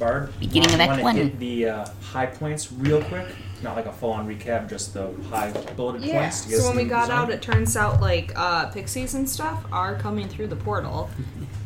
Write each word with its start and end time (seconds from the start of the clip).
Bard, 0.00 0.32
Beginning 0.40 0.72
of 0.72 0.78
wanna 0.80 0.92
Act 0.94 1.02
One. 1.04 1.16
hit 1.16 1.38
the 1.38 1.68
uh, 1.68 1.86
high 2.00 2.26
points 2.26 2.72
real 2.72 3.02
quick. 3.04 3.26
Not 3.62 3.76
like 3.76 3.84
a 3.86 3.92
full-on 3.92 4.26
recap, 4.26 4.68
just 4.70 4.94
the 4.94 5.12
high 5.30 5.52
bulleted 5.76 6.02
Yeah. 6.02 6.20
points. 6.22 6.40
To 6.44 6.48
get 6.48 6.56
So 6.58 6.62
us 6.62 6.68
when 6.68 6.76
we 6.76 6.82
in 6.82 6.88
the 6.88 6.94
got 6.94 7.08
zone. 7.08 7.16
out, 7.18 7.30
it 7.30 7.42
turns 7.42 7.76
out 7.76 8.00
like 8.00 8.32
uh, 8.34 8.66
pixies 8.70 9.14
and 9.14 9.28
stuff 9.28 9.62
are 9.70 9.94
coming 9.96 10.26
through 10.28 10.48
the 10.48 10.56
portal. 10.56 11.10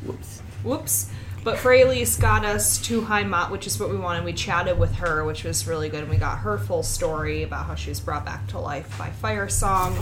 Whoops. 0.05 0.41
Whoops. 0.65 1.11
But 1.45 1.59
Fraley's 1.59 2.17
got 2.17 2.45
us 2.45 2.79
to 2.87 3.03
Heimat, 3.03 3.51
which 3.51 3.67
is 3.67 3.79
what 3.79 3.91
we 3.91 3.97
wanted. 3.97 4.25
We 4.25 4.33
chatted 4.33 4.79
with 4.79 4.95
her, 4.95 5.25
which 5.25 5.45
was 5.45 5.67
really 5.69 5.89
good. 5.91 6.01
And 6.03 6.11
we 6.11 6.17
got 6.17 6.39
her 6.39 6.59
full 6.59 6.83
story 6.83 7.43
about 7.43 7.67
how 7.67 7.75
she 7.75 7.91
was 7.91 8.01
brought 8.01 8.25
back 8.25 8.47
to 8.49 8.59
life 8.59 8.93
by 8.99 9.11
Fire 9.11 9.49
Song. 9.49 9.97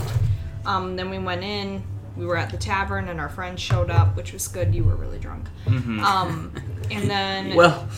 Um, 0.64 0.94
then 0.96 1.10
we 1.10 1.18
went 1.18 1.42
in. 1.42 1.82
We 2.16 2.26
were 2.26 2.36
at 2.36 2.50
the 2.50 2.58
tavern, 2.58 3.08
and 3.08 3.18
our 3.20 3.28
friends 3.28 3.60
showed 3.60 3.90
up, 3.90 4.16
which 4.16 4.32
was 4.32 4.46
good. 4.46 4.72
You 4.74 4.84
were 4.84 4.94
really 4.94 5.18
drunk. 5.18 5.46
Um, 5.66 6.52
and 6.90 7.10
then 7.10 7.54
Well, 7.56 7.88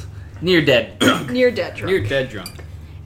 near 0.44 0.60
dead 0.64 0.98
drunk. 0.98 1.30
near 1.30 1.50
dead 1.50 1.74
drunk. 1.74 1.90
Near 1.90 2.06
dead 2.06 2.28
drunk. 2.28 2.50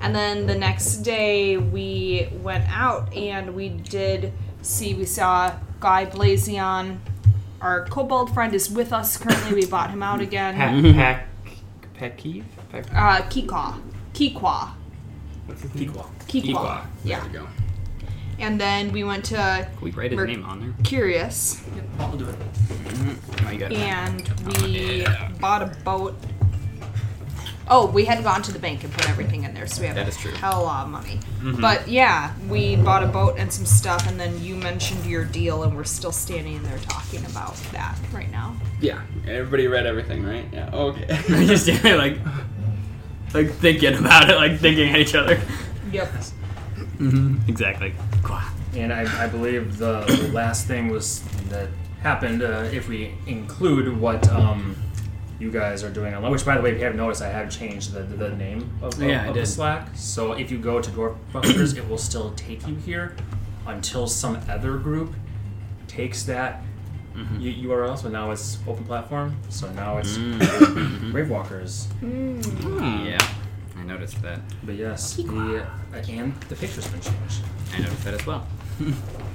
And 0.00 0.14
then 0.14 0.46
the 0.46 0.54
next 0.54 0.96
day 0.98 1.56
we 1.56 2.28
went 2.42 2.64
out 2.68 3.12
and 3.14 3.54
we 3.54 3.68
did 3.68 4.32
see 4.62 4.94
we 4.94 5.04
saw 5.04 5.54
Guy 5.80 6.06
Blazion. 6.06 6.98
Our 7.60 7.86
kobold 7.86 8.32
friend 8.34 8.54
is 8.54 8.70
with 8.70 8.92
us 8.92 9.16
currently. 9.16 9.54
We 9.54 9.66
bought 9.66 9.90
him 9.90 10.02
out 10.02 10.20
again. 10.28 10.54
Pack, 10.94 11.27
pack, 11.94 12.16
Pekiv? 12.18 12.44
Pack, 12.70 12.86
Uh, 12.94 13.22
Kikwa. 13.28 13.80
Kikwa. 14.14 14.70
what's 15.46 15.62
his 15.62 15.74
name? 15.74 15.91
Equal. 15.91 16.10
Kikwa. 16.28 16.55
Equa. 16.55 16.86
Yeah. 17.05 17.20
There 17.20 17.28
we 17.28 17.38
go. 17.38 17.46
And 18.41 18.60
then 18.60 18.92
we 18.92 19.02
went 19.02 19.24
to 19.27 19.34
Can 19.34 19.80
we 19.80 19.91
write 19.91 20.12
his 20.12 20.16
Mer- 20.16 20.27
name 20.27 20.44
on 20.44 20.60
there? 20.60 20.72
Curious 20.84 21.60
I'll 21.98 22.16
do 22.16 22.28
it. 22.28 22.36
Oh, 23.44 23.50
you 23.50 23.58
got 23.58 23.72
it. 23.72 23.78
and 23.78 24.28
we 24.62 25.00
Yeah. 25.02 25.28
bought 25.41 25.62
a 25.62 25.66
boat. 25.82 26.16
Oh, 27.70 27.86
we 27.86 28.04
had 28.06 28.22
gone 28.24 28.42
to 28.42 28.52
the 28.52 28.58
bank 28.58 28.82
and 28.84 28.92
put 28.92 29.08
everything 29.08 29.45
in 29.45 29.52
there, 29.54 29.66
so 29.66 29.80
we 29.82 29.86
have 29.88 29.96
That 29.96 30.06
a 30.06 30.08
is 30.08 30.16
true. 30.16 30.30
hell 30.32 30.62
lot 30.64 30.84
of 30.86 30.91
money. 30.91 31.20
But 31.61 31.86
yeah, 31.88 32.33
we 32.48 32.77
bought 32.77 33.02
a 33.02 33.06
boat 33.06 33.34
and 33.38 33.52
some 33.52 33.66
stuff, 33.66 34.08
and 34.08 34.19
then 34.19 34.42
you 34.42 34.55
mentioned 34.56 35.05
your 35.06 35.24
deal, 35.24 35.62
and 35.64 35.77
we're 35.77 35.84
still 35.84 36.12
standing 36.12 36.62
there 36.62 36.78
talking 36.78 37.24
about 37.27 37.55
that 37.72 37.96
right 38.12 38.30
now. 38.30 38.56
Yeah, 38.80 39.02
everybody 39.27 39.66
read 39.66 39.86
everything, 39.86 40.24
right? 40.24 40.46
Yeah. 40.52 40.70
Okay. 40.72 41.06
Just 41.46 41.64
standing 41.64 41.96
like, 41.98 42.19
like 43.34 43.52
thinking 43.55 43.94
about 43.94 44.30
it, 44.30 44.36
like 44.36 44.58
thinking 44.58 44.89
at 44.91 44.98
each 45.00 45.14
other. 45.14 45.41
Yep. 45.92 46.12
Exactly. 47.48 47.94
And 48.74 48.92
I, 48.92 49.24
I 49.24 49.27
believe 49.28 49.78
the, 49.78 50.00
the 50.05 50.28
last 50.33 50.66
thing 50.66 50.89
was 50.91 51.22
that 51.48 51.69
happened, 52.02 52.42
uh, 52.42 52.69
if 52.72 52.89
we 52.89 53.14
include 53.27 53.96
what 53.98 54.28
um, 54.28 54.77
you 55.39 55.50
guys 55.50 55.84
are 55.84 55.91
doing 55.91 56.14
online, 56.14 56.33
which, 56.33 56.44
by 56.44 56.56
the 56.56 56.62
way, 56.62 56.70
if 56.72 56.78
you 56.78 56.84
haven't 56.84 56.98
noticed, 56.98 57.22
I 57.22 57.28
have 57.28 57.48
changed 57.50 57.92
the, 57.92 58.00
the, 58.00 58.17
the 58.17 58.36
name 58.36 58.70
of, 58.83 58.94
of, 58.94 59.03
Yeah, 59.03 59.22
I 59.25 59.27
of 59.28 59.34
the. 59.34 59.47
Slack. 59.47 59.89
So 59.95 60.33
if 60.33 60.50
you 60.50 60.58
go 60.58 60.80
to 60.80 60.91
Dwarfbusters, 60.91 61.77
it 61.77 61.89
will 61.89 61.98
still 61.98 62.33
take 62.33 62.67
you 62.67 62.75
here 62.75 63.14
until 63.67 64.06
some 64.06 64.39
other 64.48 64.77
group 64.78 65.14
takes 65.86 66.22
that 66.25 66.62
Mm-hmm. 67.17 67.41
U- 67.41 67.69
URL. 67.70 67.98
So 67.98 68.08
now 68.08 68.30
it's 68.30 68.58
open 68.69 68.84
platform. 68.84 69.34
So 69.48 69.69
now 69.72 69.98
it's 69.98 70.17
Mm. 70.19 70.39
Gravewalkers. 71.11 71.86
Yeah, 73.05 73.19
I 73.77 73.83
noticed 73.83 74.23
that. 74.23 74.39
But 74.62 74.77
yes, 74.77 75.14
the, 75.17 75.64
uh, 75.92 76.02
and 76.08 76.33
the 76.42 76.55
picture's 76.55 76.86
been 76.86 77.00
changed. 77.00 77.42
I 77.75 77.78
noticed 77.80 78.05
that 78.05 78.14
as 78.14 78.25
well. 78.27 78.47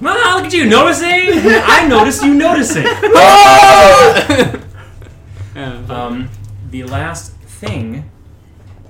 Well, 0.01 0.37
look 0.37 0.45
at 0.47 0.53
you 0.53 0.65
noticing. 0.65 1.09
I 1.09 1.85
noticed 1.87 2.23
you 2.23 2.33
noticing. 2.33 2.83
Um, 5.63 6.29
the 6.69 6.83
last 6.83 7.33
thing 7.33 8.09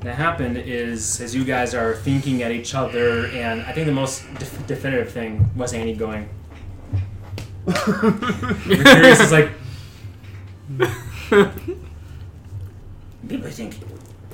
that 0.02 0.16
happened 0.16 0.57
is 0.57 1.21
as 1.21 1.35
you 1.35 1.43
guys 1.43 1.73
are 1.73 1.95
thinking 1.95 2.43
at 2.43 2.52
each 2.52 2.75
other, 2.75 3.27
and 3.27 3.61
I 3.61 3.71
think 3.71 3.85
the 3.85 3.93
most 3.93 4.23
def- 4.35 4.67
definitive 4.67 5.11
thing 5.11 5.49
was 5.55 5.73
Annie 5.73 5.95
going. 5.95 6.30
Mercurius 7.65 9.21
is 9.21 9.31
like. 9.31 9.52
People 13.27 13.49
think 13.49 13.75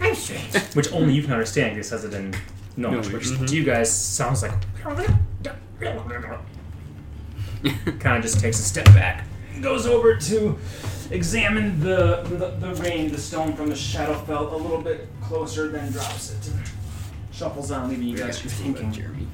I'm 0.01 0.15
strange, 0.15 0.55
which 0.73 0.91
only 0.91 1.13
you 1.13 1.21
can 1.21 1.33
understand 1.33 1.75
because 1.75 1.87
it 1.87 1.89
says 1.89 2.05
it 2.05 2.13
in 2.13 2.33
Gnomish, 2.75 3.09
Gnomish, 3.09 3.37
which 3.37 3.49
to 3.49 3.55
you 3.55 3.63
guys 3.63 3.91
sounds 3.91 4.41
like. 4.41 4.53
kind 7.99 8.17
of 8.17 8.23
just 8.23 8.39
takes 8.39 8.59
a 8.59 8.63
step 8.63 8.85
back, 8.85 9.27
goes 9.61 9.85
over 9.85 10.15
to 10.15 10.57
examine 11.11 11.79
the, 11.79 12.23
the 12.23 12.67
the 12.67 12.81
rain, 12.81 13.11
the 13.11 13.17
stone 13.17 13.55
from 13.55 13.67
the 13.69 13.75
Shadowfell 13.75 14.51
a 14.53 14.55
little 14.55 14.81
bit 14.81 15.07
closer, 15.21 15.67
then 15.69 15.91
drops 15.91 16.31
it. 16.31 16.51
Shuffles 17.31 17.71
on, 17.71 17.89
leaving 17.89 18.07
you 18.07 18.17
guys 18.17 18.39
just 18.41 18.55
thinking. 18.55 18.91
Jeremy. 18.91 19.27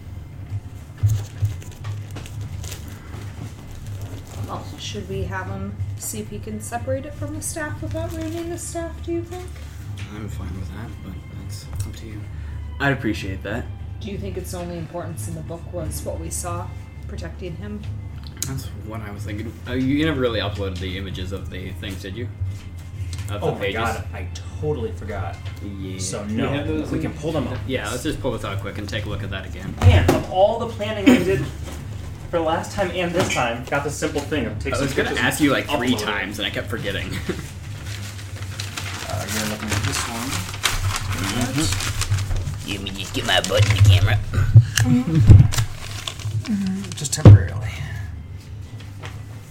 Well, 4.47 4.63
should 4.78 5.09
we 5.09 5.24
have 5.24 5.47
him 5.47 5.75
see 5.97 6.19
if 6.19 6.30
he 6.30 6.38
can 6.38 6.62
separate 6.62 7.06
it 7.06 7.13
from 7.16 7.34
the 7.34 7.41
staff 7.41 7.81
without 7.81 8.12
ruining 8.12 8.50
the 8.50 8.57
staff? 8.59 9.03
Do 9.03 9.12
you 9.12 9.24
think? 9.24 9.47
I'm 10.13 10.30
fine 10.30 10.53
with 10.59 10.69
that, 10.69 10.90
but 11.03 11.13
that's 11.42 11.66
up 11.86 11.96
to 11.96 12.06
you. 12.06 12.22
I'd 12.80 12.94
appreciate 12.94 13.42
that. 13.44 13.66
Do 14.00 14.12
you 14.12 14.18
think 14.19 14.38
its 14.38 14.53
only 14.53 14.78
importance 14.78 15.28
in 15.28 15.34
the 15.34 15.42
book 15.42 15.62
was 15.74 16.03
what 16.03 16.19
we 16.19 16.30
saw 16.30 16.68
protecting 17.07 17.56
him? 17.56 17.81
That's 18.47 18.66
what 18.88 19.01
I 19.01 19.11
was 19.11 19.23
thinking. 19.23 19.51
Uh, 19.67 19.73
you 19.73 20.06
never 20.06 20.19
really 20.22 20.39
uploaded 20.39 20.78
the 20.79 20.97
images 20.97 21.31
of 21.31 21.50
the 21.50 21.72
things, 21.73 22.01
did 22.01 22.16
you? 22.16 22.28
Of 23.29 23.44
Oh 23.44 23.47
the 23.47 23.51
my 23.53 23.59
pages? 23.59 23.75
god, 23.79 24.07
I 24.13 24.28
totally 24.61 24.91
forgot. 24.91 25.35
Yeah. 25.79 25.97
So 26.00 26.23
Do 26.25 26.33
no, 26.35 26.50
have 26.50 26.67
those 26.67 26.91
we 26.91 26.97
in- 26.97 27.03
can 27.03 27.13
pull 27.13 27.31
them 27.31 27.47
up. 27.47 27.57
Yeah, 27.67 27.89
let's 27.89 28.03
just 28.03 28.19
pull 28.22 28.31
this 28.33 28.44
out 28.45 28.59
quick 28.61 28.78
and 28.78 28.88
take 28.88 29.06
a 29.06 29.09
look 29.09 29.23
at 29.23 29.31
that 29.31 29.45
again. 29.47 29.73
Man, 29.81 30.07
of 30.13 30.31
all 30.31 30.59
the 30.59 30.67
planning 30.67 31.09
I 31.09 31.17
did 31.23 31.44
for 32.29 32.39
last 32.39 32.72
time 32.73 32.91
and 32.91 33.11
this 33.11 33.33
time, 33.33 33.63
got 33.66 33.83
the 33.83 33.89
simple 33.89 34.22
thing 34.22 34.45
of 34.45 34.59
take 34.59 34.73
I 34.75 34.81
was 34.81 34.94
gonna 34.94 35.09
ask 35.16 35.41
you 35.41 35.51
like 35.51 35.66
three 35.67 35.94
upload 35.94 36.01
it. 36.01 36.06
times 36.06 36.38
and 36.39 36.45
I 36.45 36.50
kept 36.51 36.67
forgetting. 36.67 37.09
Uh, 39.07 39.25
you're 39.33 39.45
looking 39.50 39.69
at 39.69 39.83
this 39.83 40.00
one. 40.09 40.29
You 42.69 42.79
mean 42.79 42.95
just 42.95 43.13
get 43.13 43.25
my 43.25 43.39
butt 43.41 43.63
in 43.69 43.77
the 43.77 43.83
camera? 43.88 44.19
Just 46.95 47.13
temporarily. 47.13 47.65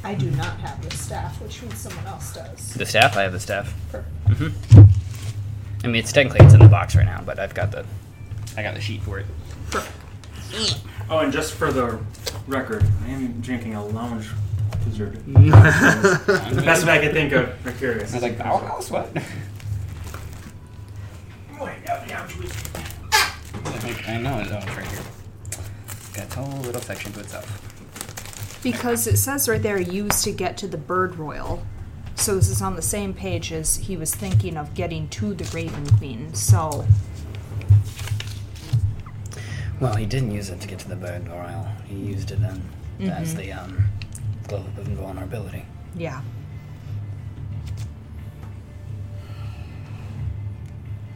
I 0.05 0.15
do 0.15 0.31
not 0.33 0.59
have 0.61 0.83
the 0.89 0.95
staff, 0.95 1.41
which 1.41 1.63
means 1.63 1.79
someone 1.79 2.07
else 2.07 2.35
does. 2.35 2.75
The 2.75 2.85
staff? 2.85 3.17
I 3.17 3.23
have 3.23 3.33
the 3.33 3.41
staff. 3.41 3.75
Perfect. 3.91 4.29
Mm-hmm. 4.29 5.85
I 5.85 5.87
mean, 5.87 5.97
it's 5.97 6.13
technically 6.13 6.45
it's 6.45 6.55
in 6.55 6.61
the 6.61 6.69
box 6.69 6.95
right 6.95 7.07
now, 7.07 7.23
but 7.25 7.39
I've 7.39 7.55
got 7.55 7.71
the. 7.71 7.87
I 8.57 8.63
got 8.63 8.75
the 8.75 8.81
sheet 8.81 9.03
for 9.03 9.19
it. 9.19 9.27
Oh, 11.11 11.19
and 11.19 11.33
just 11.33 11.55
for 11.55 11.73
the 11.73 11.99
record, 12.47 12.85
I 13.05 13.11
am 13.11 13.41
drinking 13.41 13.75
a 13.75 13.85
lounge 13.85 14.29
dessert. 14.85 15.15
the 15.27 16.63
best 16.65 16.87
way 16.87 16.93
I 16.93 16.99
could 16.99 17.13
think 17.13 17.33
of. 17.33 17.49
Mercurius. 17.65 18.13
I 18.13 18.17
was 18.17 18.23
like, 18.23 18.39
Bauhaus? 18.39 18.91
What? 18.91 19.11
I 24.07 24.19
know, 24.19 24.39
it's 24.39 24.53
oh, 24.53 24.57
it's 24.57 24.67
right 24.67 24.87
here. 24.87 25.01
Got 26.13 26.25
its 26.25 26.35
whole 26.35 26.61
little 26.61 26.81
section 26.81 27.13
to 27.15 27.21
itself. 27.21 27.74
Because 28.65 29.07
it 29.07 29.19
says 29.19 29.49
right 29.49 29.63
there, 29.63 29.79
used 29.79 30.25
to 30.25 30.33
get 30.33 30.57
to 30.59 30.67
the 30.67 30.79
bird 30.79 31.17
royal. 31.17 31.63
So 32.17 32.35
this 32.37 32.49
is 32.49 32.63
on 32.63 32.77
the 32.77 32.83
same 32.83 33.13
page 33.13 33.53
as 33.53 33.77
he 33.77 33.97
was 33.97 34.15
thinking 34.15 34.57
of 34.57 34.73
getting 34.75 35.09
to 35.11 35.35
the 35.35 35.45
Raven 35.55 35.87
Queen. 35.99 36.33
So 36.35 36.87
Well, 39.81 39.95
he 39.97 40.07
didn't 40.07 40.31
use 40.31 40.49
it 40.49 40.61
to 40.63 40.69
get 40.69 40.79
to 40.81 40.89
the 40.89 40.97
bird 40.97 41.29
royal. 41.29 41.69
He 41.87 41.97
used 41.97 42.31
it 42.31 42.39
um, 42.43 42.63
as 43.01 43.35
the 43.35 43.53
um, 43.53 43.85
globe 44.49 44.79
of 44.79 44.87
invulnerability. 44.89 45.67
yeah, 45.95 46.23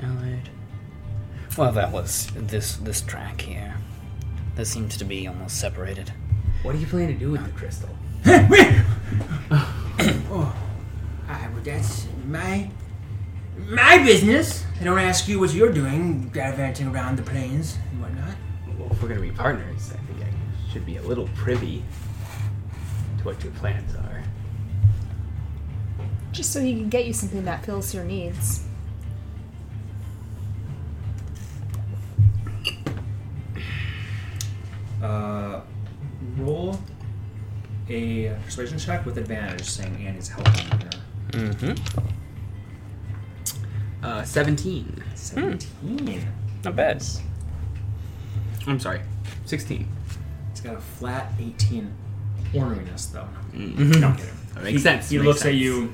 Alright. 0.03 0.49
Well, 1.57 1.73
that 1.73 1.91
was 1.91 2.29
this 2.37 2.77
this 2.77 3.01
track 3.01 3.41
here. 3.41 3.77
This 4.55 4.71
seems 4.71 4.97
to 4.99 5.05
be 5.05 5.27
almost 5.27 5.59
separated. 5.59 6.13
What 6.63 6.73
do 6.73 6.79
you 6.79 6.87
plan 6.87 7.09
to 7.09 7.15
do 7.15 7.31
with 7.31 7.45
the 7.45 7.51
crystal? 7.53 7.89
oh, 10.31 10.57
I, 11.29 11.49
well, 11.49 11.63
that's 11.63 12.07
my 12.27 12.71
my 13.69 13.99
business. 14.05 14.65
I 14.81 14.85
don't 14.85 14.99
ask 14.99 15.29
you 15.29 15.41
what 15.41 15.53
you're 15.53 15.73
doing, 15.73 16.31
gallivanting 16.31 16.89
around 16.89 17.17
the 17.17 17.23
plains 17.23 17.79
and 17.91 18.01
whatnot. 18.03 18.35
Well, 18.79 18.89
if 18.91 19.03
we're 19.03 19.09
gonna 19.09 19.21
be 19.21 19.31
partners, 19.31 19.93
I 19.93 19.97
think 20.07 20.23
I 20.23 20.73
should 20.73 20.85
be 20.87 20.97
a 20.97 21.03
little 21.03 21.29
privy 21.35 21.83
to 23.19 23.25
what 23.25 23.43
your 23.43 23.53
plans 23.55 23.95
are. 23.95 24.23
just 26.33 26.53
so 26.53 26.61
he 26.61 26.75
can 26.75 26.89
get 26.89 27.05
you 27.07 27.13
something 27.13 27.45
that 27.45 27.65
fills 27.65 27.93
your 27.95 28.05
needs. 28.05 28.63
Uh, 35.03 35.09
roll 35.09 35.48
a 37.89 38.37
persuasion 38.45 38.79
check 38.79 39.05
with 39.07 39.19
advantage, 39.19 39.65
saying 39.65 39.97
Annie's 40.07 40.29
helping 40.29 40.55
her. 40.55 40.91
Mm-hmm. 41.31 41.75
Uh, 44.03 44.23
17. 44.23 45.03
17. 45.15 46.27
Not 46.65 46.77
bad. 46.77 47.03
I'm 48.67 48.81
sorry. 48.81 49.01
16. 49.47 49.89
He's 50.51 50.61
got 50.61 50.75
a 50.77 50.81
flat 50.81 51.33
18 51.41 51.93
orneriness, 52.53 53.13
though. 53.13 53.29
Mm. 53.53 54.01
No, 54.01 54.09
I'm 54.09 54.17
kidding. 54.17 54.33
That 54.55 54.65
makes 54.65 54.73
he, 54.73 54.79
sense. 54.79 55.09
He 55.09 55.17
makes 55.19 55.27
looks 55.27 55.47
at 55.47 55.55
you. 55.55 55.93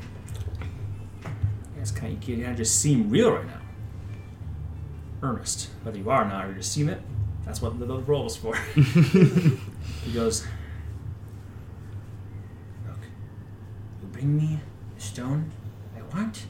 It's 1.81 1.91
kind 1.91 2.17
of, 2.17 2.29
you 2.29 2.37
kind 2.37 2.53
of 2.53 2.57
just 2.57 2.81
seem 2.81 3.11
real 3.11 3.33
right 3.33 3.47
now. 3.47 3.61
Earnest. 5.23 5.71
Whether 5.83 5.99
you 5.99 6.11
are 6.11 6.25
or 6.25 6.29
not, 6.29 6.47
or 6.47 6.49
you 6.49 6.55
just 6.57 6.73
seem 6.73 6.89
it, 6.89 7.01
that's 7.45 7.61
what 7.61 7.79
the, 7.79 7.85
the 7.85 7.99
roll 7.99 8.25
was 8.25 8.37
for. 8.37 8.57
he 8.75 10.13
goes, 10.13 10.47
Look, 12.87 12.99
you 14.03 14.09
bring 14.25 14.37
me 14.39 14.59
the 14.95 15.03
stone 15.03 15.51
I 15.97 16.17
want, 16.17 16.47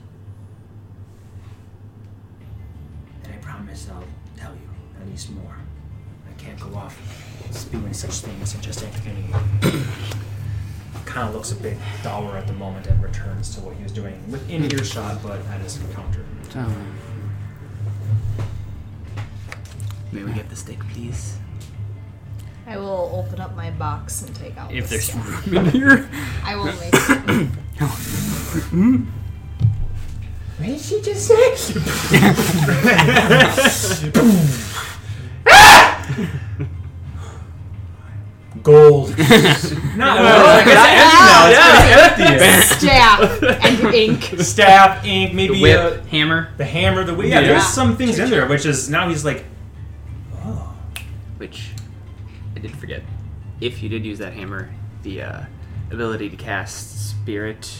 and 3.24 3.34
I 3.34 3.36
promise 3.38 3.88
I'll 3.92 4.04
tell 4.36 4.52
you 4.52 4.68
at 5.00 5.08
least 5.08 5.30
more. 5.32 5.56
I 6.28 6.32
can't 6.40 6.60
go 6.60 6.76
off 6.76 6.96
spewing 7.50 7.92
such 7.92 8.12
things 8.12 8.54
and 8.54 8.62
just 8.62 8.84
asking 8.84 9.16
you 9.16 9.70
kind 11.04 11.28
of 11.28 11.34
looks 11.34 11.50
a 11.52 11.56
bit 11.56 11.76
dour 12.02 12.36
at 12.36 12.46
the 12.46 12.52
moment 12.52 12.86
and 12.86 13.02
returns 13.02 13.54
to 13.56 13.60
what 13.60 13.74
he 13.74 13.82
was 13.82 13.92
doing 13.92 14.22
within 14.30 14.70
earshot, 14.72 15.20
but 15.22 15.40
at 15.46 15.60
his 15.60 15.80
encounter. 15.80 16.24
Oh. 16.56 16.76
May 20.12 20.22
we 20.22 20.32
get 20.32 20.48
the 20.48 20.56
stick, 20.56 20.78
please? 20.90 21.38
I 22.66 22.76
will 22.78 23.10
open 23.26 23.40
up 23.40 23.54
my 23.54 23.70
box 23.72 24.22
and 24.22 24.34
take 24.34 24.56
out. 24.56 24.72
If 24.72 24.84
the 24.84 24.90
there's 24.90 25.04
stuff. 25.10 25.46
room 25.46 25.56
in 25.66 25.66
here. 25.72 26.08
I 26.44 26.56
will 26.56 26.64
make. 26.64 26.94
What 30.56 30.66
did 30.66 30.80
she 30.80 31.02
just 31.02 31.26
say? 31.26 31.54
Gold. 38.62 39.10
Not 39.18 40.20
Yeah. 40.20 40.62
it's 40.64 42.20
empty 42.20 42.86
now. 42.86 43.18
It's 43.20 43.40
empty. 43.40 43.42
staff 43.42 43.42
and 43.42 43.94
ink. 43.94 44.22
Staff, 44.40 45.04
ink, 45.04 45.34
maybe 45.34 45.54
The 45.56 45.62
whip, 45.62 45.78
uh, 45.78 46.06
hammer, 46.06 46.48
the 46.56 46.64
hammer, 46.64 47.02
the 47.04 47.14
whip. 47.14 47.26
Yeah, 47.28 47.40
Yeah. 47.40 47.48
there's 47.48 47.66
some 47.66 47.96
things 47.96 48.18
in 48.18 48.30
there, 48.30 48.46
which 48.46 48.64
is 48.64 48.88
now 48.88 49.08
he's 49.08 49.24
like, 49.24 49.44
oh, 50.44 50.72
which 51.38 51.70
I 51.73 51.73
did 52.68 52.76
forget. 52.78 53.02
If 53.60 53.82
you 53.82 53.88
did 53.88 54.04
use 54.04 54.18
that 54.20 54.32
hammer, 54.32 54.70
the 55.02 55.22
uh, 55.22 55.40
ability 55.90 56.30
to 56.30 56.36
cast 56.36 57.10
spirit 57.10 57.70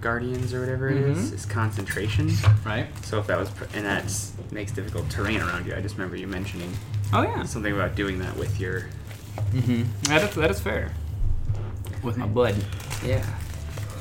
guardians 0.00 0.52
or 0.52 0.60
whatever 0.60 0.88
it 0.88 0.96
is 0.96 1.32
is 1.32 1.46
concentration. 1.46 2.30
Right. 2.66 2.86
So 3.04 3.18
if 3.20 3.26
that 3.28 3.38
was, 3.38 3.50
pr- 3.50 3.64
and 3.74 3.86
that 3.86 4.12
makes 4.50 4.72
difficult 4.72 5.08
terrain 5.10 5.40
around 5.40 5.66
you. 5.66 5.74
I 5.74 5.80
just 5.80 5.94
remember 5.96 6.16
you 6.16 6.26
mentioning 6.26 6.70
Oh 7.12 7.22
yeah. 7.22 7.44
something 7.44 7.72
about 7.72 7.94
doing 7.94 8.18
that 8.18 8.36
with 8.36 8.58
your. 8.58 8.86
Mm-hmm. 9.52 9.84
That 10.04 10.28
is 10.28 10.34
that 10.34 10.50
is 10.50 10.60
fair. 10.60 10.92
With 12.02 12.16
my 12.16 12.26
blood. 12.26 12.56
Yeah. 13.04 13.20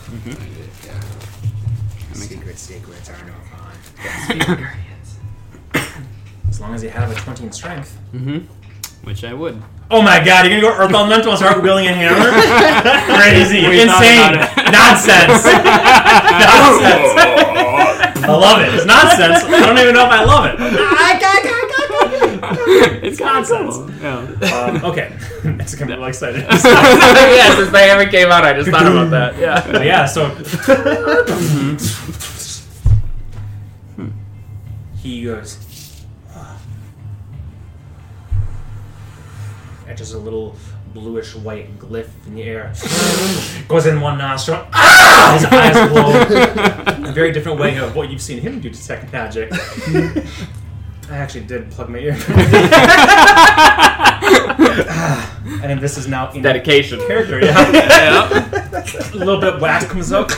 Mm-hmm. 0.05 0.87
Yeah. 0.87 2.13
Secret 2.13 2.57
secrets 2.57 3.09
are 3.09 3.25
no 3.25 3.33
fun. 3.51 3.73
Spirit 4.23 4.47
guardians. 4.47 5.19
As 6.49 6.61
long 6.61 6.73
as 6.73 6.83
you 6.83 6.89
have 6.89 7.11
a 7.11 7.15
20 7.15 7.43
in 7.45 7.51
strength. 7.51 7.97
Mm-hmm. 8.13 8.62
Which 9.03 9.23
I 9.23 9.33
would. 9.33 9.61
Oh 9.91 10.01
my 10.01 10.23
god, 10.23 10.45
you're 10.45 10.61
gonna 10.61 10.73
go 10.73 10.81
Earth 10.81 10.93
Elemental 10.93 11.31
and 11.31 11.37
start 11.39 11.61
wielding 11.61 11.87
a 11.87 11.93
hammer? 11.93 12.31
Crazy. 13.19 13.67
We 13.67 13.81
Insane. 13.81 14.33
about 14.33 14.57
it. 14.57 14.71
Nonsense. 14.71 15.43
nonsense. 15.43 17.11
I 18.23 18.31
love 18.31 18.61
it. 18.61 18.73
It's 18.73 18.85
nonsense. 18.85 19.43
I 19.43 19.59
don't 19.65 19.77
even 19.77 19.93
know 19.93 20.05
if 20.05 20.11
I 20.11 20.23
love 20.23 20.45
it. 20.47 20.55
it's 23.03 23.19
nonsense. 23.19 23.77
Yeah. 24.01 24.19
Um, 24.55 24.85
okay. 24.85 25.11
It's 25.59 25.75
gonna 25.75 25.91
be 25.91 25.97
really 25.97 26.09
excited. 26.09 26.41
yeah, 26.41 27.55
since 27.55 27.69
the 27.71 27.79
hammer 27.79 28.09
came 28.09 28.29
out, 28.29 28.45
I 28.45 28.53
just 28.53 28.69
thought 28.69 28.87
about 28.87 29.09
that. 29.11 29.37
Yeah. 29.37 29.61
But 29.71 29.85
yeah, 29.85 30.05
so 30.05 30.29
he 34.97 35.23
goes. 35.25 35.62
Etches 39.93 40.13
a 40.13 40.17
little 40.17 40.55
bluish 40.91 41.35
white 41.35 41.77
glyph 41.77 42.09
in 42.25 42.33
the 42.33 42.41
air. 42.41 42.73
Goes 43.67 43.85
in 43.85 44.01
one 44.01 44.17
nostril. 44.17 44.65
Ah! 44.73 45.33
His 45.35 45.45
eyes 45.45 45.89
glow. 45.91 47.09
a 47.09 47.13
very 47.13 47.31
different 47.31 47.59
way 47.59 47.77
of 47.77 47.95
what 47.95 48.09
you've 48.09 48.19
seen 48.19 48.41
him 48.41 48.59
do 48.59 48.71
detect 48.71 49.13
magic. 49.13 49.51
I 49.53 51.17
actually 51.17 51.45
did 51.45 51.69
plug 51.69 51.89
my 51.89 51.99
ear. 51.99 52.17
And 55.63 55.79
this 55.79 55.97
is 55.97 56.07
now 56.07 56.31
in 56.31 56.41
Dedication. 56.41 56.99
character. 57.05 57.39
Yeah. 57.39 57.71
yeah. 58.31 59.13
a 59.13 59.15
little 59.15 59.39
bit 59.39 59.61
wax 59.61 59.85
comes 59.85 60.11
up. 60.11 60.31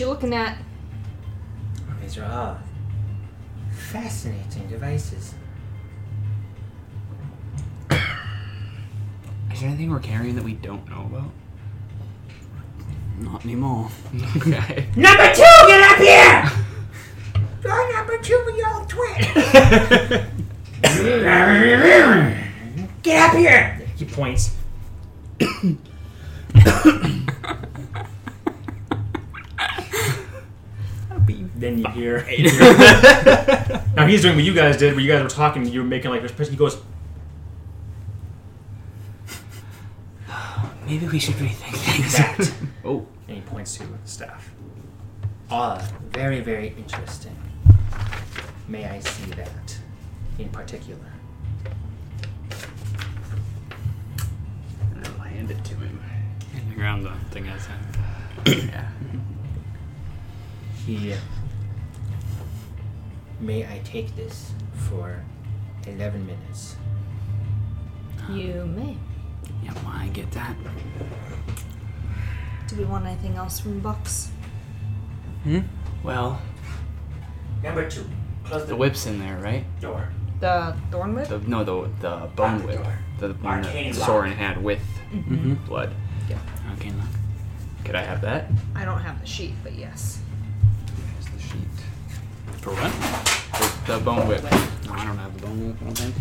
You 0.00 0.08
looking 0.08 0.34
at? 0.34 0.56
These 2.00 2.16
are 2.16 2.24
all 2.24 2.58
fascinating 3.70 4.66
devices. 4.68 5.34
Is 7.90 9.60
there 9.60 9.68
anything 9.68 9.90
we're 9.90 10.00
carrying 10.00 10.36
that 10.36 10.44
we 10.44 10.54
don't 10.54 10.88
know 10.88 11.02
about? 11.02 11.30
Not 13.18 13.44
anymore. 13.44 13.90
Okay. 14.36 14.88
Number 14.96 15.34
two, 15.34 15.42
get 15.66 15.82
up 15.82 15.98
here! 15.98 16.50
You're 17.62 17.92
number 17.92 18.16
two, 18.22 18.42
but 18.46 18.56
you're 18.56 18.86
twin. 18.88 19.20
get 23.02 23.28
up 23.28 23.36
here! 23.36 23.82
He 23.96 24.06
points. 24.06 24.56
then 31.60 31.78
you 31.78 31.86
hear. 31.88 32.18
now 33.94 34.06
he's 34.06 34.22
doing 34.22 34.34
what 34.34 34.44
you 34.44 34.54
guys 34.54 34.76
did, 34.78 34.94
where 34.94 35.02
you 35.02 35.12
guys 35.12 35.22
were 35.22 35.28
talking, 35.28 35.66
you 35.66 35.80
were 35.80 35.86
making 35.86 36.10
like 36.10 36.22
this. 36.22 36.32
person. 36.32 36.52
He 36.52 36.58
goes, 36.58 36.80
Maybe 40.86 41.06
we 41.06 41.18
should 41.18 41.34
rethink 41.34 41.76
things. 41.76 42.16
That. 42.16 42.52
oh. 42.84 43.06
and 43.28 43.36
he 43.36 43.42
points 43.42 43.76
to 43.76 43.84
staff. 44.04 44.50
Ah, 45.50 45.86
very, 46.10 46.40
very 46.40 46.68
interesting. 46.78 47.36
May 48.66 48.86
I 48.86 49.00
see 49.00 49.30
that 49.32 49.78
in 50.38 50.48
particular? 50.48 51.12
And 54.94 55.06
I'll 55.06 55.12
hand 55.20 55.50
it 55.50 55.62
to 55.64 55.74
him. 55.74 56.00
In 56.56 56.68
the 56.70 56.74
ground, 56.74 57.04
the 57.04 57.12
thing 57.30 57.48
I 57.48 57.58
said. 57.58 57.78
yeah. 58.46 58.88
He. 60.86 61.14
May 63.40 63.64
I 63.64 63.80
take 63.84 64.14
this 64.16 64.52
for 64.88 65.22
11 65.86 66.26
minutes? 66.26 66.76
You 68.28 68.66
may. 68.66 68.96
Yeah, 69.64 69.72
why 69.82 70.08
get 70.12 70.30
that? 70.32 70.54
Do 72.68 72.76
we 72.76 72.84
want 72.84 73.06
anything 73.06 73.36
else 73.36 73.58
from 73.58 73.80
Bucks? 73.80 74.30
Hmm? 75.44 75.60
Well, 76.02 76.40
Number 77.62 77.88
two, 77.90 78.04
close 78.44 78.62
the 78.62 78.68
the 78.68 78.76
whip's 78.76 79.06
in 79.06 79.18
there, 79.18 79.36
right? 79.38 79.64
door. 79.80 80.08
The 80.40 80.74
thorn 80.90 81.14
whip? 81.14 81.28
The 81.28 81.38
no, 81.40 81.62
the 81.64 81.90
the 82.00 82.30
bone 82.34 82.58
the 82.60 82.66
whip, 82.68 82.82
door. 82.82 82.98
the 83.18 83.28
one 83.34 83.64
Arcane 83.64 83.92
that 83.92 83.98
lock. 83.98 84.06
Soren 84.06 84.32
had 84.32 84.62
with 84.62 84.80
Mm-hmm. 85.12 85.54
blood. 85.66 85.92
Okay, 86.76 86.90
look. 86.90 87.04
Could 87.84 87.96
I 87.96 88.02
have 88.02 88.20
that? 88.22 88.46
I 88.76 88.84
don't 88.84 89.00
have 89.00 89.20
the 89.20 89.26
sheet, 89.26 89.54
but 89.64 89.72
yes. 89.74 90.19
The. 92.60 92.66
For 92.66 92.70
what? 92.72 93.86
The, 93.86 93.92
the 93.98 94.04
bone 94.04 94.28
whip. 94.28 94.42
No, 94.42 94.48
I 94.92 95.04
don't 95.06 95.16
have 95.18 95.40
the 95.40 95.46
bone 95.46 95.68
whip, 95.68 95.76
I 95.80 95.84
don't 95.84 95.98
think. 95.98 96.14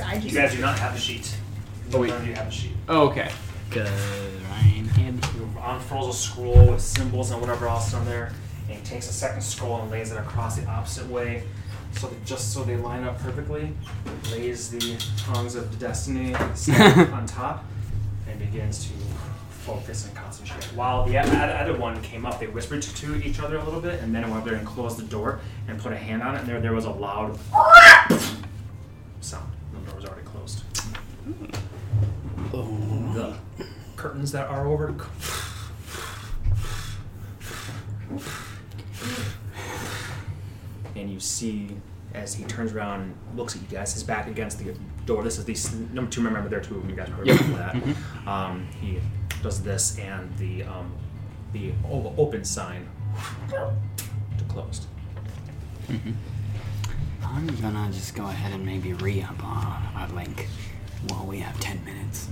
I 0.00 0.14
You 0.14 0.20
just 0.20 0.34
guys 0.34 0.54
do 0.54 0.60
not 0.60 0.78
have 0.78 0.94
the 0.94 1.00
sheet. 1.00 1.34
Oh, 1.92 2.00
wait. 2.00 2.08
None 2.08 2.22
of 2.22 2.28
you 2.28 2.34
have 2.34 2.48
a 2.48 2.50
sheet. 2.50 2.72
Oh, 2.88 3.08
okay. 3.08 3.30
Cause 3.70 3.88
Ryan. 4.50 4.88
He 4.88 5.08
unfurls 5.62 6.14
a 6.14 6.18
scroll 6.18 6.72
with 6.72 6.80
symbols 6.80 7.30
and 7.30 7.40
whatever 7.40 7.68
else 7.68 7.94
on 7.94 8.04
there, 8.04 8.32
and 8.68 8.78
he 8.78 8.84
takes 8.84 9.08
a 9.08 9.12
second 9.12 9.42
scroll 9.42 9.80
and 9.80 9.90
lays 9.90 10.12
it 10.12 10.18
across 10.18 10.56
the 10.56 10.66
opposite 10.66 11.08
way, 11.08 11.44
so 11.92 12.08
that 12.08 12.24
just 12.24 12.52
so 12.52 12.64
they 12.64 12.76
line 12.76 13.04
up 13.04 13.18
perfectly. 13.20 13.72
Lays 14.30 14.70
the 14.70 15.02
tongues 15.16 15.54
of 15.54 15.78
destiny 15.78 16.34
on 16.34 17.26
top, 17.26 17.64
and 18.28 18.38
begins 18.38 18.86
to 18.86 18.92
focus 19.66 20.06
and 20.06 20.14
concentrate. 20.16 20.64
While 20.74 21.04
the 21.06 21.18
o- 21.18 21.22
o- 21.22 21.24
other 21.62 21.76
one 21.76 22.00
came 22.02 22.26
up, 22.26 22.38
they 22.40 22.46
whispered 22.48 22.82
to, 22.82 22.94
to 22.94 23.24
each 23.24 23.38
other 23.40 23.56
a 23.56 23.64
little 23.64 23.80
bit, 23.80 24.00
and 24.00 24.14
then 24.14 24.22
went 24.24 24.36
up 24.36 24.44
there 24.44 24.54
and 24.54 24.66
closed 24.66 24.98
the 24.98 25.04
door 25.04 25.40
and 25.68 25.78
put 25.78 25.92
a 25.92 25.96
hand 25.96 26.22
on 26.22 26.34
it, 26.34 26.40
and 26.40 26.48
there 26.48 26.60
there 26.60 26.72
was 26.72 26.84
a 26.84 26.90
loud 26.90 27.38
sound. 29.20 29.52
the 29.72 29.78
door 29.86 29.94
was 29.96 30.04
already 30.04 30.22
closed. 30.26 30.62
Oh. 32.52 33.12
The 33.14 33.36
curtains 33.96 34.32
that 34.32 34.48
are 34.48 34.66
over. 34.66 34.94
And 40.94 41.10
you 41.10 41.20
see 41.20 41.76
as 42.14 42.34
he 42.34 42.44
turns 42.44 42.72
around 42.72 43.00
and 43.00 43.14
looks 43.38 43.56
at 43.56 43.62
you 43.62 43.68
guys, 43.68 43.94
his 43.94 44.02
back 44.02 44.26
against 44.28 44.58
the 44.58 44.74
door. 45.06 45.22
This 45.22 45.38
is 45.38 45.44
the 45.70 45.78
number 45.94 46.10
two. 46.10 46.20
Remember, 46.22 46.48
there 46.48 46.58
are 46.58 46.62
two 46.62 46.74
of 46.76 46.82
them. 46.82 46.90
You 46.90 46.96
guys 46.96 47.08
heard 47.08 47.28
about 47.30 47.74
that. 47.82 47.96
Um, 48.30 48.68
he 48.80 49.00
does 49.42 49.62
this, 49.62 49.98
and 49.98 50.36
the 50.38 50.62
um, 50.64 50.92
the 51.52 51.72
o- 51.88 52.14
open 52.16 52.44
sign 52.44 52.88
to 53.50 54.44
closed. 54.48 54.86
I'm 57.24 57.46
gonna 57.60 57.90
just 57.92 58.14
go 58.14 58.24
ahead 58.24 58.52
and 58.52 58.64
maybe 58.64 58.92
re 58.94 59.22
up 59.22 59.42
our, 59.44 59.82
our 59.96 60.08
link 60.08 60.48
while 61.08 61.24
we 61.26 61.38
have 61.40 61.58
10 61.60 61.84
minutes. 61.84 62.28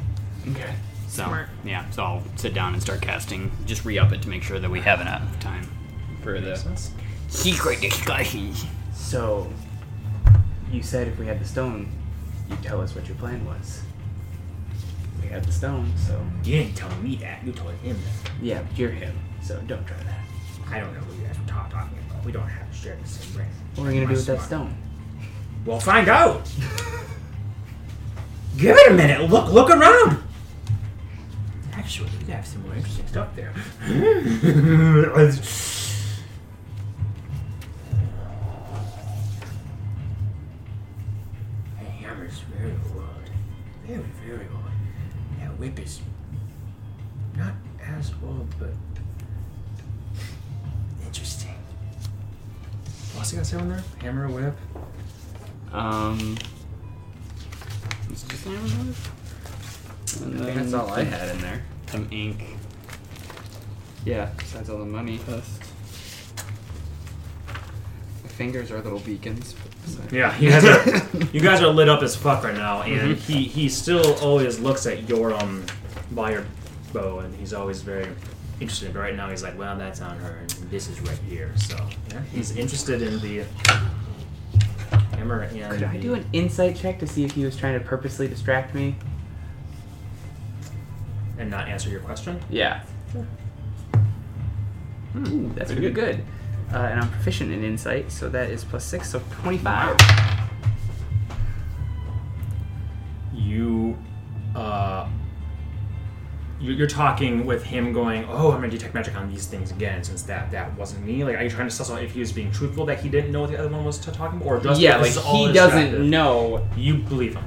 Okay. 0.50 0.74
So, 1.08 1.24
Smart. 1.24 1.48
yeah, 1.64 1.88
so 1.90 2.02
I'll 2.04 2.22
sit 2.36 2.54
down 2.54 2.72
and 2.74 2.80
start 2.82 3.02
casting. 3.02 3.50
Just 3.66 3.84
re 3.84 3.98
up 3.98 4.12
it 4.12 4.22
to 4.22 4.28
make 4.28 4.42
sure 4.42 4.58
that 4.60 4.70
we 4.70 4.80
have 4.80 5.00
enough 5.00 5.22
time 5.40 5.68
for 6.22 6.40
the 6.40 6.54
sense. 6.56 6.92
secret 7.28 7.80
discussions. 7.80 8.64
So, 8.94 9.50
you 10.70 10.82
said 10.82 11.08
if 11.08 11.18
we 11.18 11.26
had 11.26 11.40
the 11.40 11.44
stone, 11.44 11.90
you'd 12.48 12.62
tell 12.62 12.80
us 12.80 12.94
what 12.94 13.08
your 13.08 13.16
plan 13.16 13.44
was. 13.44 13.82
Had 15.30 15.44
the 15.44 15.52
stone, 15.52 15.92
so 15.96 16.20
You 16.44 16.56
didn't 16.58 16.75
tell 16.76 16.90
me 16.99 17.14
that. 17.16 17.44
You 17.44 17.52
told 17.52 17.72
him 17.75 17.96
that. 17.96 18.32
yeah, 18.42 18.62
but 18.62 18.76
you're 18.76 18.90
him, 18.90 19.16
so 19.42 19.60
don't 19.68 19.87
try 19.87 19.96
that. 19.99 20.18
I 20.68 20.80
don't 20.80 20.92
know 20.92 21.00
what 21.00 21.16
you 21.18 21.25
guys 21.26 21.38
were 21.38 21.46
ta- 21.46 21.68
talking 21.70 21.96
about. 22.10 22.25
We 22.25 22.32
don't 22.32 22.49
have 22.49 22.68
to 22.70 22.76
share 22.76 22.96
the 23.00 23.08
same 23.08 23.32
brain. 23.37 23.49
What 23.76 23.84
are 23.84 23.87
we 23.88 23.94
gonna 23.94 24.06
do 24.08 24.12
with 24.14 24.26
that 24.26 24.40
stone? 24.42 24.75
We'll 25.64 25.78
find 25.78 26.08
out. 26.08 26.50
Give 28.56 28.76
it 28.76 28.90
a 28.90 28.94
minute. 28.94 29.30
Look, 29.30 29.52
look 29.52 29.70
around. 29.70 30.22
Actually, 31.75 32.10
we 32.26 32.32
have 32.32 32.44
some 32.46 32.62
more 32.62 32.75
interesting 32.75 33.06
stuff 33.06 33.28
there. 33.37 33.52
whip 45.60 45.78
is 45.78 46.00
not 47.36 47.52
as 47.86 48.12
old, 48.26 48.48
but 48.58 48.70
interesting. 51.04 51.54
What 53.12 53.20
else 53.20 53.32
you 53.32 53.38
guys 53.38 53.50
have 53.50 53.60
in 53.60 53.68
there? 53.68 53.84
Hammer, 54.00 54.28
whip. 54.28 54.56
Um. 55.72 56.38
Is 58.10 58.24
it 58.24 58.30
just 58.30 58.44
hammer 58.44 58.94
and 60.24 60.40
I 60.40 60.44
think 60.44 60.56
that's 60.56 60.72
all 60.72 60.90
I 60.90 61.04
had 61.04 61.28
in 61.28 61.40
there. 61.42 61.62
Some 61.88 62.08
ink. 62.10 62.56
Yeah, 64.04 64.30
besides 64.36 64.70
all 64.70 64.78
the 64.78 64.84
money. 64.86 65.18
Dust. 65.26 65.62
My 68.22 68.28
fingers 68.30 68.70
are 68.70 68.80
little 68.80 68.98
beacons. 69.00 69.54
But 69.96 70.12
Yeah, 70.12 70.37
you 70.38 70.50
guys 70.50 70.64
are 70.64 71.26
you 71.32 71.40
guys 71.40 71.60
are 71.62 71.68
lit 71.68 71.88
up 71.88 72.02
as 72.02 72.16
fuck 72.16 72.44
right 72.44 72.54
now, 72.54 72.82
and 72.82 73.16
he 73.16 73.42
he 73.44 73.68
still 73.68 74.14
always 74.20 74.58
looks 74.58 74.87
at 74.87 75.08
your 75.08 75.32
um 75.34 75.64
wire 76.12 76.46
bow, 76.92 77.20
and 77.20 77.34
he's 77.37 77.52
always 77.52 77.82
very 77.82 78.06
interested. 78.60 78.92
But 78.92 79.00
right 79.00 79.16
now, 79.16 79.28
he's 79.30 79.42
like, 79.42 79.58
well, 79.58 79.76
that's 79.76 80.00
on 80.00 80.18
her, 80.18 80.38
and 80.40 80.50
this 80.70 80.88
is 80.88 81.00
right 81.00 81.18
here. 81.28 81.52
So 81.56 81.76
yeah, 82.10 82.20
he's 82.32 82.56
interested 82.56 83.02
in 83.02 83.18
the 83.20 83.44
hammer 85.16 85.40
and. 85.42 85.72
Could 85.72 85.82
I 85.84 85.92
the- 85.96 86.00
do 86.02 86.14
an 86.14 86.25
insight 86.32 86.76
check 86.76 86.99
to 87.00 87.06
see 87.06 87.25
if 87.25 87.32
he 87.32 87.44
was 87.44 87.56
trying 87.56 87.78
to 87.78 87.84
purposely 87.84 88.28
distract 88.28 88.75
me? 88.75 88.96
and 91.38 91.49
not 91.50 91.68
answer 91.68 91.88
your 91.88 92.00
question? 92.00 92.38
Yeah. 92.50 92.82
Ooh, 95.16 95.50
that's 95.56 95.72
pretty 95.72 95.90
good. 95.90 96.22
Uh, 96.72 96.78
and 96.78 97.00
I'm 97.00 97.10
proficient 97.10 97.50
in 97.52 97.64
insight, 97.64 98.12
so 98.12 98.28
that 98.28 98.50
is 98.50 98.64
plus 98.64 98.84
six, 98.84 99.10
so 99.10 99.20
25. 99.42 99.96
you 103.34 103.96
uh 104.54 105.06
you- 106.60 106.72
you're 106.74 106.86
talking 106.86 107.46
with 107.46 107.62
him 107.64 107.92
going 107.92 108.24
oh 108.28 108.50
i'm 108.52 108.58
going 108.58 108.70
to 108.70 108.76
detect 108.76 108.92
magic 108.92 109.16
on 109.16 109.30
these 109.30 109.46
things 109.46 109.70
again 109.70 110.02
since 110.04 110.22
that 110.22 110.50
that 110.50 110.76
wasn't 110.76 111.02
me 111.06 111.24
like 111.24 111.36
are 111.36 111.42
you 111.42 111.48
trying 111.48 111.68
to 111.68 111.74
suss 111.74 111.90
out 111.90 112.02
if 112.02 112.12
he 112.12 112.20
was 112.20 112.32
being 112.32 112.50
truthful 112.50 112.84
that 112.84 113.00
he 113.00 113.08
didn't 113.08 113.30
know 113.32 113.42
what 113.42 113.50
the 113.50 113.58
other 113.58 113.68
one 113.68 113.84
was 113.84 113.98
t- 113.98 114.10
talking 114.10 114.36
about 114.40 114.46
or 114.48 114.60
just 114.60 114.80
yeah, 114.80 114.98
this 114.98 115.16
like 115.16 115.24
is 115.24 115.24
all 115.24 115.46
he 115.46 115.52
doesn't 115.52 116.10
know. 116.10 116.66
you 116.76 116.96
believe 116.98 117.34
him 117.34 117.44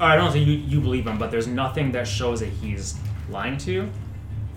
i 0.00 0.16
don't 0.16 0.32
think 0.32 0.46
you, 0.46 0.54
you 0.54 0.80
believe 0.80 1.06
him 1.06 1.16
but 1.18 1.30
there's 1.30 1.46
nothing 1.46 1.92
that 1.92 2.08
shows 2.08 2.40
that 2.40 2.48
he's 2.48 2.96
lying 3.28 3.56
to 3.58 3.70
you 3.70 3.90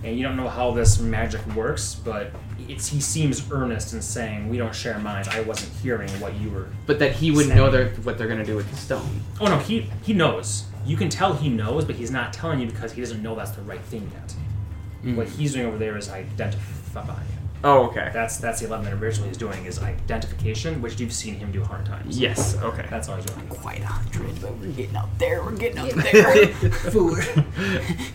and 0.03 0.17
you 0.17 0.23
don't 0.23 0.35
know 0.35 0.49
how 0.49 0.71
this 0.71 0.99
magic 0.99 1.45
works 1.55 1.95
but 1.95 2.31
it's 2.67 2.87
he 2.87 2.99
seems 2.99 3.51
earnest 3.51 3.93
in 3.93 4.01
saying 4.01 4.49
we 4.49 4.57
don't 4.57 4.75
share 4.75 4.97
minds 4.99 5.27
i 5.29 5.41
wasn't 5.41 5.71
hearing 5.81 6.09
what 6.19 6.33
you 6.35 6.49
were 6.49 6.67
But 6.85 6.99
that 6.99 7.13
he 7.13 7.31
wouldn't 7.31 7.55
know 7.55 7.71
they're, 7.71 7.89
what 8.03 8.17
they're 8.17 8.27
gonna 8.27 8.45
do 8.45 8.55
with 8.55 8.69
the 8.69 8.75
stone. 8.75 9.21
Oh 9.39 9.45
no, 9.45 9.57
he 9.59 9.89
he 10.03 10.13
knows. 10.13 10.65
You 10.85 10.97
can 10.97 11.09
tell 11.09 11.33
he 11.33 11.49
knows, 11.49 11.85
but 11.85 11.95
he's 11.95 12.11
not 12.11 12.33
telling 12.33 12.59
you 12.59 12.67
because 12.67 12.91
he 12.91 13.01
doesn't 13.01 13.23
know 13.23 13.35
that's 13.35 13.51
the 13.51 13.61
right 13.61 13.81
thing 13.81 14.11
yet. 14.13 15.15
What 15.15 15.27
mm. 15.27 15.37
he's 15.37 15.53
doing 15.53 15.67
over 15.67 15.77
there 15.77 15.97
is 15.97 16.09
identifying. 16.09 17.27
Oh, 17.65 17.85
okay. 17.85 18.09
That's 18.11 18.37
that's 18.37 18.59
the 18.59 18.65
eleven 18.67 18.85
minute 18.85 18.99
ritual 18.99 19.25
he's 19.25 19.37
doing 19.37 19.65
is 19.65 19.81
identification, 19.81 20.81
which 20.81 20.99
you've 20.99 21.13
seen 21.13 21.35
him 21.35 21.49
do 21.51 21.61
a 21.61 21.65
hundred 21.65 21.85
times. 21.85 22.19
Yes, 22.19 22.57
okay. 22.57 22.85
That's 22.89 23.07
all 23.07 23.15
he's 23.15 23.25
doing. 23.25 23.47
Quite 23.47 23.79
a 23.81 23.85
hundred, 23.85 24.41
but 24.41 24.57
we're 24.57 24.67
getting 24.71 24.97
up 24.97 25.17
there. 25.17 25.41
We're 25.41 25.55
getting 25.55 25.79
up 25.79 25.91
there. 25.91 26.47
Four. 26.91 27.21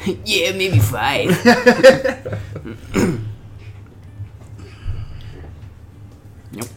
yeah, 0.27 0.53
maybe 0.53 0.79
five. 0.79 1.31
nope. 6.53 6.69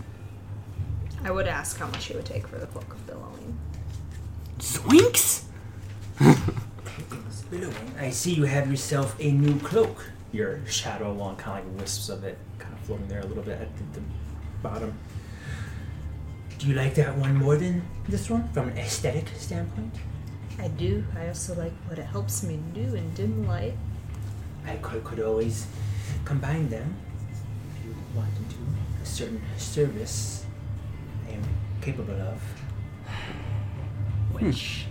I 1.25 1.31
would 1.31 1.47
ask 1.47 1.77
how 1.77 1.87
much 1.87 2.09
it 2.09 2.15
would 2.15 2.25
take 2.25 2.47
for 2.47 2.57
the 2.57 2.67
cloak 2.67 2.93
of 2.93 3.05
billowing. 3.05 3.57
Zoinks! 4.59 5.43
Billowing. 7.49 7.93
I 7.99 8.11
see 8.11 8.33
you 8.33 8.45
have 8.45 8.71
yourself 8.71 9.15
a 9.19 9.29
new 9.31 9.59
cloak. 9.59 10.09
Your 10.31 10.65
shadow 10.65 11.11
along 11.11 11.35
kind 11.35 11.59
of 11.59 11.65
like 11.73 11.81
wisps 11.81 12.07
of 12.07 12.23
it, 12.23 12.37
kind 12.37 12.47
of 12.47 12.50
floating 12.83 13.07
there 13.07 13.21
a 13.21 13.25
little 13.25 13.43
bit 13.43 13.59
at 13.59 13.69
the, 13.77 13.99
the 13.99 14.05
bottom. 14.61 14.97
Do 16.57 16.67
you 16.67 16.75
like 16.75 16.93
that 16.95 17.17
one 17.17 17.35
more 17.35 17.55
than 17.55 17.81
this 18.07 18.29
one 18.29 18.47
from 18.49 18.69
an 18.69 18.77
aesthetic 18.77 19.27
standpoint? 19.37 19.93
I 20.59 20.67
do. 20.67 21.03
I 21.17 21.27
also 21.27 21.55
like 21.55 21.73
what 21.87 21.97
it 21.97 22.05
helps 22.05 22.43
me 22.43 22.59
do 22.73 22.93
in 22.93 23.11
dim 23.13 23.47
light. 23.47 23.73
I 24.65 24.75
could, 24.75 25.03
could 25.03 25.19
always 25.19 25.65
combine 26.23 26.69
them 26.69 26.95
if 27.71 27.85
you 27.85 27.95
wanted 28.15 28.49
to. 28.49 28.55
Do 28.55 28.61
a 29.01 29.05
certain 29.05 29.41
service 29.57 30.45
I 31.27 31.31
am 31.31 31.41
capable 31.81 32.13
of. 32.21 32.39
Hmm. 33.07 34.45
Which? 34.45 34.85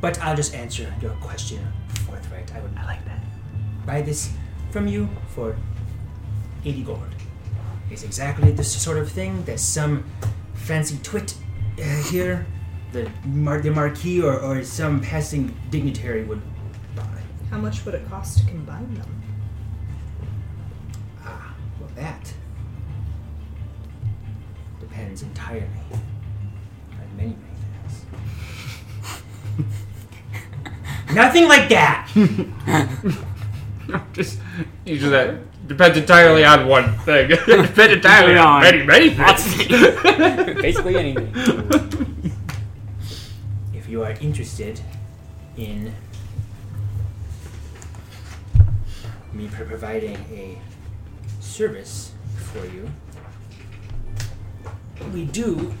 But 0.00 0.20
I'll 0.20 0.36
just 0.36 0.54
answer 0.54 0.92
your 1.00 1.12
question 1.12 1.66
forthright. 2.06 2.52
I 2.54 2.60
would 2.60 2.76
I 2.76 2.84
like 2.86 3.04
that. 3.04 3.20
buy 3.86 4.02
this 4.02 4.32
from 4.74 4.88
you 4.88 5.08
for 5.28 5.56
80 6.64 6.82
gold. 6.82 7.14
It's 7.92 8.02
exactly 8.02 8.50
the 8.50 8.64
sort 8.64 8.98
of 8.98 9.08
thing 9.08 9.44
that 9.44 9.60
some 9.60 10.02
fancy 10.54 10.98
twit 11.00 11.36
uh, 11.78 11.82
here, 12.10 12.44
the, 12.90 13.08
mar- 13.24 13.60
the 13.60 13.70
marquis 13.70 14.20
or, 14.20 14.36
or 14.40 14.64
some 14.64 15.00
passing 15.00 15.56
dignitary 15.70 16.24
would 16.24 16.42
buy. 16.96 17.20
How 17.50 17.58
much 17.58 17.84
would 17.84 17.94
it 17.94 18.04
cost 18.08 18.38
to 18.38 18.46
combine 18.46 18.92
them? 18.94 19.22
Ah, 21.22 21.54
well, 21.78 21.90
that 21.94 22.34
depends 24.80 25.22
entirely 25.22 25.68
on 25.92 27.16
many, 27.16 27.36
many 27.36 27.54
things. 29.54 29.64
Nothing 31.14 31.46
like 31.46 31.68
that! 31.68 32.10
Just 34.12 34.40
usually 34.84 35.10
that 35.10 35.30
uh, 35.30 35.36
depends 35.66 35.98
entirely 35.98 36.44
on 36.44 36.66
one 36.66 36.92
thing. 37.00 37.28
depends 37.46 37.78
entirely 37.78 38.36
on 38.36 38.62
many, 38.62 38.82
many 38.84 39.10
things. 39.10 39.56
Basically 40.62 40.96
anything. 40.96 42.32
If 43.74 43.88
you 43.88 44.02
are 44.02 44.12
interested 44.20 44.80
in 45.56 45.92
me 49.32 49.48
providing 49.48 50.16
a 50.32 50.58
service 51.40 52.12
for 52.36 52.64
you, 52.66 52.88
we 55.12 55.24
do. 55.24 55.74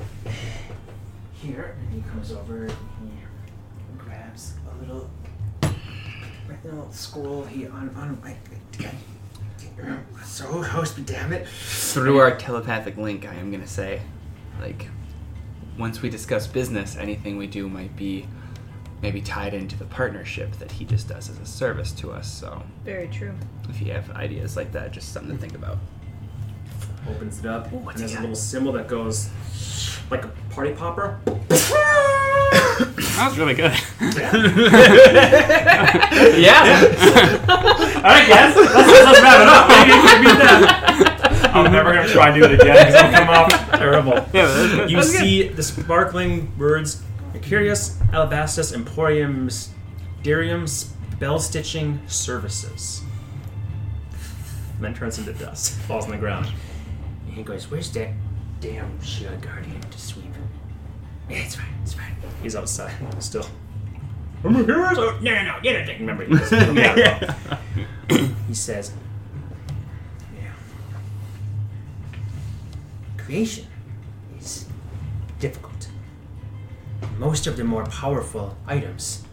Here, 1.34 1.76
and 1.78 1.94
he 1.94 2.08
comes 2.10 2.32
over 2.32 2.62
and 2.64 2.70
he 2.70 3.10
grabs 3.98 4.54
a 4.70 4.80
little, 4.80 5.10
a 6.48 6.66
little 6.66 6.90
scroll 6.92 7.44
here 7.44 7.70
on 7.72 7.90
on 7.96 8.18
my. 8.22 8.36
So 10.24 10.62
host, 10.62 11.04
damn 11.04 11.32
it! 11.32 11.48
Through 11.48 12.18
our 12.18 12.36
telepathic 12.36 12.96
link, 12.96 13.26
I 13.26 13.34
am 13.34 13.50
gonna 13.50 13.66
say, 13.66 14.02
like, 14.60 14.88
once 15.78 16.00
we 16.02 16.08
discuss 16.10 16.46
business, 16.46 16.96
anything 16.96 17.36
we 17.36 17.46
do 17.46 17.68
might 17.68 17.94
be 17.96 18.26
maybe 19.02 19.20
tied 19.20 19.52
into 19.52 19.76
the 19.76 19.84
partnership 19.84 20.52
that 20.52 20.72
he 20.72 20.84
just 20.84 21.08
does 21.08 21.28
as 21.28 21.38
a 21.38 21.44
service 21.46 21.92
to 21.92 22.10
us. 22.12 22.30
So 22.32 22.62
Very 22.84 23.08
true. 23.08 23.34
if 23.68 23.80
you 23.80 23.92
have 23.92 24.10
ideas 24.12 24.56
like 24.56 24.72
that, 24.72 24.92
just 24.92 25.12
something 25.12 25.34
to 25.36 25.40
think 25.40 25.54
about. 25.54 25.78
Opens 27.08 27.40
it 27.40 27.46
up, 27.46 27.70
and 27.70 27.86
there's 27.96 28.14
a 28.14 28.20
little 28.20 28.34
symbol 28.36 28.72
that 28.72 28.88
goes 28.88 29.28
like 30.10 30.24
a 30.24 30.28
party 30.50 30.72
popper. 30.72 31.20
That 32.78 33.28
was 33.28 33.38
really 33.38 33.54
good. 33.54 33.72
yeah. 36.40 36.60
All 37.48 38.10
right, 38.10 38.28
guys, 38.28 38.56
let's, 38.56 38.74
let's 38.74 39.20
wrap 39.22 39.40
it 39.40 39.48
up. 39.48 39.68
Maybe 39.68 39.92
we 39.92 40.08
can 40.08 40.20
beat 40.24 40.38
that. 40.38 41.50
I'm 41.54 41.70
never 41.70 41.92
gonna 41.92 42.08
try 42.08 42.30
and 42.30 42.36
do 42.40 42.44
it 42.44 42.60
again 42.60 42.86
because 42.86 42.94
it'll 42.94 43.12
come 43.12 43.28
off 43.28 43.70
terrible. 43.70 44.88
You 44.88 45.02
see 45.02 45.48
the 45.48 45.62
sparkling 45.62 46.52
words 46.58 47.02
Mercurius 47.32 47.98
Alabastus 48.12 48.72
Emporium 48.72 49.44
Mysterium 49.44 50.66
Spell 50.66 51.38
Stitching 51.38 52.00
Services. 52.06 53.02
And 54.76 54.84
then 54.84 54.94
turns 54.94 55.18
into 55.18 55.32
dust, 55.32 55.74
falls 55.82 56.06
on 56.06 56.10
the 56.10 56.16
ground. 56.16 56.50
And 57.26 57.34
he 57.34 57.42
goes, 57.42 57.70
Where's 57.70 57.92
that 57.92 58.10
damn 58.60 59.00
shield 59.02 59.40
guardian 59.40 59.80
to 59.80 59.98
sweep? 59.98 60.23
Yeah, 61.28 61.38
it's 61.38 61.56
fine, 61.56 61.66
it's 61.82 61.94
fine. 61.94 62.16
He's 62.42 62.56
outside 62.56 62.92
still. 63.22 63.46
Mercurius? 64.42 64.98
Oh, 64.98 65.18
no, 65.22 65.34
no, 65.34 65.42
no, 65.44 65.56
get 65.62 65.88
it. 65.88 65.98
Remember, 66.00 66.24
he, 66.24 66.34
goes, 66.36 66.52
yeah, 66.52 67.34
he 68.46 68.54
says, 68.54 68.92
Yeah. 70.36 70.50
Creation 73.16 73.66
is 74.38 74.66
difficult. 75.40 75.88
Most 77.18 77.46
of 77.46 77.56
the 77.56 77.64
more 77.64 77.86
powerful 77.86 78.56
items 78.66 79.24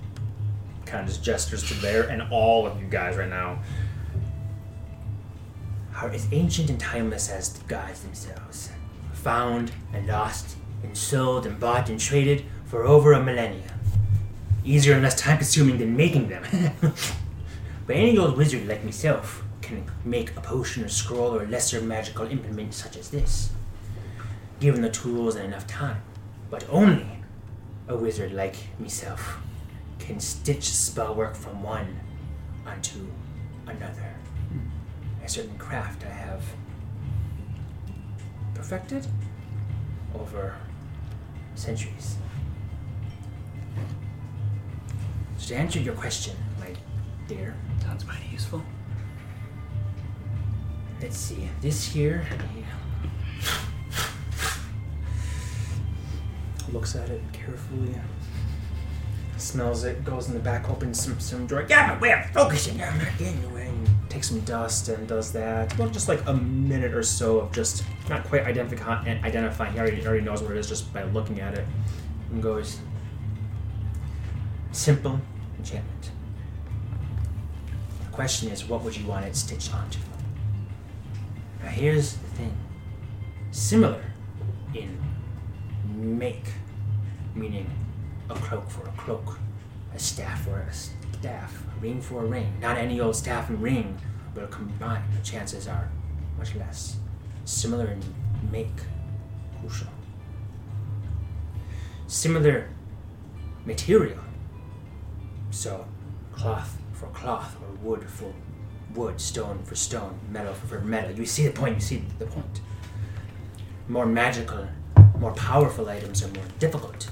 kind 0.86 1.02
of 1.04 1.08
just 1.10 1.24
gestures 1.24 1.64
to 1.68 1.74
there 1.76 2.04
and 2.10 2.22
all 2.32 2.66
of 2.68 2.80
you 2.82 2.88
guys 2.88 3.16
right 3.18 3.30
now. 3.30 3.60
are 5.96 6.10
as 6.10 6.28
ancient 6.32 6.70
and 6.70 6.80
timeless 6.80 7.30
as 7.30 7.54
the 7.54 7.64
gods 7.66 8.02
themselves. 8.02 8.70
Found 9.14 9.72
and 9.94 10.08
lost 10.08 10.56
and 10.84 10.98
sold 10.98 11.46
and 11.46 11.60
bought 11.60 11.90
and 11.90 12.00
traded 12.00 12.46
for 12.66 12.84
over 12.84 13.14
a 13.14 13.24
millennia. 13.24 13.74
Easier 14.64 14.94
and 14.94 15.04
less 15.04 15.20
time 15.20 15.38
consuming 15.38 15.78
than 15.78 15.96
making 15.96 16.30
them. 16.30 16.44
but 17.88 17.96
any 17.96 18.18
old 18.18 18.38
wizard 18.38 18.68
like 18.68 18.84
myself 18.84 19.44
can 19.62 19.86
make 20.06 20.36
a 20.38 20.42
potion 20.42 20.84
or 20.84 20.90
scroll 20.90 21.36
or 21.36 21.48
lesser 21.48 21.82
magical 21.82 22.28
implement 22.28 22.74
such 22.74 22.98
as 22.98 23.10
this. 23.10 23.52
Given 24.60 24.82
the 24.82 24.90
tools 24.90 25.36
and 25.36 25.46
enough 25.46 25.68
time. 25.68 26.02
But 26.50 26.66
only 26.70 27.08
a 27.88 27.96
wizard 27.96 28.34
like 28.34 28.56
myself 28.80 29.40
can 30.00 30.20
stitch 30.20 30.70
spell 30.70 31.16
work 31.16 31.36
from 31.36 31.64
one 31.64 32.00
unto 32.66 33.08
another 33.68 34.16
a 35.24 35.30
certain 35.30 35.58
craft 35.58 36.04
I 36.06 36.10
have 36.10 36.44
perfected 38.54 39.06
over 40.16 40.56
centuries. 41.56 42.18
So 45.38 45.50
to 45.50 45.56
answer 45.56 45.80
your 45.80 45.94
question, 45.96 46.36
my 46.60 46.68
dear, 47.28 47.56
Sounds 47.82 48.06
mighty 48.06 48.28
useful. 48.32 48.62
let's 51.02 51.18
see. 51.18 51.50
This 51.62 51.86
here 51.86 52.26
looks 56.72 56.96
at 56.96 57.10
it 57.10 57.22
carefully, 57.34 57.96
smells 59.38 59.84
it, 59.84 60.06
goes 60.06 60.28
in 60.28 60.34
the 60.34 60.40
back, 60.40 60.70
opens 60.70 61.04
some 61.04 61.20
some 61.20 61.46
drawer. 61.48 61.66
Yeah, 61.68 62.00
way 62.00 62.14
of 62.14 62.26
focusing. 62.32 62.82
I'm 62.82 62.98
not 62.98 63.18
getting 63.18 63.44
away. 63.46 63.61
Takes 64.12 64.28
some 64.28 64.42
dust 64.42 64.90
and 64.90 65.08
does 65.08 65.32
that. 65.32 65.78
Well, 65.78 65.90
just 65.90 66.10
like 66.10 66.22
a 66.28 66.34
minute 66.34 66.94
or 66.94 67.02
so 67.02 67.40
of 67.40 67.54
just 67.54 67.86
not 68.10 68.26
quite 68.26 68.44
identifying. 68.44 69.24
Identifying. 69.24 69.72
He 69.72 69.80
already, 69.80 70.06
already 70.06 70.26
knows 70.26 70.42
what 70.42 70.52
it 70.52 70.58
is 70.58 70.68
just 70.68 70.94
by 70.94 71.04
looking 71.04 71.40
at 71.40 71.58
it, 71.58 71.66
and 72.30 72.44
goes. 72.44 72.80
Simple 74.74 75.22
enchantment. 75.58 76.12
The 78.04 78.12
question 78.12 78.50
is, 78.50 78.66
what 78.66 78.84
would 78.84 78.98
you 78.98 79.08
want 79.08 79.24
it 79.24 79.34
stitched 79.34 79.74
onto? 79.74 80.00
Now, 81.64 81.70
here's 81.70 82.18
the 82.18 82.28
thing. 82.32 82.58
Similar 83.52 84.04
in 84.74 85.00
make, 85.96 86.48
meaning 87.34 87.70
a 88.30 88.34
cloak 88.34 88.70
for 88.70 88.86
a 88.90 88.92
cloak, 88.98 89.40
a 89.96 90.00
staff 90.00 90.44
for 90.44 90.60
a 90.60 90.74
staff, 90.74 91.01
a 91.30 91.50
ring 91.82 92.02
for 92.02 92.24
a 92.24 92.26
ring. 92.26 92.58
Not 92.62 92.78
any 92.78 93.00
old 93.00 93.16
staff 93.16 93.50
and 93.50 93.62
ring, 93.62 93.98
but 94.34 94.44
a 94.44 94.48
combined, 94.48 95.04
the 95.14 95.24
chances 95.24 95.68
are 95.68 95.90
much 96.38 96.56
less. 96.56 96.98
Similar 97.46 97.88
in 97.88 98.02
make, 98.52 98.70
crucial. 99.60 99.88
Similar 102.08 102.70
material. 103.66 104.20
So, 105.50 105.86
cloth 106.32 106.78
for 106.94 107.08
cloth, 107.08 107.56
or 107.62 107.74
wood 107.82 108.10
for 108.10 108.34
wood, 108.94 109.20
stone 109.20 109.64
for 109.64 109.76
stone, 109.76 110.20
metal 110.30 110.54
for 110.54 110.80
metal. 110.82 111.12
You 111.12 111.26
see 111.26 111.48
the 111.48 111.52
point, 111.52 111.76
you 111.76 111.82
see 111.82 112.04
the 112.20 112.26
point. 112.26 112.62
More 113.88 114.06
magical, 114.06 114.68
more 115.20 115.34
powerful 115.34 115.90
items 115.90 116.24
are 116.24 116.30
more 116.30 116.46
difficult 116.60 117.10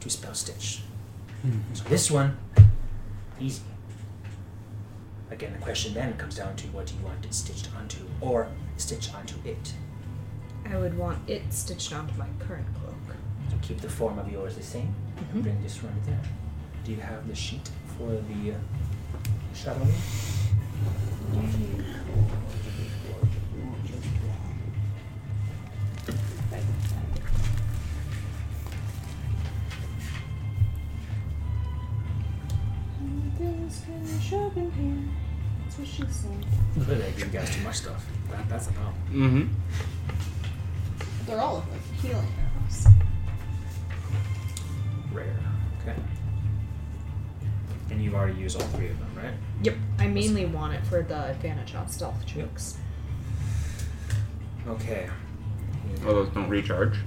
to 0.00 0.10
spell 0.10 0.34
stitch. 0.34 0.82
Mm-hmm. 1.46 1.74
So 1.74 1.84
this 1.84 2.10
one, 2.10 2.36
easy. 3.40 3.62
Again, 5.30 5.52
the 5.52 5.58
question 5.58 5.94
then 5.94 6.16
comes 6.16 6.36
down 6.36 6.54
to 6.56 6.66
what 6.68 6.86
do 6.86 6.94
you 6.94 7.04
want 7.04 7.24
it 7.24 7.34
stitched 7.34 7.68
onto, 7.76 7.98
or 8.20 8.48
stitched 8.76 9.14
onto 9.14 9.36
it. 9.44 9.74
I 10.70 10.76
would 10.76 10.96
want 10.96 11.28
it 11.28 11.52
stitched 11.52 11.92
onto 11.92 12.16
my 12.18 12.26
current 12.38 12.66
cloak. 12.74 12.94
So 13.50 13.56
keep 13.62 13.80
the 13.80 13.88
form 13.88 14.18
of 14.18 14.30
yours 14.30 14.56
the 14.56 14.62
same, 14.62 14.94
and 15.32 15.42
bring 15.42 15.62
this 15.62 15.82
one 15.82 15.94
there. 16.06 16.20
Do 16.84 16.92
you 16.92 17.00
have 17.00 17.26
the 17.26 17.34
sheet 17.34 17.68
for 17.98 18.10
the 18.10 18.52
uh, 18.52 18.58
shadow? 19.54 19.86
Look 34.32 34.56
I 36.88 37.10
give 37.10 37.18
you 37.18 37.26
guys 37.26 37.54
too 37.54 37.62
much 37.62 37.76
stuff. 37.76 38.06
That, 38.30 38.48
that's 38.48 38.66
the 38.66 38.72
problem. 38.72 38.94
Mm-hmm. 39.10 39.48
They're 41.26 41.40
all 41.40 41.58
of 41.58 41.70
like 41.70 41.80
healing 42.00 42.26
arrows. 42.38 42.86
Rare. 45.12 45.36
Okay. 45.82 45.94
And 47.90 48.02
you've 48.02 48.14
already 48.14 48.40
used 48.40 48.60
all 48.60 48.66
three 48.68 48.88
of 48.88 48.98
them, 48.98 49.10
right? 49.16 49.34
Yep. 49.62 49.76
I 49.98 50.06
mainly 50.06 50.46
want 50.46 50.74
it 50.74 50.84
for 50.86 51.02
the 51.02 51.26
advantage 51.30 51.74
on 51.74 51.88
stealth 51.88 52.24
checks. 52.26 52.78
Okay. 54.66 55.08
Well, 56.02 56.14
those 56.14 56.28
don't 56.30 56.48
recharge. 56.48 56.98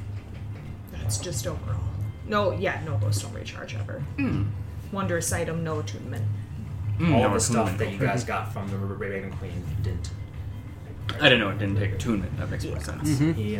That's 0.92 1.18
just 1.18 1.48
overall. 1.48 1.82
No, 2.28 2.52
yeah, 2.52 2.82
no, 2.86 2.98
those 2.98 3.22
don't 3.22 3.34
recharge 3.34 3.76
ever. 3.76 4.04
Mm. 4.18 4.50
Wondrous 4.92 5.32
item, 5.34 5.64
no 5.64 5.80
attunement. 5.80 6.26
Mm, 7.00 7.14
all 7.14 7.22
no 7.22 7.34
the 7.34 7.40
stuff 7.40 7.78
that 7.78 7.92
you 7.92 8.00
guys 8.00 8.24
got 8.34 8.52
from 8.52 8.70
the 8.70 8.78
Raven 8.78 9.32
Queen 9.34 9.64
didn't. 9.82 10.10
I 11.20 11.30
didn't 11.30 11.40
know 11.40 11.50
it 11.50 11.60
didn't 11.60 11.78
take 11.78 11.94
attunement. 11.94 12.38
That 12.38 12.50
makes 12.50 12.66
more 12.66 12.80
sense. 12.80 13.20
He, 13.20 13.60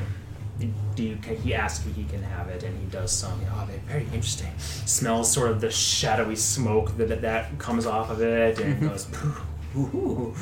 do 0.96 1.04
you, 1.04 1.16
he 1.44 1.54
asks 1.54 1.86
if 1.86 1.96
he 1.96 2.04
can 2.06 2.24
have 2.24 2.48
it, 2.48 2.64
and 2.64 2.78
he 2.80 2.86
does 2.88 3.12
some. 3.12 3.40
Oh, 3.52 3.68
they're 3.70 3.80
very 3.86 4.06
interesting. 4.06 4.52
Smells 4.58 5.32
sort 5.32 5.52
of 5.52 5.62
the 5.62 5.70
shadowy 5.70 6.36
smoke 6.36 6.98
that 6.98 7.10
that, 7.10 7.22
that 7.22 7.60
comes 7.60 7.86
off 7.86 8.10
of 8.10 8.22
it, 8.22 8.60
and 8.60 8.82
goes. 8.82 9.08
Ooh, 9.76 9.82
ooh, 9.94 10.34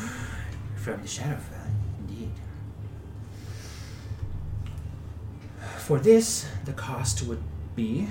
from 0.78 1.02
the 1.02 1.08
Shadowfell, 1.08 1.68
indeed. 2.00 2.32
For 5.80 6.00
this, 6.00 6.48
the 6.64 6.74
cost 6.74 7.24
would 7.24 7.44
be. 7.76 8.08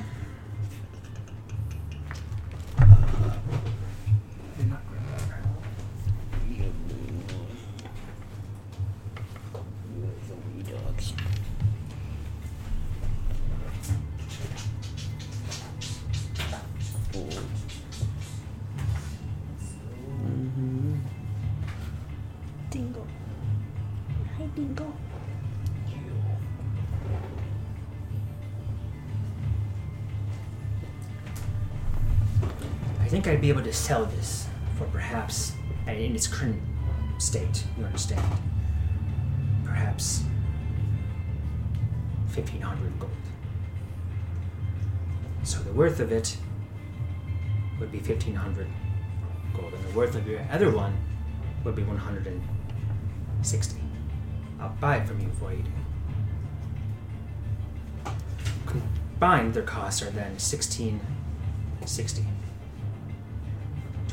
Sell 33.75 34.07
this 34.07 34.47
for 34.79 34.85
perhaps, 34.87 35.53
in 35.87 36.15
its 36.15 36.27
current 36.27 36.63
state, 37.19 37.65
you 37.77 37.85
understand, 37.85 38.23
perhaps 39.65 40.25
1500 42.33 42.99
gold. 42.99 43.13
So 45.43 45.59
the 45.61 45.73
worth 45.73 46.01
of 46.01 46.11
it 46.13 46.37
would 47.79 47.93
be 47.93 47.99
1500 47.99 48.67
gold, 49.57 49.73
and 49.75 49.85
the 49.85 49.93
worth 49.97 50.15
of 50.15 50.27
your 50.27 50.41
other 50.51 50.71
one 50.71 50.97
would 51.65 51.75
be 51.75 51.83
160. 51.83 53.81
I'll 54.61 54.69
buy 54.81 54.97
it 54.97 55.07
from 55.07 55.21
you 55.21 55.31
for 55.39 55.53
80. 55.53 55.65
Combined, 58.67 59.55
their 59.55 59.63
costs 59.63 60.03
are 60.03 60.11
then 60.11 60.33
1660. 60.33 62.27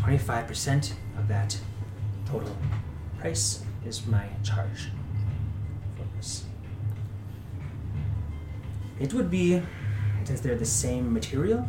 25% 0.01 0.93
of 1.17 1.27
that 1.27 1.57
total 2.25 2.55
price 3.19 3.63
is 3.85 4.05
my 4.07 4.27
charge 4.43 4.89
for 5.95 6.03
this. 6.15 6.45
It 8.99 9.13
would 9.13 9.29
be, 9.29 9.61
since 10.23 10.41
they're 10.41 10.55
the 10.55 10.65
same 10.65 11.13
material, 11.13 11.67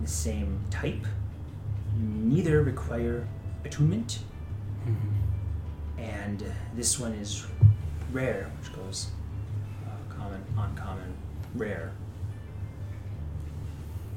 the 0.00 0.08
same 0.08 0.60
type, 0.70 1.06
neither 1.96 2.62
require 2.62 3.26
attunement, 3.64 4.20
and 5.96 6.44
this 6.74 6.98
one 6.98 7.12
is 7.12 7.46
rare, 8.12 8.50
which 8.60 8.74
goes 8.74 9.08
uh, 9.86 10.14
common, 10.14 10.44
uncommon, 10.58 11.14
rare. 11.54 11.92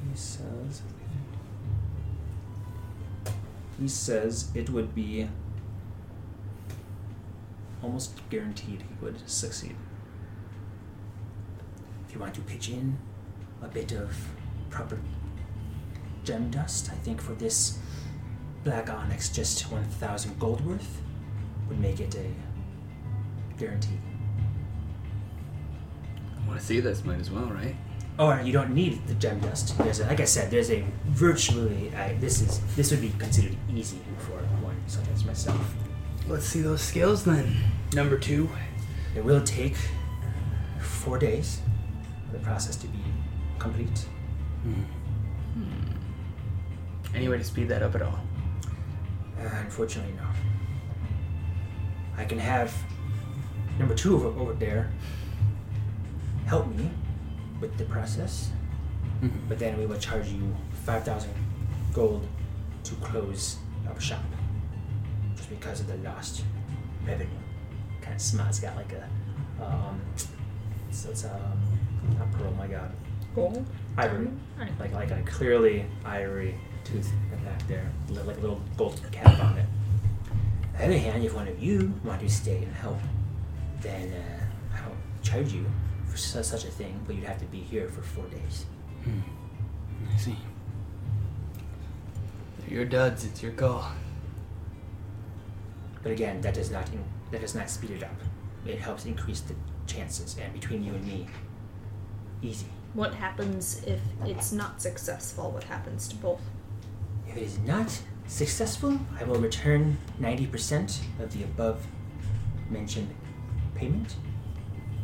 He 0.09 0.17
says. 0.17 0.81
He 3.79 3.87
says 3.87 4.49
it 4.53 4.69
would 4.69 4.95
be 4.95 5.27
almost 7.83 8.21
guaranteed 8.29 8.81
he 8.81 9.05
would 9.05 9.29
succeed. 9.29 9.75
If 12.07 12.13
you 12.13 12.19
want 12.19 12.33
to 12.35 12.41
pitch 12.41 12.69
in 12.69 12.97
a 13.61 13.67
bit 13.67 13.91
of 13.91 14.15
proper 14.69 14.99
gem 16.23 16.49
dust, 16.49 16.89
I 16.91 16.95
think 16.95 17.21
for 17.21 17.33
this 17.33 17.77
black 18.63 18.89
onyx, 18.89 19.29
just 19.29 19.71
1,000 19.71 20.39
gold 20.39 20.65
worth 20.65 21.01
would 21.67 21.79
make 21.79 21.99
it 21.99 22.15
a 22.15 22.31
guarantee. 23.57 23.99
I 26.43 26.47
want 26.47 26.59
to 26.59 26.65
see 26.65 26.79
this, 26.79 27.03
might 27.03 27.19
as 27.19 27.29
well, 27.29 27.45
right? 27.45 27.75
Or 28.17 28.39
you 28.41 28.53
don't 28.53 28.73
need 28.73 29.05
the 29.07 29.13
gem 29.15 29.39
dust. 29.39 29.77
There's 29.77 29.99
a, 29.99 30.05
like 30.07 30.21
I 30.21 30.25
said, 30.25 30.49
there's 30.49 30.71
a 30.71 30.85
virtually 31.05 31.93
I, 31.95 32.13
this 32.13 32.41
is 32.41 32.61
this 32.75 32.91
would 32.91 33.01
be 33.01 33.11
considered 33.17 33.57
easy 33.73 33.99
for 34.19 34.37
one 34.63 34.81
such 34.87 35.07
as 35.13 35.25
myself. 35.25 35.75
Let's 36.27 36.45
see 36.45 36.61
those 36.61 36.81
skills 36.81 37.25
then. 37.25 37.55
Number 37.93 38.17
two. 38.17 38.49
It 39.15 39.23
will 39.23 39.41
take 39.41 39.75
four 40.79 41.17
days 41.17 41.61
for 42.25 42.37
the 42.37 42.43
process 42.43 42.75
to 42.77 42.87
be 42.87 42.99
complete. 43.59 44.05
Any 47.13 47.29
way 47.29 47.37
to 47.37 47.43
speed 47.43 47.69
that 47.69 47.81
up 47.81 47.95
at 47.95 48.01
all? 48.01 48.19
Uh, 49.39 49.49
unfortunately, 49.61 50.13
no. 50.17 50.27
I 52.17 52.25
can 52.25 52.39
have 52.39 52.73
number 53.79 53.95
two 53.95 54.15
over, 54.15 54.27
over 54.39 54.53
there 54.53 54.91
help 56.45 56.67
me 56.75 56.89
with 57.61 57.77
the 57.77 57.85
process, 57.85 58.51
but 59.47 59.59
then 59.59 59.77
we 59.77 59.85
will 59.85 59.97
charge 59.97 60.27
you 60.27 60.55
5,000 60.83 61.29
gold 61.93 62.27
to 62.83 62.95
close 62.95 63.57
our 63.87 63.99
shop 63.99 64.23
just 65.35 65.49
because 65.49 65.79
of 65.79 65.87
the 65.87 65.97
lost 65.97 66.43
revenue. 67.05 67.29
Kind 68.01 68.15
of 68.15 68.21
smart. 68.21 68.49
It's 68.49 68.59
got 68.59 68.75
like 68.75 68.93
a, 68.93 69.63
um, 69.63 70.01
so 70.91 71.09
it's 71.09 71.25
um, 71.25 71.31
not 72.17 72.31
pearl, 72.33 72.51
my 72.51 72.67
god. 72.67 72.91
Gold? 73.33 73.65
Ivory. 73.97 74.27
Diamond? 74.57 74.79
Like, 74.79 74.93
like 74.93 75.11
a 75.11 75.21
clearly 75.23 75.85
ivory 76.05 76.55
tooth 76.83 77.11
back 77.43 77.67
there, 77.67 77.91
like 78.09 78.37
a 78.37 78.39
little 78.39 78.61
gold 78.77 79.01
cap 79.11 79.39
on 79.39 79.57
it. 79.57 79.65
On 80.75 80.79
the 80.79 80.85
other 80.85 80.97
hand, 80.97 81.23
if 81.23 81.33
one 81.33 81.47
of 81.47 81.61
you 81.61 81.93
want 82.03 82.21
to 82.21 82.29
stay 82.29 82.57
and 82.57 82.73
help, 82.75 82.99
then 83.81 84.13
uh, 84.13 84.77
I 84.77 84.87
won't 84.87 85.23
charge 85.23 85.53
you 85.53 85.65
for 86.15 86.21
su- 86.21 86.39
uh, 86.39 86.43
such 86.43 86.63
a 86.63 86.69
thing, 86.71 86.99
but 87.05 87.15
you'd 87.15 87.25
have 87.25 87.39
to 87.39 87.45
be 87.45 87.59
here 87.59 87.89
for 87.89 88.01
four 88.01 88.25
days. 88.27 88.65
Hmm. 89.03 89.19
I 90.13 90.17
see. 90.17 90.37
They're 92.59 92.73
your 92.77 92.85
duds. 92.85 93.25
It's 93.25 93.43
your 93.43 93.51
call. 93.51 93.85
But 96.03 96.11
again, 96.13 96.39
that 96.41 96.53
does 96.53 96.71
not 96.71 96.87
in- 96.93 97.03
that 97.31 97.41
does 97.41 97.53
not 97.55 97.69
speed 97.69 97.91
it 97.91 98.03
up. 98.03 98.15
It 98.65 98.79
helps 98.79 99.05
increase 99.05 99.41
the 99.41 99.55
chances, 99.87 100.37
and 100.37 100.53
between 100.53 100.83
you 100.83 100.93
and 100.93 101.05
me, 101.05 101.27
easy. 102.41 102.67
What 102.93 103.13
happens 103.13 103.83
if 103.83 103.99
it's 104.25 104.51
not 104.53 104.81
successful? 104.81 105.51
What 105.51 105.65
happens 105.65 106.07
to 106.07 106.15
both? 106.15 106.41
If 107.27 107.35
it 107.37 107.43
is 107.43 107.59
not 107.59 107.99
successful, 108.27 108.99
I 109.19 109.25
will 109.25 109.39
return 109.39 109.97
90% 110.19 111.01
of 111.19 111.33
the 111.33 111.43
above 111.43 111.85
mentioned 112.69 113.13
payment, 113.75 114.15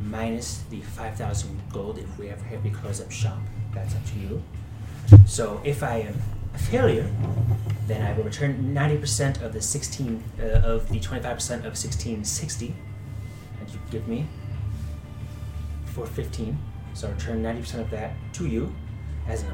minus 0.03 0.63
the 0.69 0.81
5,000 0.81 1.61
gold 1.71 1.97
if 1.97 2.17
we 2.17 2.29
ever 2.29 2.43
have 2.45 2.63
to 2.63 2.69
close 2.69 3.01
up 3.01 3.11
shop. 3.11 3.39
That's 3.73 3.95
up 3.95 4.05
to 4.05 4.19
you. 4.19 4.43
So 5.25 5.61
if 5.63 5.83
I 5.83 5.97
am 5.97 6.15
a 6.53 6.57
failure, 6.57 7.09
then 7.87 8.01
I 8.01 8.13
will 8.13 8.23
return 8.23 8.73
90% 8.73 9.41
of 9.41 9.53
the 9.53 9.61
16 9.61 10.23
uh, 10.39 10.43
of 10.43 10.89
the 10.89 10.99
25% 10.99 11.25
of 11.25 11.77
1660 11.77 12.75
that 13.59 13.73
you 13.73 13.79
give 13.89 14.07
me 14.07 14.27
for 15.85 16.05
15. 16.05 16.57
So 16.93 17.07
I 17.07 17.11
return 17.11 17.43
90% 17.43 17.81
of 17.81 17.89
that 17.91 18.13
to 18.33 18.47
you 18.47 18.73
as 19.27 19.43
an 19.43 19.53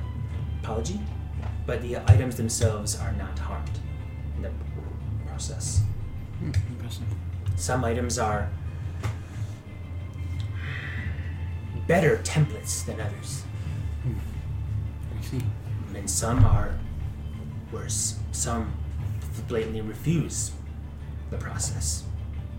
apology 0.62 1.00
but 1.68 1.82
the 1.82 1.98
items 2.08 2.38
themselves 2.38 2.98
are 3.00 3.12
not 3.14 3.38
harmed 3.38 3.80
in 4.38 4.44
the 4.44 4.52
process. 5.28 5.82
Impressive. 6.42 7.04
Some 7.58 7.84
items 7.84 8.18
are 8.18 8.50
better 11.88 12.18
templates 12.18 12.86
than 12.86 13.00
others, 13.00 13.44
hmm. 14.04 14.14
I 15.18 15.22
see. 15.24 15.42
and 15.96 16.10
some 16.10 16.44
are 16.46 16.78
worse. 17.72 18.20
Some 18.32 18.74
blatantly 19.48 19.82
refuse 19.82 20.52
the 21.32 21.38
process. 21.38 22.04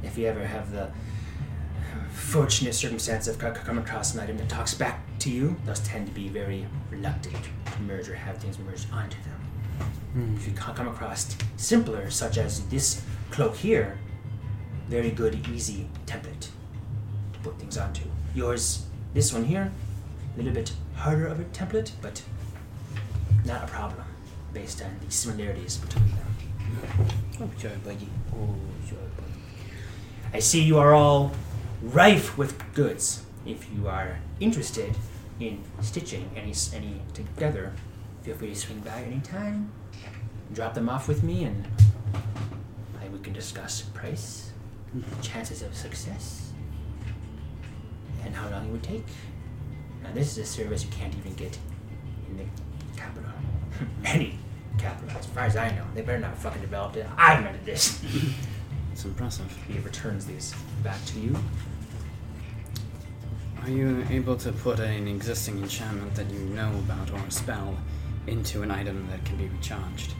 If 0.02 0.16
you 0.16 0.26
ever 0.26 0.44
have 0.46 0.72
the 0.72 0.90
fortunate 2.10 2.74
circumstance 2.74 3.28
of 3.28 3.38
co- 3.38 3.52
come 3.52 3.78
across 3.78 4.14
an 4.14 4.20
item 4.20 4.38
that 4.38 4.48
talks 4.48 4.74
back 4.74 5.00
to 5.20 5.30
you, 5.30 5.56
those 5.64 5.80
tend 5.80 6.06
to 6.06 6.12
be 6.12 6.28
very 6.28 6.66
reluctant 6.90 7.36
to 7.72 7.82
merge 7.82 8.08
or 8.08 8.14
have 8.14 8.38
things 8.38 8.58
merged 8.58 8.86
onto 8.92 9.16
them. 9.22 9.86
Hmm. 10.12 10.36
If 10.36 10.46
you 10.48 10.54
co- 10.54 10.72
come 10.72 10.88
across 10.88 11.36
simpler, 11.56 12.10
such 12.10 12.38
as 12.38 12.66
this 12.68 13.02
cloak 13.30 13.56
here, 13.56 13.98
very 14.88 15.10
good, 15.10 15.46
easy 15.48 15.88
template 16.06 16.48
to 17.32 17.38
put 17.42 17.58
things 17.58 17.76
onto. 17.76 18.04
Yours, 18.34 18.86
this 19.18 19.32
one 19.32 19.46
here, 19.46 19.72
a 20.32 20.38
little 20.38 20.52
bit 20.52 20.72
harder 20.94 21.26
of 21.26 21.40
a 21.40 21.44
template, 21.46 21.90
but 22.00 22.22
not 23.44 23.64
a 23.64 23.66
problem 23.66 24.06
based 24.52 24.80
on 24.80 24.96
the 25.04 25.10
similarities 25.10 25.76
between 25.78 26.08
them. 26.10 26.26
Oh, 27.40 27.50
sure, 27.58 27.72
buddy. 27.84 28.08
Oh, 28.32 28.54
sure, 28.88 28.98
buddy. 29.16 29.32
I 30.32 30.38
see 30.38 30.62
you 30.62 30.78
are 30.78 30.94
all 30.94 31.32
rife 31.82 32.38
with 32.38 32.62
goods. 32.74 33.24
If 33.44 33.66
you 33.74 33.88
are 33.88 34.20
interested 34.38 34.94
in 35.40 35.64
stitching 35.80 36.30
any 36.36 36.54
any 36.72 37.00
together, 37.12 37.72
feel 38.22 38.36
free 38.36 38.50
to 38.50 38.54
swing 38.54 38.78
by 38.78 39.02
anytime. 39.02 39.72
Drop 40.52 40.74
them 40.74 40.88
off 40.88 41.08
with 41.08 41.24
me, 41.24 41.42
and 41.42 41.66
I, 43.02 43.08
we 43.08 43.18
can 43.18 43.32
discuss 43.32 43.82
price, 43.82 44.52
chances 45.22 45.62
of 45.62 45.74
success, 45.74 46.47
and 48.24 48.34
how 48.34 48.48
long 48.50 48.66
it 48.66 48.72
would 48.72 48.82
take. 48.82 49.04
Now, 50.02 50.10
this 50.12 50.32
is 50.32 50.38
a 50.38 50.44
service 50.44 50.84
you 50.84 50.90
can't 50.90 51.14
even 51.16 51.34
get 51.34 51.58
in 52.28 52.36
the 52.38 52.44
capital. 52.96 53.30
Any 54.04 54.38
capital, 54.78 55.16
as 55.18 55.26
far 55.26 55.44
as 55.44 55.56
I 55.56 55.70
know. 55.70 55.84
They 55.94 56.02
better 56.02 56.18
not 56.18 56.36
fucking 56.38 56.60
develop 56.60 56.96
it. 56.96 57.06
I 57.16 57.36
invented 57.36 57.64
this. 57.64 58.02
It's 58.98 59.04
impressive. 59.04 59.56
he 59.68 59.78
returns 59.78 60.26
these 60.26 60.52
back 60.82 60.98
to 61.04 61.20
you. 61.20 61.36
Are 63.62 63.70
you 63.70 64.04
able 64.10 64.36
to 64.38 64.50
put 64.50 64.80
an 64.80 65.06
existing 65.06 65.58
enchantment 65.58 66.16
that 66.16 66.28
you 66.32 66.40
know 66.40 66.70
about 66.70 67.08
or 67.12 67.18
a 67.18 67.30
spell 67.30 67.76
into 68.26 68.62
an 68.62 68.72
item 68.72 69.06
that 69.10 69.24
can 69.24 69.36
be 69.36 69.46
recharged? 69.46 70.14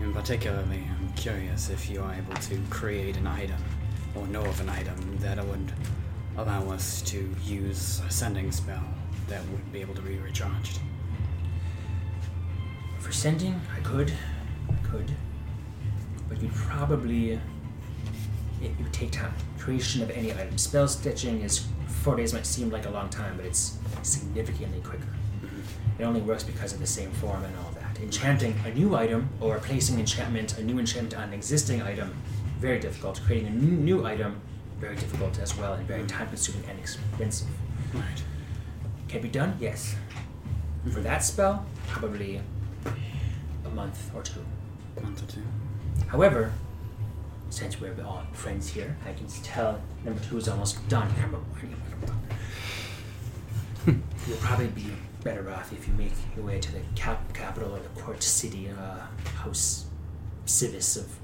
And 0.00 0.12
particularly, 0.14 0.84
I'm 0.90 1.14
curious 1.14 1.70
if 1.70 1.88
you 1.88 2.02
are 2.02 2.12
able 2.12 2.34
to 2.34 2.60
create 2.68 3.16
an 3.16 3.26
item 3.26 3.62
or 4.14 4.26
know 4.26 4.44
of 4.44 4.60
an 4.60 4.68
item 4.68 5.16
that 5.20 5.42
would 5.46 5.72
allow 6.36 6.70
us 6.70 7.02
to 7.02 7.28
use 7.44 8.00
a 8.06 8.10
sending 8.10 8.50
spell 8.52 8.84
that 9.28 9.42
would 9.48 9.72
be 9.72 9.80
able 9.80 9.94
to 9.94 10.02
be 10.02 10.16
recharged. 10.18 10.80
For 12.98 13.12
sending, 13.12 13.60
I 13.74 13.80
could. 13.80 14.12
I 14.68 14.86
could. 14.86 15.10
But 16.28 16.40
you'd 16.42 16.54
probably. 16.54 17.40
It, 18.62 18.70
would 18.78 18.92
take 18.92 19.10
time. 19.10 19.32
Creation 19.58 20.02
of 20.02 20.10
any 20.10 20.32
item. 20.32 20.58
Spell 20.58 20.86
stitching 20.86 21.40
is. 21.42 21.66
Four 22.02 22.16
days 22.16 22.32
might 22.32 22.46
seem 22.46 22.70
like 22.70 22.86
a 22.86 22.90
long 22.90 23.10
time, 23.10 23.36
but 23.36 23.44
it's 23.44 23.78
significantly 24.02 24.80
quicker. 24.80 25.08
It 25.98 26.04
only 26.04 26.22
works 26.22 26.44
because 26.44 26.72
of 26.72 26.78
the 26.78 26.86
same 26.86 27.10
form 27.12 27.44
and 27.44 27.54
all 27.58 27.72
that. 27.72 28.00
Enchanting 28.00 28.54
a 28.64 28.72
new 28.72 28.94
item 28.94 29.28
or 29.38 29.58
placing 29.58 29.98
enchantment, 29.98 30.56
a 30.56 30.62
new 30.62 30.78
enchantment 30.78 31.14
on 31.14 31.24
an 31.24 31.34
existing 31.34 31.82
item, 31.82 32.14
very 32.58 32.78
difficult. 32.78 33.20
Creating 33.26 33.48
a 33.48 33.50
new 33.50 34.06
item, 34.06 34.40
very 34.80 34.96
difficult 34.96 35.38
as 35.38 35.56
well, 35.56 35.74
and 35.74 35.86
very 35.86 36.04
time 36.06 36.28
consuming 36.28 36.68
and 36.68 36.78
expensive. 36.78 37.48
Right. 37.94 38.22
Can 39.08 39.22
be 39.22 39.28
done? 39.28 39.56
Yes. 39.60 39.96
For 40.92 41.00
that 41.00 41.22
spell, 41.22 41.66
probably 41.88 42.40
a 43.64 43.68
month 43.70 44.10
or 44.14 44.22
two. 44.22 44.44
Month 45.02 45.22
or 45.22 45.32
two. 45.32 45.42
However, 46.06 46.52
since 47.50 47.80
we're 47.80 47.94
all 48.04 48.22
friends 48.32 48.70
here, 48.70 48.96
I 49.06 49.12
can 49.12 49.26
tell 49.26 49.80
number 50.04 50.20
two 50.22 50.38
is 50.38 50.48
almost 50.48 50.86
done. 50.88 51.08
Number 51.20 51.38
one, 51.38 51.76
you'll 54.26 54.36
probably 54.38 54.68
be 54.68 54.86
better 55.22 55.50
off 55.50 55.72
if 55.72 55.86
you 55.86 55.92
make 55.94 56.12
your 56.34 56.46
way 56.46 56.58
to 56.58 56.72
the 56.72 56.80
cap- 56.94 57.32
capital 57.34 57.74
or 57.74 57.80
the 57.80 58.00
court 58.00 58.22
city, 58.22 58.70
uh, 58.70 59.00
house 59.42 59.84
civis 60.46 60.96
of 60.96 61.14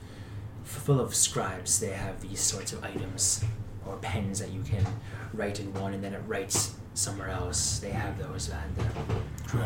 full 0.67 1.01
of 1.01 1.15
scribes. 1.15 1.81
They 1.81 1.91
have 1.91 2.21
these 2.21 2.41
sorts 2.41 2.73
of 2.73 2.83
items 2.85 3.45
or 3.87 3.97
pens 3.99 4.39
that 4.41 4.51
you 4.51 4.63
can 4.63 4.85
write 5.33 5.61
in 5.61 5.73
one 5.75 5.95
and 5.95 6.03
then 6.03 6.13
it 6.15 6.23
writes 6.27 6.75
somewhere 6.95 7.29
else. 7.29 7.79
They 7.79 7.91
have 7.91 8.19
those 8.19 8.51
and 8.51 8.89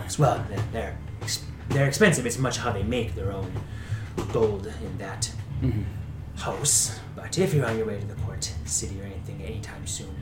as 0.07 0.19
well. 0.19 0.45
They're 0.49 0.65
they're, 0.73 0.99
they're 1.71 1.89
expensive. 1.89 2.27
It's 2.27 2.39
much 2.39 2.59
how 2.59 2.73
they 2.73 2.83
make 2.83 3.15
their 3.15 3.33
own 3.33 3.51
gold 4.33 4.67
in 4.67 4.99
that 4.99 5.31
Mm-hmm. 5.63 5.83
house. 6.37 6.99
But 7.15 7.37
if 7.39 7.53
you're 7.53 7.67
on 7.67 7.77
your 7.77 7.87
way 7.87 8.01
to 8.01 8.07
the 8.07 8.15
court 8.23 8.51
city 8.65 8.99
or 8.99 9.05
anything 9.05 9.43
anytime 9.43 9.87
soon, 9.87 10.15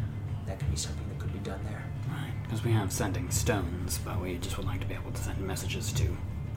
that 0.47 0.59
could 0.59 0.69
be 0.69 0.77
something 0.77 1.09
that 1.11 1.19
could 1.21 1.33
be 1.33 1.38
done 1.38 1.61
there. 1.64 1.85
Right. 2.09 2.33
Because 2.43 2.64
we 2.64 2.73
have 2.73 2.91
sending 2.91 3.31
stones, 3.31 3.99
but 4.05 4.21
we 4.21 4.38
just 4.38 4.57
would 4.57 4.67
like 4.67 4.81
to 4.81 4.87
be 4.88 4.95
able 4.95 5.12
to 5.12 5.23
send 5.23 5.38
messages 5.38 5.93
to 5.93 6.09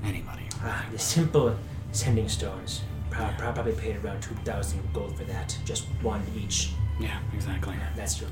anybody. 0.04 0.48
Ah, 0.64 0.84
the 0.92 0.98
simple 0.98 1.56
sending 1.92 2.28
stones. 2.28 2.82
Pro- 3.12 3.34
probably 3.38 3.74
paid 3.74 3.98
around 4.04 4.22
2,000 4.22 4.94
gold 4.94 5.18
for 5.18 5.26
that. 5.26 5.58
Just 5.66 5.84
one 6.02 6.24
each. 6.36 6.72
Yeah, 7.00 7.20
exactly. 7.34 7.76
That's 7.96 8.20
your 8.22 8.30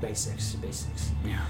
basics. 0.00 0.54
Basics. 0.54 1.12
Yeah. 1.24 1.40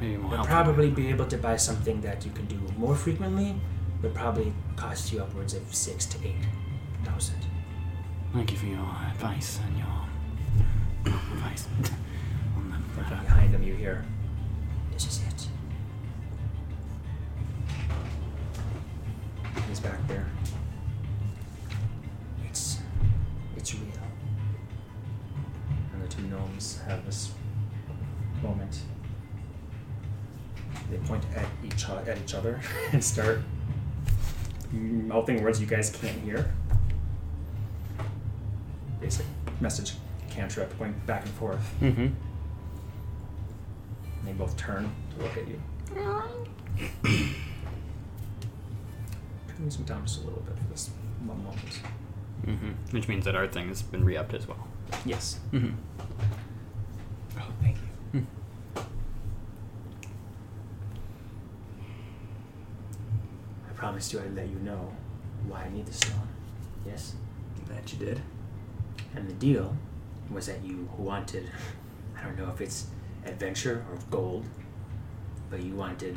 Maybe 0.00 0.16
more 0.16 0.34
You'll 0.34 0.44
probably 0.44 0.90
be 0.90 1.08
able 1.08 1.26
to 1.26 1.36
buy 1.38 1.56
something 1.56 2.00
that 2.00 2.24
you 2.24 2.32
can 2.32 2.46
do 2.46 2.58
more 2.76 2.96
frequently, 2.96 3.54
but 4.02 4.14
probably 4.14 4.52
cost 4.76 5.12
you 5.12 5.20
upwards 5.22 5.54
of 5.54 5.74
six 5.74 6.06
to 6.06 6.18
eight 6.26 6.44
thousand. 7.04 7.36
Thank 8.32 8.50
you 8.52 8.56
for 8.58 8.66
your 8.66 8.88
advice 9.10 9.60
and 9.66 9.76
your 9.78 11.06
advice 11.14 11.66
on 12.56 12.70
them. 12.70 12.84
Behind 12.96 13.52
them, 13.52 13.62
you 13.62 13.74
hear, 13.74 14.04
"This 14.92 15.06
is 15.06 15.20
it." 15.28 15.29
Other 32.40 32.60
and 32.92 33.04
start 33.04 33.40
mouthing 34.72 35.42
words 35.42 35.60
you 35.60 35.66
guys 35.66 35.90
can't 35.90 36.18
hear. 36.22 36.52
Basic 39.00 39.26
message 39.60 39.94
cantrip 40.30 40.76
going 40.78 40.94
back 41.06 41.24
and 41.24 41.34
forth. 41.34 41.74
Mm-hmm. 41.80 42.00
And 42.00 42.14
they 44.24 44.32
both 44.32 44.56
turn 44.56 44.90
to 45.16 45.22
look 45.22 45.36
at 45.36 45.46
you. 45.48 45.60
Turn 49.48 49.70
some 49.70 49.84
down 49.84 50.06
just 50.06 50.22
a 50.22 50.24
little 50.24 50.40
bit 50.42 50.56
for 50.56 50.64
this 50.70 50.90
one 51.24 51.42
moment. 51.42 51.80
Mm-hmm. 52.46 52.96
Which 52.96 53.08
means 53.08 53.24
that 53.26 53.34
our 53.34 53.46
thing 53.46 53.68
has 53.68 53.82
been 53.82 54.04
re-upped 54.04 54.34
as 54.34 54.48
well. 54.48 54.66
Yes. 55.04 55.40
Mm-hmm. 55.52 55.74
Oh, 57.38 57.46
thank 57.60 57.76
you. 57.76 57.82
I 58.20 58.39
promised 63.90 64.12
you 64.12 64.20
I'd 64.20 64.36
let 64.36 64.46
you 64.48 64.54
know 64.60 64.88
why 65.48 65.64
I 65.64 65.68
need 65.70 65.84
the 65.84 65.92
stone. 65.92 66.28
Yes? 66.86 67.16
That 67.68 67.92
you 67.92 67.98
did. 67.98 68.20
And 69.16 69.28
the 69.28 69.32
deal 69.32 69.76
was 70.30 70.46
that 70.46 70.62
you 70.62 70.88
wanted, 70.96 71.50
I 72.16 72.22
don't 72.22 72.38
know 72.38 72.48
if 72.54 72.60
it's 72.60 72.86
adventure 73.26 73.84
or 73.90 73.98
gold, 74.08 74.44
but 75.50 75.60
you 75.60 75.74
wanted 75.74 76.16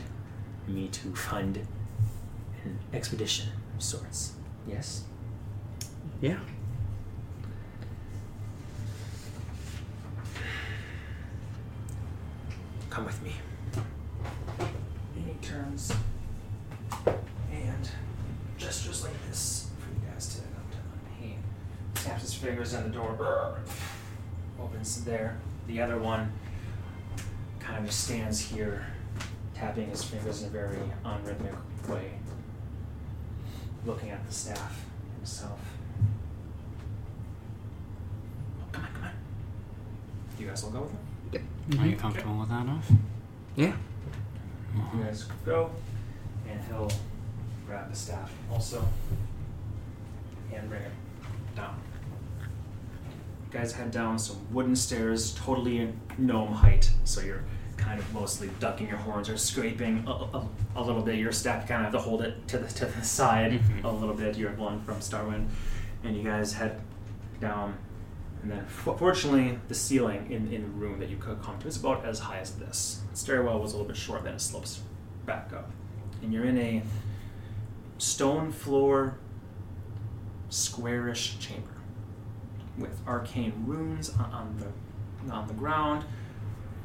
me 0.68 0.88
to 0.90 1.16
fund 1.16 1.66
an 2.64 2.78
expedition 2.94 3.50
of 3.76 3.82
sorts. 3.82 4.34
Yes? 4.68 5.06
Yeah. 6.22 6.38
Come 12.92 13.06
with 13.06 13.20
me. 13.24 13.34
And 15.16 15.26
he 15.26 15.34
turns 15.42 15.92
and 17.54 17.90
gestures 18.58 19.04
like 19.04 19.28
this 19.28 19.70
for 19.80 19.90
you 19.90 20.12
guys 20.12 20.36
to 20.36 20.42
come 20.42 20.64
down. 20.72 20.82
He 21.20 21.36
snaps 22.00 22.22
his 22.22 22.33
fingers 22.44 22.74
and 22.74 22.86
the 22.86 22.90
door 22.90 23.58
opens 24.62 25.06
there. 25.06 25.38
The 25.68 25.82
other 25.82 25.98
one 25.98 26.32
kind 27.60 27.80
of 27.80 27.86
just 27.86 28.04
stands 28.04 28.40
here, 28.40 28.86
tapping 29.56 29.90
his 29.90 30.04
fingers 30.04 30.42
in 30.42 30.50
a 30.50 30.52
very 30.52 30.78
unrhythmic 31.06 31.56
way, 31.88 32.12
looking 33.86 34.10
at 34.10 34.28
the 34.28 34.34
staff 34.34 34.86
himself. 35.16 35.60
Oh, 38.60 38.66
come 38.74 38.84
on, 38.84 38.90
come 38.94 39.04
on. 39.04 39.12
You 40.38 40.48
guys 40.48 40.64
will 40.64 40.72
go 40.72 40.82
with 40.82 40.92
him? 40.92 41.00
Are 41.80 41.86
you 41.86 41.92
mm-hmm. 41.92 42.00
comfortable 42.02 42.40
with 42.40 42.50
that, 42.50 42.64
enough? 42.64 42.92
Yeah. 43.56 43.74
You 44.76 45.04
guys 45.04 45.28
go, 45.46 45.72
and 46.50 46.60
he'll 46.68 46.92
grab 47.66 47.90
the 47.90 47.96
staff 47.96 48.34
also 48.52 48.86
and 50.54 50.70
bring 50.70 50.82
it 50.82 50.92
down. 51.56 51.80
You 53.54 53.60
guys 53.60 53.72
head 53.72 53.92
down 53.92 54.18
some 54.18 54.38
wooden 54.52 54.76
stairs, 54.76 55.36
totally 55.36 55.94
gnome 56.18 56.54
height, 56.54 56.90
so 57.04 57.22
you're 57.22 57.44
kind 57.78 58.00
of 58.00 58.12
mostly 58.12 58.50
ducking 58.60 58.88
your 58.88 58.98
horns 58.98 59.30
or 59.30 59.38
scraping 59.38 60.04
a, 60.08 60.10
a, 60.12 60.48
a 60.78 60.82
little 60.82 61.04
bit. 61.04 61.20
Your 61.20 61.32
staff 61.32 61.68
kind 61.68 61.86
of 61.86 61.94
have 61.94 61.94
to 61.94 62.00
hold 62.00 62.24
it 62.24 62.48
to 62.48 62.58
the 62.58 62.68
to 62.70 62.86
the 62.88 63.04
side 63.04 63.52
Mhm. 63.52 63.84
a 63.84 63.92
little 63.92 64.16
bit. 64.16 64.36
You 64.38 64.48
have 64.48 64.58
one 64.58 64.82
from 64.82 64.96
Starwind, 65.02 65.48
and 66.04 66.18
you 66.18 66.24
guys 66.24 66.54
head 66.54 66.82
down. 67.40 67.78
And 68.42 68.52
then, 68.52 68.66
fortunately, 68.66 69.60
the 69.68 69.76
ceiling 69.76 70.32
in, 70.32 70.52
in 70.52 70.64
the 70.64 70.68
room 70.70 71.00
that 71.00 71.10
you 71.10 71.18
could 71.18 71.40
come 71.44 71.60
to 71.60 71.68
is 71.68 71.78
about 71.78 72.04
as 72.06 72.18
high 72.20 72.40
as 72.40 72.56
this. 72.56 73.02
The 73.12 73.18
stairwell 73.18 73.60
was 73.60 73.74
a 73.74 73.78
little 73.78 73.88
bit 73.88 73.98
short, 73.98 74.24
then 74.24 74.34
it 74.34 74.42
slopes 74.42 74.82
back 75.28 75.52
up. 75.54 75.70
And 76.24 76.34
you're 76.34 76.44
in 76.46 76.58
a 76.58 76.82
stone 78.00 78.52
floor, 78.52 79.16
squarish 80.50 81.38
chamber 81.40 81.70
with 82.78 83.00
arcane 83.08 83.54
runes 83.66 84.10
on, 84.10 84.32
on 84.32 84.58
the 84.60 85.32
on 85.34 85.48
the 85.48 85.54
ground, 85.54 86.04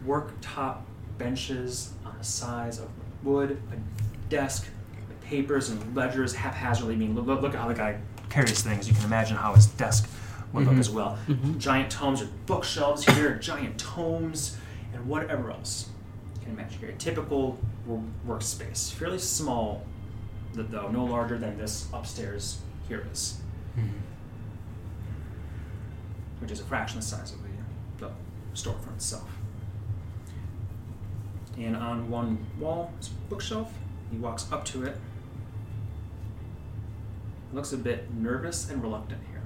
worktop 0.07 0.79
benches 1.19 1.93
on 2.05 2.17
the 2.19 2.25
sides 2.25 2.79
of 2.79 2.89
wood, 3.25 3.61
a 3.73 4.31
desk 4.31 4.69
with 5.09 5.21
papers 5.23 5.71
and 5.71 5.97
ledgers 5.97 6.35
haphazardly 6.35 6.95
being. 6.97 7.15
Look, 7.15 7.27
look 7.43 7.55
at 7.55 7.61
how 7.61 7.69
the 7.69 7.75
guy 7.75 7.99
carries 8.31 8.63
things. 8.63 8.89
You 8.89 8.95
can 8.95 9.05
imagine 9.05 9.37
how 9.37 9.55
his 9.55 9.67
desk 9.67 10.09
would 10.53 10.67
look 10.67 10.75
Mhm. 10.77 10.79
as 10.79 10.91
well. 10.91 11.19
Mhm. 11.27 11.59
Giant 11.59 11.91
tomes 11.91 12.21
with 12.21 12.47
bookshelves 12.47 13.05
here, 13.05 13.37
giant 13.39 13.77
tomes, 13.79 14.57
and 14.95 15.07
whatever 15.07 15.51
else 15.51 15.89
you 16.37 16.43
can 16.43 16.53
imagine. 16.53 16.81
Your 16.81 16.93
typical 16.93 17.59
workspace, 18.27 18.93
fairly 18.93 19.19
small, 19.19 19.85
though 20.55 20.89
no 20.91 21.05
larger 21.05 21.39
than 21.39 21.59
this 21.59 21.89
upstairs 21.93 22.61
here 22.89 23.07
is, 23.13 23.39
Mm-hmm. 23.77 23.89
Which 26.49 26.55
is 26.55 26.65
a 26.65 26.67
fraction 26.67 26.97
of 26.97 27.05
the 27.05 27.11
size 27.11 27.33
of 27.35 27.43
the, 27.43 28.07
the 28.07 28.11
storefront 28.55 28.95
itself. 28.95 29.29
And 31.59 31.77
on 31.77 32.09
one 32.09 32.39
wall 32.59 32.91
is 32.99 33.09
a 33.09 33.11
bookshelf. 33.29 33.71
He 34.11 34.17
walks 34.17 34.51
up 34.51 34.65
to 34.67 34.85
it. 34.85 34.97
Looks 37.53 37.75
a 37.75 37.77
bit 37.77 38.11
nervous 38.15 38.71
and 38.71 38.83
reluctant 38.83 39.21
here. 39.31 39.43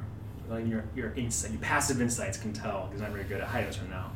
Like 0.49 0.69
your 0.69 0.85
your 0.95 1.13
insight, 1.15 1.51
your 1.51 1.61
passive 1.61 2.01
insights 2.01 2.39
can 2.39 2.53
tell 2.53 2.89
he's 2.93 3.01
not 3.01 3.11
very 3.11 3.25
good 3.25 3.41
at 3.41 3.49
hiding 3.49 3.71
right 3.71 3.91
now. 3.91 4.13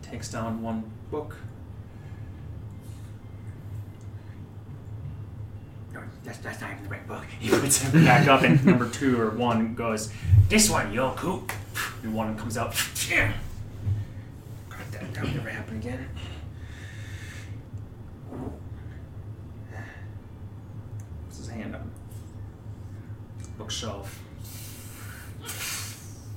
Takes 0.00 0.30
down 0.30 0.62
one 0.62 0.92
book. 1.10 1.34
That's, 6.24 6.38
that's 6.38 6.60
not 6.60 6.70
even 6.72 6.84
the 6.84 6.90
right 6.90 7.06
book. 7.06 7.24
He 7.40 7.50
puts 7.50 7.84
it 7.84 7.92
back 8.04 8.28
up, 8.28 8.42
and 8.42 8.64
number 8.64 8.88
two 8.88 9.20
or 9.20 9.30
one 9.30 9.74
goes, 9.74 10.12
This 10.48 10.70
one, 10.70 10.92
yo, 10.92 11.12
cool. 11.16 11.44
And 12.02 12.14
one 12.14 12.36
comes 12.36 12.56
out, 12.56 12.74
yeah. 13.10 13.32
God, 14.68 14.78
that, 14.92 15.14
that 15.14 15.24
would 15.24 15.34
never 15.34 15.48
happen 15.50 15.76
again. 15.76 16.08
What's 21.24 21.38
his 21.38 21.48
hand 21.48 21.74
up. 21.74 21.82
Bookshelf. 23.58 24.22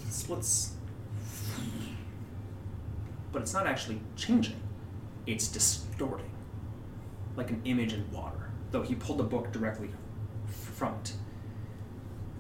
Splits. 0.09 0.71
But 3.31 3.41
it's 3.41 3.53
not 3.53 3.67
actually 3.67 3.99
changing, 4.15 4.55
it's 5.27 5.47
distorting 5.49 6.31
like 7.35 7.49
an 7.49 7.61
image 7.65 7.93
in 7.93 8.09
water, 8.11 8.44
though 8.75 8.81
he 8.81 8.93
pulled 8.93 9.19
the 9.19 9.23
book 9.23 9.53
directly 9.53 9.89
from 10.49 10.95
it. 10.95 11.13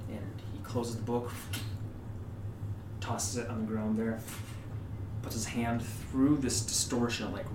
And 0.09 0.41
he 0.51 0.59
closes 0.63 0.97
the 0.97 1.01
book, 1.01 1.31
tosses 2.99 3.37
it 3.37 3.49
on 3.49 3.61
the 3.61 3.65
ground 3.65 3.97
there, 3.97 4.19
puts 5.21 5.35
his 5.35 5.45
hand 5.45 5.81
through 5.81 6.35
this 6.39 6.59
distortion, 6.59 7.31
like 7.31 7.45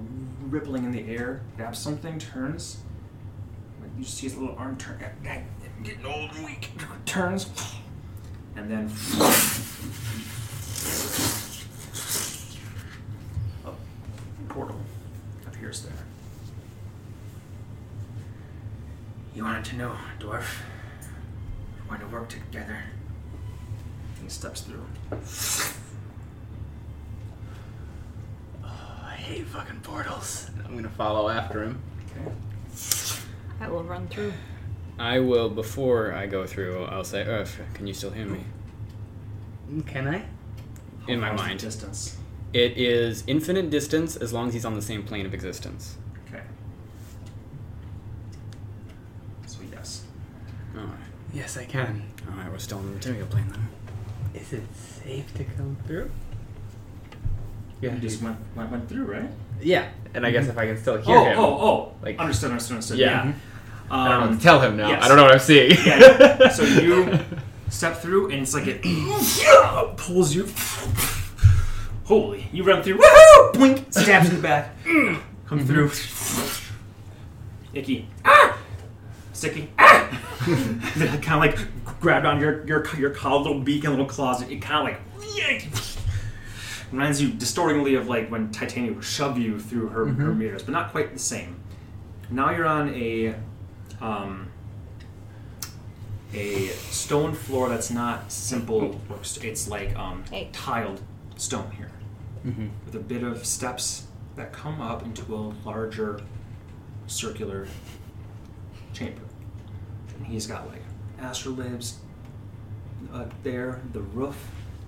rippling 0.49 0.85
in 0.85 0.93
the 0.93 1.07
air, 1.15 1.43
grabs 1.59 1.79
something, 1.79 2.19
turns. 2.19 2.79
You 3.99 4.05
see 4.05 4.29
his 4.29 4.39
little 4.39 4.57
arm 4.57 4.79
turn. 4.79 4.99
Getting 5.83 6.07
old 6.07 6.31
and 6.35 6.47
weak. 6.47 6.71
Turns, 7.05 7.51
and 8.57 8.71
then 8.71 8.91
a 13.67 13.73
portal 14.49 14.81
appears 15.47 15.83
there. 15.83 15.93
You 19.33 19.45
wanted 19.45 19.65
to 19.67 19.70
know, 19.81 19.97
dwarf. 20.19 20.45
We're 21.89 21.97
going 21.97 22.09
to 22.09 22.15
work 22.15 22.29
together. 22.29 22.79
He 24.23 24.29
steps 24.29 24.61
through. 24.61 24.85
Oh, 28.63 29.01
I 29.05 29.15
hate 29.15 29.47
fucking 29.47 29.81
portals. 29.81 30.51
I'm 30.65 30.77
gonna 30.77 30.89
follow 30.91 31.29
after 31.31 31.65
him. 31.65 31.81
Okay. 32.07 32.31
I 33.61 33.69
will 33.69 33.83
run 33.83 34.07
through. 34.09 34.33
I 34.99 35.19
will, 35.19 35.49
before 35.49 36.13
I 36.13 36.27
go 36.27 36.47
through, 36.47 36.85
I'll 36.85 37.05
say, 37.05 37.23
Earth, 37.25 37.59
can 37.73 37.87
you 37.87 37.95
still 37.95 38.11
hear 38.11 38.27
me? 38.27 38.45
Mm, 39.71 39.87
can 39.87 40.07
I? 40.07 40.27
In 41.09 41.21
my 41.21 41.31
How 41.31 41.37
far's 41.37 41.49
mind. 41.49 41.61
Distance. 41.61 42.19
It 42.53 42.77
is 42.77 43.25
infinite 43.27 43.71
distance 43.71 44.17
as 44.17 44.33
long 44.35 44.49
as 44.49 44.55
he's 44.55 44.65
on 44.67 44.75
the 44.75 44.83
same 44.83 45.03
plane 45.03 45.25
of 45.25 45.33
existence. 45.33 45.97
Okay. 46.29 46.43
So 49.47 49.61
yes. 49.73 50.05
Alright. 50.77 50.95
Yes, 51.41 51.57
I 51.57 51.65
can. 51.65 52.03
Alright, 52.31 52.53
we're 52.53 52.59
still 52.59 52.77
on 52.77 52.85
the 52.85 52.93
material 52.93 53.27
plane 53.27 53.47
then. 53.49 53.67
Is 54.35 54.53
it 54.53 54.63
safe 54.75 55.33
to 55.37 55.45
come 55.45 55.75
through? 55.87 56.11
Yeah. 57.81 57.95
You 57.95 57.99
just 57.99 58.21
went, 58.21 58.37
went 58.55 58.71
went 58.71 58.87
through, 58.91 59.07
right? 59.07 59.31
Yeah, 59.59 59.89
and 60.13 60.27
I 60.27 60.33
guess 60.33 60.49
if 60.49 60.59
I 60.59 60.67
can 60.67 60.77
still 60.77 60.99
hear 60.99 61.17
oh, 61.17 61.25
him. 61.25 61.39
oh, 61.39 61.45
oh. 61.67 61.93
Like- 62.03 62.19
understood, 62.19 62.51
understood, 62.51 62.75
understood. 62.75 62.99
Yeah. 62.99 63.25
Yeah. 63.25 63.33
I 63.91 64.05
don't 64.05 64.05
know 64.05 64.21
what 64.21 64.29
Um, 64.33 64.37
to 64.37 64.45
tell 64.45 64.61
him 64.61 64.77
now. 64.77 64.89
yes. 64.91 65.03
I 65.03 65.09
don't 65.09 65.17
know 65.17 65.23
what 65.23 65.33
I'm 65.33 65.39
seeing. 65.39 65.71
Yeah. 65.83 66.49
so 66.51 66.63
you 66.63 67.19
step 67.71 67.97
through, 67.97 68.33
and 68.33 68.43
it's 68.43 68.53
like 68.53 68.67
it 68.67 68.83
pulls 69.97 70.35
you. 70.35 70.47
Holy! 72.05 72.51
You 72.53 72.65
run 72.65 72.83
through. 72.83 72.99
Woohoo! 72.99 73.53
Blink! 73.55 73.87
Stabs 73.91 74.29
in 74.29 74.37
the 74.37 74.43
back. 74.43 74.77
Come 75.47 75.61
through. 75.67 75.91
Icky. 77.73 78.09
Ah! 78.27 78.40
Sticky. 79.41 79.71
Ah! 79.79 80.07
kind 81.23 81.25
of 81.29 81.39
like 81.39 81.59
grabbed 81.99 82.27
on 82.27 82.39
your 82.41 82.63
your 82.67 82.87
your 82.99 83.09
collar, 83.09 83.41
little 83.41 83.61
beak 83.61 83.85
and 83.85 83.93
little 83.95 84.05
claws. 84.05 84.43
It 84.43 84.61
kind 84.61 84.87
of 84.87 84.95
like 85.19 85.35
yank. 85.35 85.71
Reminds 86.93 87.23
you 87.23 87.31
distortingly 87.31 87.95
of 87.95 88.07
like 88.07 88.31
when 88.31 88.51
Titania 88.51 88.93
would 88.93 89.03
shove 89.03 89.39
you 89.39 89.59
through 89.59 89.89
her, 89.89 90.05
her 90.05 90.35
mirrors, 90.35 90.63
but 90.63 90.73
not 90.73 90.91
quite 90.91 91.15
the 91.15 91.19
same. 91.19 91.59
Now 92.29 92.51
you're 92.51 92.67
on 92.67 92.93
a 92.95 93.35
um, 94.03 94.51
a 96.35 96.67
stone 96.91 97.33
floor 97.33 97.71
that's 97.71 97.91
not 97.91 98.31
simple. 98.31 99.01
It's 99.41 99.69
like 99.69 99.97
um, 99.97 100.23
Hey. 100.31 100.51
tiled 100.53 101.01
stone 101.37 101.71
here, 101.79 101.93
with 102.85 102.95
a 102.95 102.99
bit 103.01 103.23
of 103.23 103.47
steps 103.47 104.07
that 104.37 104.53
come 104.53 104.83
up 104.83 105.03
into 105.03 105.35
a 105.35 105.55
larger 105.67 106.21
circular 107.07 107.67
chamber. 108.93 109.23
And 110.21 110.29
he's 110.29 110.47
got 110.47 110.69
like 110.69 110.83
astrolabes 111.21 111.95
uh, 113.13 113.25
there. 113.43 113.81
The 113.93 114.01
roof 114.01 114.37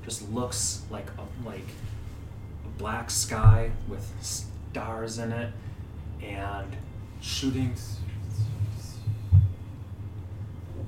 just 0.04 0.30
looks 0.30 0.82
like 0.90 1.06
a, 1.18 1.46
like 1.48 1.66
a 2.64 2.68
black 2.78 3.10
sky 3.10 3.70
with 3.88 4.12
stars 4.20 5.18
in 5.18 5.32
it 5.32 5.52
and 6.22 6.76
shooting. 7.20 7.74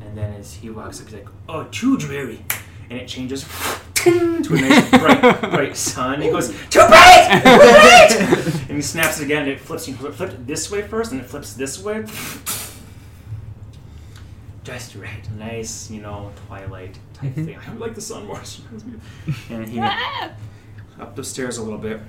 And 0.00 0.18
then 0.18 0.34
as 0.34 0.54
he 0.54 0.70
walks 0.70 1.00
up, 1.00 1.06
he's 1.06 1.14
like, 1.14 1.28
"Oh, 1.48 1.64
too 1.70 1.96
dreary," 1.96 2.44
and 2.90 3.00
it 3.00 3.08
changes 3.08 3.44
to 3.94 4.54
a 4.54 4.60
nice 4.60 4.90
bright, 5.00 5.40
bright 5.40 5.76
sun. 5.76 6.20
He 6.20 6.28
goes, 6.30 6.48
"Too 6.70 6.86
bright, 6.86 7.42
too 7.42 7.56
bright!" 7.56 8.68
and 8.68 8.76
he 8.76 8.82
snaps 8.82 9.18
it 9.20 9.24
again. 9.24 9.42
And 9.42 9.52
it 9.52 9.60
flips. 9.60 9.88
You 9.88 9.94
flip 9.94 10.20
it 10.20 10.46
this 10.46 10.70
way 10.70 10.82
first, 10.82 11.12
and 11.12 11.20
it 11.20 11.26
flips 11.26 11.54
this 11.54 11.82
way. 11.82 12.04
Just 14.64 14.94
right, 14.96 15.30
nice, 15.38 15.90
you 15.90 16.00
know, 16.00 16.32
twilight 16.46 16.98
type 17.12 17.34
thing. 17.34 17.56
I 17.68 17.72
like 17.74 17.94
the 17.94 18.00
sun 18.00 18.26
more. 18.26 18.40
it 18.40 18.60
reminds 18.64 18.84
me 18.86 18.94
of- 19.28 19.50
And 19.50 19.68
he 19.68 19.78
up 21.02 21.14
the 21.14 21.22
stairs 21.24 21.58
a 21.58 21.62
little 21.62 21.78
bit, 21.78 22.00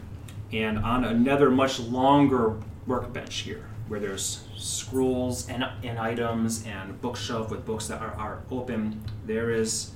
and 0.54 0.80
on 0.80 1.04
another 1.04 1.52
much 1.52 1.80
longer 1.80 2.56
workbench 2.88 3.40
here, 3.40 3.66
where 3.90 4.00
there's 4.00 4.46
scrolls 4.56 5.50
and, 5.50 5.66
and 5.84 6.00
items 6.00 6.66
and 6.66 7.00
bookshelf 7.02 7.52
with 7.52 7.66
books 7.66 7.88
that 7.88 8.02
are, 8.02 8.14
are 8.16 8.40
open, 8.52 9.02
there 9.26 9.50
is 9.52 9.92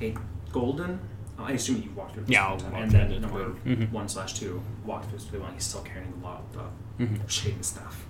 a 0.00 0.14
golden. 0.52 0.98
I 1.38 1.52
assume 1.52 1.80
you 1.82 1.90
walked 1.92 2.14
through. 2.14 2.24
This 2.24 2.32
Yeah, 2.32 2.46
I'll 2.48 2.56
one, 2.56 2.72
walk 2.72 2.82
and 2.82 2.90
then 2.90 3.08
the 3.10 3.20
number 3.20 3.38
door. 3.44 3.56
Mhm. 3.64 3.92
one 3.92 4.08
slash 4.08 4.34
two 4.34 4.60
walked 4.84 5.08
through 5.10 5.20
the 5.30 5.38
one. 5.40 5.54
He's 5.54 5.64
still 5.64 5.80
carrying 5.82 6.12
a 6.20 6.24
lot 6.26 6.42
of 6.54 6.72
the 6.98 7.04
Mhm. 7.04 7.30
shade 7.30 7.54
and 7.54 7.64
stuff. 7.64 8.04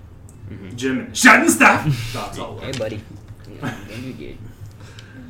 Mhm. 0.50 0.74
Jim 0.74 0.98
and 1.00 1.16
shit 1.16 1.34
and 1.34 1.50
stuff. 1.50 2.10
That's 2.12 2.38
all. 2.40 2.58
Hey, 2.58 2.72
buddy. 2.72 3.00
Yeah, 3.62 3.76
don't 3.88 4.02
you 4.02 4.12
get 4.12 4.36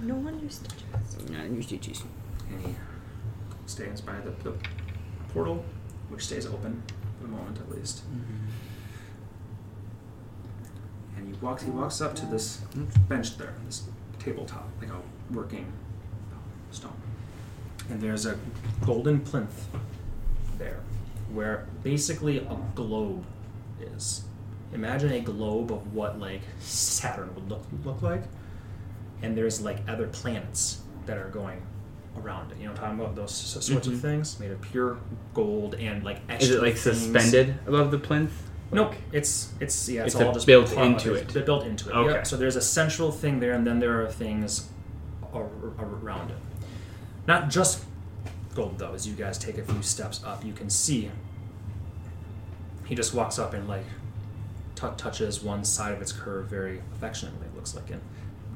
No 0.03 0.15
one 0.15 0.39
used 0.41 0.69
to 0.69 1.33
not 1.33 1.51
your 1.51 1.63
stitches. 1.63 2.03
and 2.51 2.61
he 2.67 2.75
stands 3.67 4.01
by 4.01 4.15
the, 4.21 4.31
the 4.43 4.55
portal, 5.33 5.65
which 6.09 6.25
stays 6.27 6.47
open 6.47 6.83
for 7.19 7.27
the 7.27 7.33
moment 7.33 7.59
at 7.59 7.71
least. 7.71 8.03
Mm-hmm. 8.11 8.47
And 11.17 11.29
he 11.29 11.35
walks. 11.41 11.63
He 11.63 11.71
walks 11.71 12.01
up 12.01 12.15
to 12.17 12.27
this 12.27 12.59
bench 13.09 13.37
there, 13.37 13.55
this 13.67 13.85
tabletop, 14.19 14.69
like 14.81 14.91
a 14.91 15.01
working 15.35 15.73
stone. 16.71 16.97
And 17.91 18.01
there's 18.01 18.27
a 18.27 18.39
golden 18.85 19.21
plinth 19.21 19.67
there, 20.59 20.81
where 21.33 21.67
basically 21.83 22.39
a 22.39 22.57
globe 22.75 23.25
is. 23.81 24.25
Imagine 24.73 25.13
a 25.13 25.21
globe 25.21 25.73
of 25.73 25.93
what 25.95 26.19
like 26.21 26.43
Saturn 26.61 27.35
would 27.35 27.49
look 27.49 27.65
look 27.85 28.03
like, 28.03 28.23
and 29.23 29.37
there's 29.37 29.61
like 29.61 29.79
other 29.89 30.07
planets 30.07 30.81
that 31.07 31.19
are 31.19 31.29
going 31.29 31.61
around 32.17 32.53
it. 32.53 32.59
You 32.59 32.69
know, 32.69 32.75
talking 32.75 32.99
about 33.01 33.17
those 33.17 33.33
sorts 33.35 33.69
of 33.69 33.83
Mhm. 33.95 34.01
things 34.01 34.39
made 34.39 34.51
of 34.53 34.61
pure 34.61 34.99
gold 35.35 35.75
and 35.75 36.05
like 36.05 36.19
Is 36.39 36.51
it 36.51 36.63
like 36.63 36.77
things- 36.77 36.99
suspended 36.99 37.55
above 37.67 37.91
the 37.91 37.99
plinth? 37.99 38.33
Nope, 38.73 38.95
it's 39.11 39.53
it's 39.59 39.89
yeah, 39.89 40.05
it's, 40.05 40.15
It's 40.15 40.23
all 40.23 40.33
just 40.33 40.47
built 40.47 40.67
plot- 40.69 40.87
into 40.87 41.15
it's 41.15 41.35
it. 41.35 41.45
built 41.45 41.65
into 41.67 41.89
it. 41.89 41.93
Okay. 41.93 42.13
Yep. 42.15 42.27
So 42.29 42.37
there's 42.37 42.55
a 42.57 42.61
central 42.63 43.11
thing 43.11 43.41
there, 43.41 43.53
and 43.53 43.67
then 43.67 43.81
there 43.81 44.01
are 44.05 44.09
things 44.09 44.69
ar- 45.33 45.43
ar- 45.79 45.85
around 46.03 46.31
it. 46.31 46.37
Not 47.27 47.51
just 47.51 47.85
gold 48.55 48.79
though. 48.79 48.93
As 48.95 49.09
you 49.09 49.15
guys 49.15 49.37
take 49.39 49.59
a 49.59 49.63
few 49.65 49.83
steps 49.83 50.23
up, 50.25 50.45
you 50.45 50.53
can 50.53 50.71
see. 50.71 51.11
He 52.87 52.95
just 52.95 53.13
walks 53.15 53.39
up 53.41 53.55
and 53.55 53.69
like 53.69 53.85
touches 54.97 55.43
one 55.43 55.65
side 55.65 55.93
of 55.93 56.01
its 56.01 56.13
curve 56.13 56.47
very 56.47 56.83
affectionately. 56.95 57.47
It 57.47 57.55
looks 57.55 57.75
like 57.75 57.91
and 57.91 58.01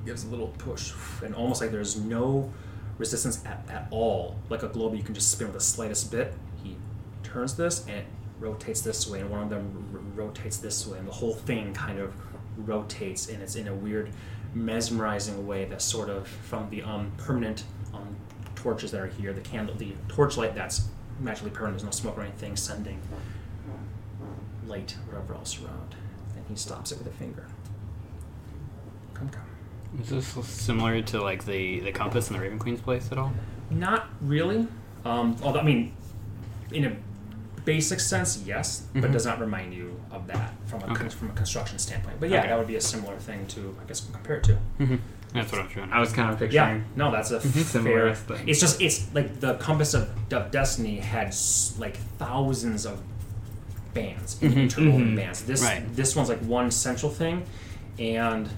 gives 0.04 0.24
a 0.24 0.28
little 0.28 0.48
push, 0.58 0.92
and 1.22 1.34
almost 1.34 1.60
like 1.60 1.70
there's 1.70 1.96
no 1.96 2.52
resistance 2.98 3.44
at, 3.44 3.64
at 3.70 3.86
all. 3.90 4.36
Like 4.48 4.62
a 4.62 4.68
globe, 4.68 4.94
you 4.94 5.02
can 5.02 5.14
just 5.14 5.30
spin 5.30 5.48
with 5.48 5.54
the 5.54 5.60
slightest 5.60 6.10
bit. 6.10 6.34
He 6.62 6.76
turns 7.22 7.56
this 7.56 7.86
and 7.86 7.98
it 7.98 8.06
rotates 8.38 8.80
this 8.80 9.08
way, 9.08 9.20
and 9.20 9.30
one 9.30 9.42
of 9.42 9.50
them 9.50 9.88
r- 9.94 10.24
rotates 10.24 10.58
this 10.58 10.86
way, 10.86 10.98
and 10.98 11.08
the 11.08 11.12
whole 11.12 11.34
thing 11.34 11.72
kind 11.72 11.98
of 11.98 12.12
rotates, 12.56 13.28
and 13.28 13.42
it's 13.42 13.56
in 13.56 13.68
a 13.68 13.74
weird, 13.74 14.10
mesmerizing 14.54 15.46
way 15.46 15.64
that 15.64 15.82
sort 15.82 16.08
of 16.08 16.28
from 16.28 16.70
the 16.70 16.82
um, 16.82 17.10
permanent 17.16 17.64
um, 17.92 18.16
torches 18.54 18.90
that 18.92 19.00
are 19.00 19.06
here, 19.06 19.32
the 19.32 19.40
candle, 19.40 19.74
the 19.74 19.94
torchlight 20.08 20.54
that's 20.54 20.88
magically 21.20 21.50
permanent. 21.50 21.78
There's 21.78 21.84
no 21.84 21.90
smoke 21.90 22.18
or 22.18 22.22
anything, 22.22 22.56
sending 22.56 23.00
light, 24.66 24.96
whatever 25.06 25.34
else 25.34 25.58
around. 25.60 25.94
And 26.48 26.56
he 26.56 26.60
stops 26.60 26.92
it 26.92 26.98
with 26.98 27.06
a 27.06 27.10
finger. 27.10 27.46
Come, 29.14 29.28
come. 29.30 29.42
Is 30.00 30.08
this 30.10 30.46
similar 30.48 31.00
to 31.02 31.22
like 31.22 31.44
the 31.46 31.80
the 31.80 31.92
compass 31.92 32.28
in 32.28 32.36
the 32.36 32.42
Raven 32.42 32.58
Queen's 32.58 32.80
place 32.80 33.10
at 33.12 33.18
all? 33.18 33.32
Not 33.70 34.08
really. 34.20 34.66
Um, 35.04 35.36
although, 35.42 35.60
I 35.60 35.62
mean, 35.62 35.94
in 36.72 36.84
a 36.84 36.96
basic 37.64 38.00
sense, 38.00 38.42
yes, 38.44 38.86
but 38.94 39.04
Mhm. 39.04 39.12
does 39.12 39.24
not 39.26 39.40
remind 39.40 39.72
you 39.72 39.98
of 40.10 40.26
that 40.26 40.52
from 40.66 40.82
a, 40.82 40.92
Okay. 40.92 41.08
from 41.08 41.30
a 41.30 41.32
construction 41.32 41.78
standpoint. 41.78 42.18
But 42.20 42.28
yeah, 42.30 42.40
Okay. 42.40 42.48
that 42.48 42.58
would 42.58 42.66
be 42.66 42.76
a 42.76 42.80
similar 42.80 43.16
thing 43.16 43.46
to, 43.48 43.76
I 43.82 43.86
guess, 43.86 44.00
compare 44.12 44.36
it 44.36 44.44
to. 44.44 44.58
Mm-hmm. 44.80 44.96
That's 45.32 45.50
what 45.50 45.60
I'm 45.62 45.68
trying. 45.68 45.92
I 45.92 46.00
was 46.00 46.12
kind 46.12 46.30
of 46.30 46.38
picturing. 46.38 46.76
Yeah, 46.78 46.80
no, 46.96 47.10
that's 47.10 47.30
a 47.30 47.40
Similar 47.64 48.14
fair. 48.14 48.36
thing. 48.38 48.48
It's 48.48 48.60
just 48.60 48.80
it's 48.82 49.06
like 49.14 49.40
the 49.40 49.54
compass 49.54 49.94
of, 49.94 50.10
of 50.32 50.50
destiny 50.50 50.98
had 50.98 51.34
like 51.78 51.96
thousands 52.18 52.84
of 52.86 53.00
bands, 53.94 54.36
Mhm, 54.40 54.56
interwoven 54.56 55.12
mhm. 55.12 55.16
bands. 55.16 55.44
This 55.44 55.62
Right. 55.62 55.82
this 55.96 56.14
one's 56.16 56.28
like 56.28 56.40
one 56.40 56.70
central 56.70 57.10
thing, 57.12 57.44
and 57.98 58.48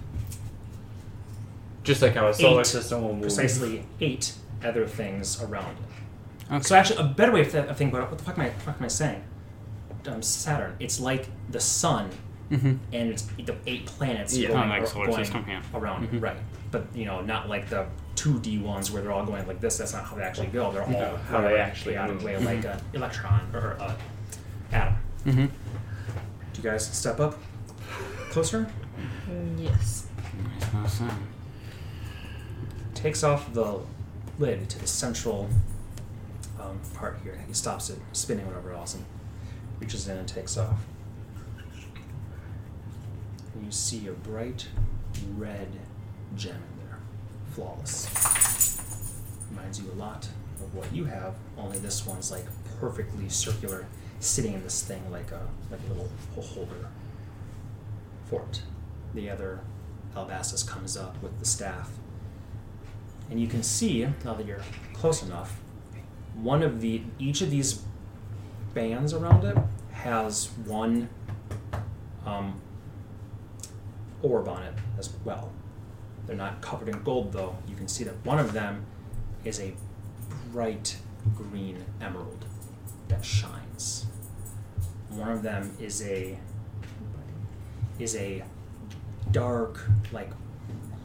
Just 1.84 2.02
like 2.02 2.14
how 2.14 2.26
a 2.28 2.34
solar 2.34 2.60
Eight. 2.62 2.66
system 2.66 3.02
will 3.02 3.12
move. 3.12 3.22
precisely 3.22 3.84
eight 4.00 4.34
other 4.64 4.86
things 4.88 5.40
around 5.42 5.76
it. 5.78 6.52
Okay. 6.54 6.62
So 6.62 6.74
actually, 6.74 6.98
a 6.98 7.04
better 7.08 7.30
way 7.32 7.42
of, 7.42 7.52
th- 7.52 7.66
of 7.66 7.76
thinking 7.76 7.94
about 7.96 8.06
it, 8.06 8.10
what 8.10 8.18
the 8.18 8.24
fuck 8.24 8.38
am 8.38 8.44
I, 8.44 8.48
what 8.48 8.62
fuck 8.62 8.76
am 8.78 8.84
I 8.84 8.88
saying? 8.88 9.22
Um, 10.08 10.22
Saturn. 10.22 10.74
It's 10.80 10.98
like 11.00 11.28
the 11.50 11.60
sun, 11.60 12.10
mm-hmm. 12.50 12.74
and 12.92 13.10
it's 13.10 13.22
the 13.22 13.56
eight 13.66 13.86
planets 13.86 14.36
Yeah. 14.36 14.48
going, 14.48 14.68
like 14.68 14.86
solar 14.86 15.06
going 15.06 15.24
system, 15.24 15.44
yeah. 15.48 15.62
around. 15.74 16.08
Mhm. 16.08 16.20
Right, 16.22 16.36
but 16.72 16.86
you 16.94 17.04
know, 17.04 17.20
not 17.20 17.48
like 17.48 17.68
the 17.68 17.86
two 18.16 18.38
D 18.40 18.58
ones 18.58 18.90
where 18.90 19.02
they're 19.02 19.12
all 19.12 19.24
going 19.26 19.46
like 19.46 19.60
this. 19.60 19.78
That's 19.78 19.92
not 19.92 20.04
how 20.04 20.16
they 20.16 20.22
actually 20.22 20.46
go. 20.48 20.72
They're 20.72 20.82
all 20.82 20.90
No, 20.90 21.18
how 21.30 21.40
they 21.42 21.48
going 21.50 21.60
actually 21.60 21.94
chaotic 21.94 22.14
move. 22.16 22.24
way, 22.24 22.36
like 22.38 22.64
an 22.64 22.80
electron 22.94 23.40
or 23.52 23.72
a 23.80 23.96
atom. 24.72 24.94
Mm-hmm. 25.26 25.46
Do 25.46 26.62
you 26.62 26.62
guys 26.62 26.86
step 26.86 27.18
up 27.18 27.36
closer? 28.30 28.68
Yes. 29.58 30.06
takes 32.94 33.24
off 33.24 33.52
the 33.52 33.80
lid 34.38 34.68
to 34.70 34.78
the 34.78 34.86
central 34.86 35.48
um, 36.60 36.80
part 36.94 37.18
here. 37.24 37.42
He 37.46 37.52
stops 37.54 37.90
it 37.90 37.98
spinning 38.12 38.46
whatever 38.46 38.72
else 38.72 38.94
and 38.94 39.04
reaches 39.80 40.06
in 40.08 40.16
and 40.16 40.28
takes 40.28 40.56
off. 40.56 40.78
And 43.54 43.64
you 43.64 43.72
see 43.72 44.06
a 44.06 44.12
bright 44.12 44.68
red 45.36 45.68
gem 46.36 46.54
in 46.54 46.86
there. 46.86 46.98
Flawless. 47.52 48.08
Reminds 49.50 49.80
you 49.80 49.90
a 49.90 49.94
lot 49.96 50.28
of 50.60 50.74
what 50.74 50.92
you 50.94 51.04
have, 51.06 51.34
only 51.58 51.78
this 51.78 52.06
one's 52.06 52.30
like 52.30 52.44
perfectly 52.80 53.28
circular, 53.28 53.86
sitting 54.20 54.54
in 54.54 54.62
this 54.62 54.82
thing 54.82 55.10
like 55.10 55.30
a 55.30 55.40
like 55.70 55.80
a 55.86 55.88
little 55.88 56.10
holder 56.40 56.88
for 58.26 58.42
it. 58.42 58.62
The 59.14 59.30
other 59.30 59.60
Albastus 60.14 60.66
comes 60.66 60.96
up 60.96 61.22
with 61.22 61.38
the 61.38 61.44
staff. 61.44 61.90
And 63.30 63.40
you 63.40 63.48
can 63.48 63.62
see 63.62 64.06
now 64.24 64.34
that 64.34 64.46
you're 64.46 64.62
close 64.94 65.22
enough 65.22 65.60
one 66.36 66.62
of 66.62 66.80
the 66.80 67.02
each 67.18 67.40
of 67.40 67.50
these 67.50 67.82
bands 68.74 69.12
around 69.12 69.44
it 69.44 69.56
has 69.92 70.50
one 70.64 71.08
um, 72.26 72.60
orb 74.22 74.48
on 74.48 74.62
it 74.62 74.74
as 74.98 75.12
well. 75.24 75.50
They're 76.26 76.36
not 76.36 76.60
covered 76.60 76.88
in 76.88 77.02
gold 77.02 77.32
though. 77.32 77.56
You 77.66 77.76
can 77.76 77.88
see 77.88 78.04
that 78.04 78.14
one 78.24 78.38
of 78.38 78.52
them 78.52 78.84
is 79.44 79.60
a 79.60 79.74
bright 80.52 80.96
green 81.34 81.84
emerald 82.00 82.44
that 83.08 83.24
shines 83.24 83.65
one 85.10 85.30
of 85.30 85.42
them 85.42 85.74
is 85.80 86.02
a 86.02 86.38
is 87.98 88.14
a 88.16 88.42
dark 89.30 89.80
like 90.12 90.30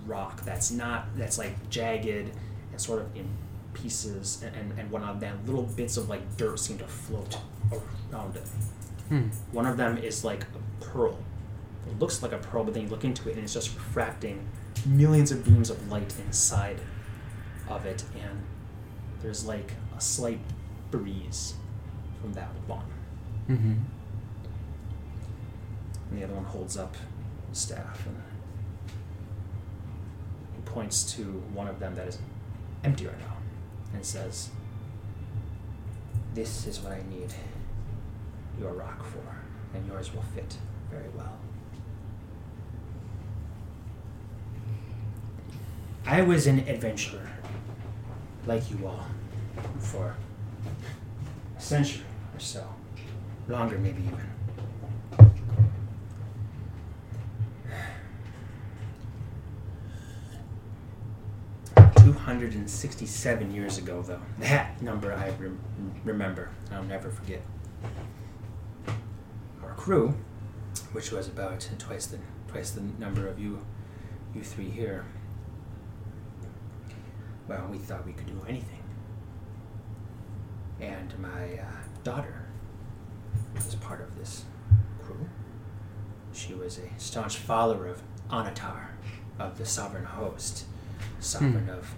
rock 0.06 0.42
that's 0.42 0.72
not 0.72 1.06
that's 1.16 1.38
like 1.38 1.70
jagged 1.70 2.32
and 2.72 2.82
sort 2.82 3.02
of 3.02 3.16
in 3.16 3.28
pieces 3.74 4.44
and, 4.46 4.56
and, 4.56 4.80
and 4.80 4.92
whatnot. 4.92 5.20
Then 5.20 5.40
little 5.46 5.64
bits 5.64 5.98
of 5.98 6.10
like 6.10 6.38
dirt 6.38 6.60
seem 6.60 6.78
to 6.80 6.88
float 6.88 7.38
around 7.72 8.36
it. 8.36 8.48
Hmm. 9.10 9.28
one 9.52 9.66
of 9.66 9.76
them 9.76 9.98
is 9.98 10.24
like 10.24 10.44
a 10.44 10.84
pearl. 10.84 11.18
It 11.90 12.00
looks 12.00 12.22
like 12.22 12.32
a 12.32 12.38
pearl 12.38 12.64
but 12.64 12.74
then 12.74 12.84
you 12.84 12.90
look 12.90 13.04
into 13.04 13.30
it 13.30 13.36
and 13.36 13.44
it's 13.44 13.54
just 13.54 13.74
refracting 13.76 14.48
millions 14.86 15.32
of 15.32 15.44
beams 15.44 15.70
of 15.70 15.92
light 15.92 16.14
inside 16.26 16.80
of 17.70 17.86
it. 17.86 18.04
And 18.22 18.44
there's 19.22 19.46
like 19.46 19.74
a 19.96 20.02
slight 20.02 20.40
breeze 20.92 21.56
from 22.22 22.34
that 22.34 22.50
one 22.68 22.86
Mm-hmm. 23.50 23.74
and 26.12 26.20
the 26.20 26.24
other 26.24 26.34
one 26.36 26.46
holds 26.46 26.78
up 26.78 26.96
the 27.50 27.56
staff 27.56 28.06
and 28.06 28.16
he 30.56 30.62
points 30.62 31.12
to 31.16 31.24
one 31.54 31.68
of 31.68 31.80
them 31.80 31.96
that 31.96 32.08
is 32.08 32.20
empty 32.84 33.08
right 33.08 33.20
now 33.20 33.36
and 33.94 34.06
says, 34.06 34.52
This 36.34 36.66
is 36.68 36.80
what 36.80 36.94
I 36.94 37.02
need 37.10 37.34
your 38.60 38.72
rock 38.74 39.04
for, 39.04 39.76
and 39.76 39.86
yours 39.88 40.14
will 40.14 40.22
fit 40.36 40.56
very 40.90 41.10
well. 41.16 41.38
I 46.06 46.22
was 46.22 46.48
an 46.48 46.60
adventurer, 46.70 47.28
like 48.46 48.70
you 48.72 48.88
all, 48.88 49.06
for 49.80 50.16
a 51.58 51.62
century 51.62 52.04
so. 52.42 52.66
Longer, 53.48 53.78
maybe 53.78 54.02
even. 54.04 54.32
267 62.04 63.54
years 63.54 63.78
ago, 63.78 64.02
though. 64.02 64.20
That 64.40 64.82
number 64.82 65.14
I 65.14 65.30
rem- 65.30 65.60
remember. 66.04 66.50
I'll 66.72 66.84
never 66.84 67.12
forget. 67.12 67.42
Our 69.64 69.74
crew, 69.76 70.16
which 70.94 71.12
was 71.12 71.28
about 71.28 71.68
twice 71.78 72.08
the 72.08 72.18
twice 72.48 72.72
the 72.72 72.82
number 73.00 73.28
of 73.28 73.40
you, 73.40 73.60
you 74.34 74.42
three 74.42 74.70
here. 74.70 75.06
Well, 77.48 77.68
we 77.72 77.78
thought 77.78 78.06
we 78.06 78.14
could 78.14 78.28
do 78.28 78.42
anything. 78.48 78.84
And 80.80 81.14
my 81.20 81.60
uh, 81.60 81.91
daughter 82.04 82.44
was 83.56 83.76
part 83.76 84.02
of 84.02 84.18
this 84.18 84.46
crew. 85.04 85.28
She 86.34 86.54
was 86.54 86.78
a 86.80 86.90
staunch 87.00 87.38
follower 87.38 87.88
of 87.88 88.02
Onatar, 88.30 88.88
of 89.40 89.58
the 89.58 89.66
sovereign 89.66 90.06
host, 90.06 90.66
sovereign 91.20 91.70
of 91.70 91.94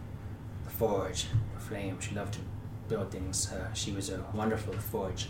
the 0.66 0.70
forge, 0.72 1.28
the 1.54 1.60
flame. 1.60 2.00
She 2.00 2.16
loved 2.16 2.34
to 2.36 2.40
build 2.88 3.12
things. 3.12 3.52
Uh, 3.52 3.72
she 3.74 3.92
was 3.92 4.10
a 4.10 4.24
wonderful 4.34 4.74
forge 4.74 5.30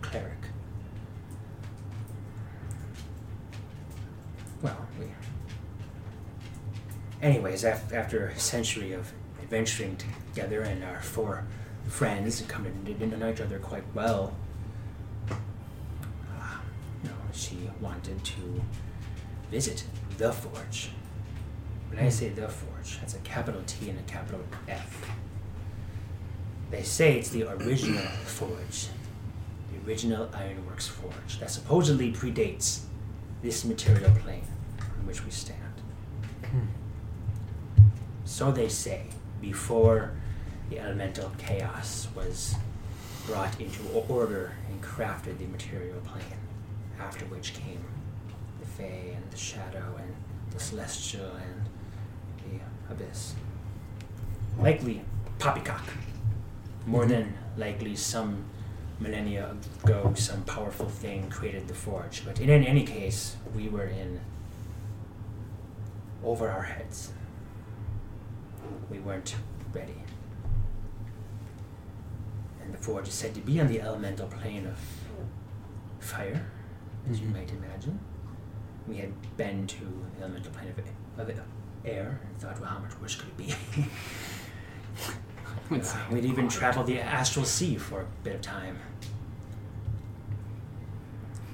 cleric. 0.00 0.38
Well, 4.60 4.86
we. 4.98 5.06
Anyways, 7.20 7.64
af- 7.64 7.92
after 7.92 8.26
a 8.26 8.38
century 8.38 8.92
of 8.92 9.12
adventuring 9.40 9.96
together 9.96 10.62
and 10.62 10.82
our 10.84 11.00
four 11.00 11.44
friends 11.88 12.40
and 12.40 12.48
coming 12.48 12.72
to 12.98 13.06
know 13.18 13.30
each 13.30 13.40
other 13.40 13.58
quite 13.58 13.84
well, 13.94 14.34
uh, 15.30 15.34
you 17.02 17.08
know, 17.08 17.16
she 17.32 17.70
wanted 17.80 18.22
to 18.24 18.62
visit 19.50 19.84
the 20.18 20.32
forge. 20.32 20.90
When 21.90 21.98
I 22.04 22.08
say 22.08 22.30
the 22.30 22.48
forge, 22.48 22.98
that's 23.00 23.14
a 23.14 23.18
capital 23.18 23.60
T 23.66 23.90
and 23.90 23.98
a 23.98 24.02
capital 24.02 24.40
F. 24.68 25.06
They 26.70 26.82
say 26.82 27.18
it's 27.18 27.28
the 27.28 27.50
original 27.52 28.02
forge, 28.24 28.88
the 29.70 29.86
original 29.86 30.30
ironworks 30.34 30.88
forge 30.88 31.38
that 31.40 31.50
supposedly 31.50 32.12
predates 32.12 32.80
this 33.42 33.64
material 33.64 34.10
plane 34.24 34.46
on 34.80 35.06
which 35.06 35.24
we 35.24 35.30
stand. 35.30 35.58
So 38.24 38.50
they 38.50 38.68
say, 38.68 39.02
before 39.42 40.12
the 40.72 40.80
elemental 40.80 41.30
chaos 41.36 42.08
was 42.14 42.54
brought 43.26 43.60
into 43.60 43.82
order 44.08 44.52
and 44.70 44.82
crafted 44.82 45.36
the 45.38 45.44
material 45.46 46.00
plane, 46.00 46.38
after 46.98 47.26
which 47.26 47.52
came 47.52 47.84
the 48.60 48.66
Fae 48.66 49.14
and 49.14 49.30
the 49.30 49.36
Shadow 49.36 49.96
and 49.98 50.14
the 50.50 50.58
Celestial 50.58 51.30
and 51.36 51.68
the 52.38 52.94
Abyss. 52.94 53.34
Likely 54.58 55.02
poppycock. 55.38 55.82
More 56.86 57.02
mm-hmm. 57.02 57.10
than 57.10 57.34
likely, 57.58 57.94
some 57.94 58.44
millennia 58.98 59.54
ago, 59.84 60.14
some 60.16 60.42
powerful 60.44 60.88
thing 60.88 61.28
created 61.28 61.68
the 61.68 61.74
forge. 61.74 62.24
But 62.24 62.40
in 62.40 62.48
any 62.48 62.84
case, 62.84 63.36
we 63.54 63.68
were 63.68 63.84
in 63.84 64.20
over 66.24 66.48
our 66.48 66.62
heads. 66.62 67.12
We 68.90 69.00
weren't 69.00 69.34
ready. 69.74 70.01
Forge 72.82 73.08
is 73.08 73.14
said 73.14 73.34
to 73.34 73.40
be 73.40 73.58
on 73.60 73.68
the 73.68 73.80
elemental 73.80 74.26
plane 74.26 74.66
of 74.66 74.76
fire, 76.00 76.44
as 77.08 77.20
you 77.20 77.28
Mhm. 77.28 77.32
might 77.32 77.50
imagine. 77.52 77.98
We 78.88 78.96
had 78.96 79.12
been 79.36 79.66
to 79.68 79.84
the 80.16 80.22
elemental 80.24 80.50
plane 80.52 80.74
of, 81.16 81.28
of 81.28 81.40
air 81.84 82.20
and 82.26 82.38
thought, 82.40 82.60
well, 82.60 82.70
how 82.70 82.78
much 82.80 83.00
worse 83.00 83.14
could 83.14 83.28
it 83.28 83.36
be? 83.36 83.54
Uh, 85.70 85.80
we'd 86.10 86.24
even 86.24 86.48
traveled 86.48 86.86
the 86.86 87.00
astral 87.00 87.44
sea 87.46 87.76
for 87.76 88.00
a 88.02 88.06
bit 88.24 88.34
of 88.34 88.40
time. 88.42 88.78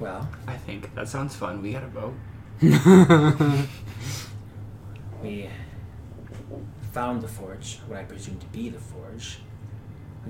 Well, 0.00 0.28
I 0.46 0.56
think 0.56 0.92
that 0.96 1.08
sounds 1.08 1.36
fun. 1.36 1.62
We 1.62 1.72
got 1.72 1.84
a 1.84 1.88
boat. 1.88 2.14
we 5.22 5.48
found 6.92 7.22
the 7.22 7.28
forge, 7.28 7.78
what 7.86 7.98
I 8.00 8.04
presume 8.04 8.38
to 8.38 8.46
be 8.46 8.70
the 8.70 8.78
forge, 8.80 9.38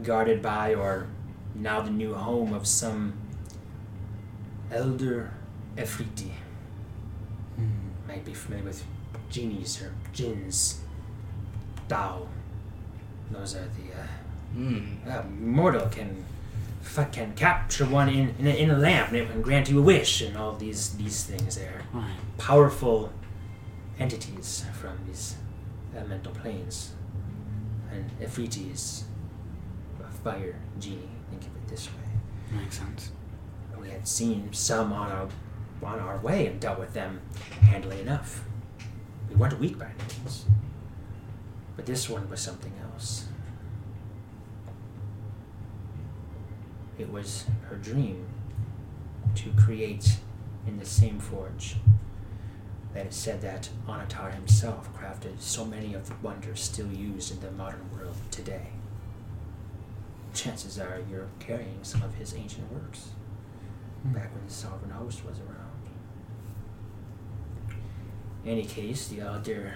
guarded 0.03 0.43
by, 0.43 0.75
or 0.75 1.07
now 1.55 1.81
the 1.81 1.91
new 1.91 2.15
home 2.15 2.53
of 2.53 2.67
some 2.67 3.15
elder 4.71 5.31
Efreeti. 5.77 6.31
Might 8.07 8.25
be 8.25 8.35
familiar 8.35 8.65
with 8.65 8.85
genies 9.31 9.83
or 9.83 9.93
jinns, 10.13 10.81
Tao. 11.89 12.27
Those 13.31 13.55
are 13.57 13.69
the 13.77 15.13
uh, 15.13 15.19
uh, 15.19 15.23
mortal 15.39 15.87
can 15.89 16.25
f- 16.83 17.13
can 17.13 17.35
capture 17.35 17.85
one 17.85 18.09
in 18.09 18.35
in 18.39 18.47
a, 18.47 18.51
in 18.51 18.71
a 18.71 18.79
lamp 18.79 19.09
and 19.09 19.19
it 19.19 19.31
can 19.31 19.43
grant 19.43 19.69
you 19.69 19.79
a 19.79 19.83
wish 19.83 20.23
and 20.23 20.37
all 20.39 20.55
these 20.57 20.95
these 20.97 21.25
things 21.25 21.59
are 21.59 21.83
Right. 21.93 22.15
powerful 22.39 23.13
entities 23.99 24.65
from 24.81 24.97
these 25.07 25.37
elemental 25.95 26.33
planes 26.33 26.93
and 27.93 28.11
Ifritis 28.23 29.03
a 29.03 29.05
fire 30.29 30.57
genie 30.79 31.09
think 31.31 31.43
of 31.43 31.57
it 31.57 31.69
this 31.69 31.87
way. 31.89 32.59
Makes 32.61 32.79
sense. 32.79 33.13
we 33.81 33.89
had 33.89 34.07
seen 34.07 34.53
some 34.53 34.93
on 34.93 35.11
our 35.11 35.29
on 35.83 35.99
our 36.01 36.19
way 36.19 36.47
and 36.47 36.61
dealt 36.61 36.79
with 36.79 36.93
them 36.93 37.21
handily 37.63 38.01
enough. 38.01 38.45
We 39.31 39.37
weren't 39.37 39.59
weak 39.59 39.79
by 39.79 39.87
any 39.87 39.95
means. 40.19 40.45
But 41.77 41.87
this 41.87 42.11
one 42.11 42.29
was 42.29 42.41
something 42.41 42.73
else. 42.93 43.27
It 46.99 47.11
was 47.11 47.45
her 47.69 47.77
dream 47.77 48.27
to 49.37 49.51
create 49.53 50.19
in 50.67 50.79
the 50.79 50.85
same 50.85 51.21
forge. 51.21 51.77
That 52.93 53.07
it 53.07 53.15
said 53.15 53.41
that 53.43 53.71
Onatar 53.87 54.35
himself 54.35 54.91
crafted 54.99 55.41
so 55.41 55.65
many 55.65 55.95
of 55.95 56.09
the 56.09 56.17
wonders 56.21 56.61
still 56.61 56.93
used 56.93 57.31
in 57.33 57.41
the 57.41 57.53
modern 57.53 57.89
world 57.97 58.17
today. 58.31 58.73
Chances 60.39 60.79
are 60.79 61.03
you're 61.11 61.27
carrying 61.41 61.81
some 61.83 62.01
of 62.05 62.15
his 62.15 62.33
ancient 62.33 62.73
works 62.73 63.09
back 64.05 64.33
when 64.33 64.47
the 64.47 64.53
Sovereign 64.53 64.93
Host 64.93 65.25
was 65.25 65.41
around. 65.41 65.89
In 68.45 68.53
any 68.53 68.65
case, 68.65 69.09
the 69.09 69.21
elder 69.21 69.75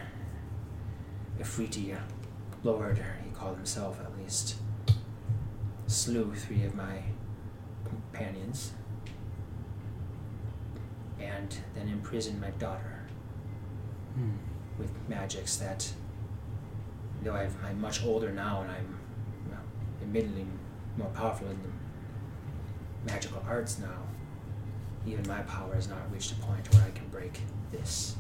Efreeti 1.41 1.99
Lord, 2.63 3.05
he 3.25 3.31
called 3.33 3.57
himself 3.57 3.99
at 4.01 4.17
least, 4.17 4.55
slew 5.89 6.33
three 6.33 6.63
of 6.63 6.77
my 6.77 7.03
companions 7.85 8.71
and 11.21 11.57
then 11.75 11.89
imprisoned 11.89 12.41
my 12.41 12.51
daughter 12.51 13.01
Hmm. 14.15 14.37
with 14.79 14.93
magics 15.09 15.57
that, 15.57 15.93
though 17.25 17.35
I've, 17.35 17.57
I'm 17.65 17.81
much 17.81 18.05
older 18.05 18.31
now 18.31 18.61
and 18.63 18.71
I'm 18.71 18.99
admittedly 20.13 20.45
more 20.99 21.09
powerful 21.09 21.49
in 21.49 21.59
the 21.63 23.11
magical 23.11 23.43
arts 23.49 23.79
now, 23.79 24.03
even 25.07 25.27
my 25.27 25.41
power 25.43 25.75
has 25.75 25.89
not 25.89 25.99
reached 26.13 26.33
a 26.33 26.35
point 26.37 26.73
where 26.75 26.85
I 26.85 26.91
can 26.91 27.09
break 27.09 27.41
this. 27.73 28.17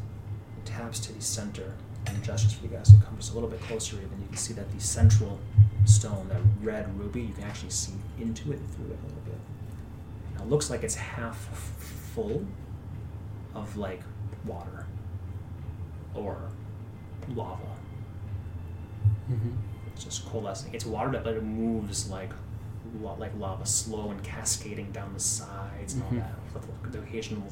It 0.56 0.66
taps 0.66 0.98
to 1.00 1.12
the 1.12 1.20
center, 1.20 1.74
and 2.06 2.22
justice 2.24 2.54
for 2.54 2.64
you 2.64 2.70
guys 2.70 2.90
to 2.90 2.96
come 3.04 3.16
just 3.16 3.32
a 3.32 3.34
little 3.34 3.48
bit 3.48 3.60
closer, 3.60 3.96
even 3.96 4.20
you 4.20 4.26
can 4.26 4.36
see 4.36 4.54
that 4.54 4.72
the 4.72 4.80
central 4.80 5.38
stone, 5.84 6.28
that 6.28 6.40
red 6.62 6.98
ruby, 6.98 7.22
you 7.22 7.34
can 7.34 7.44
actually 7.44 7.70
see 7.70 7.92
into 8.18 8.52
it 8.52 8.60
through 8.74 8.86
it 8.86 8.98
a 8.98 9.06
little 9.06 9.22
bit. 9.26 9.38
Now 10.34 10.44
it 10.44 10.48
looks 10.48 10.70
like 10.70 10.82
it's 10.82 10.94
half 10.94 11.36
full 12.14 12.44
of 13.54 13.76
like 13.76 14.00
water 14.46 14.86
or 16.14 16.50
lava. 17.28 17.62
Mm-hmm. 19.30 19.50
It's 20.04 20.16
just 20.18 20.28
coalescing. 20.30 20.74
It's 20.74 20.84
water 20.84 21.12
that 21.12 21.22
but 21.24 21.34
it 21.34 21.44
moves 21.44 22.10
like 22.10 22.32
like 23.00 23.32
lava, 23.38 23.64
slow 23.64 24.10
and 24.10 24.22
cascading 24.22 24.90
down 24.92 25.12
the 25.14 25.20
sides 25.20 25.94
and 25.94 26.02
all 26.02 26.10
that. 26.10 26.34
With 26.82 26.92
the 26.92 26.98
occasional, 26.98 27.46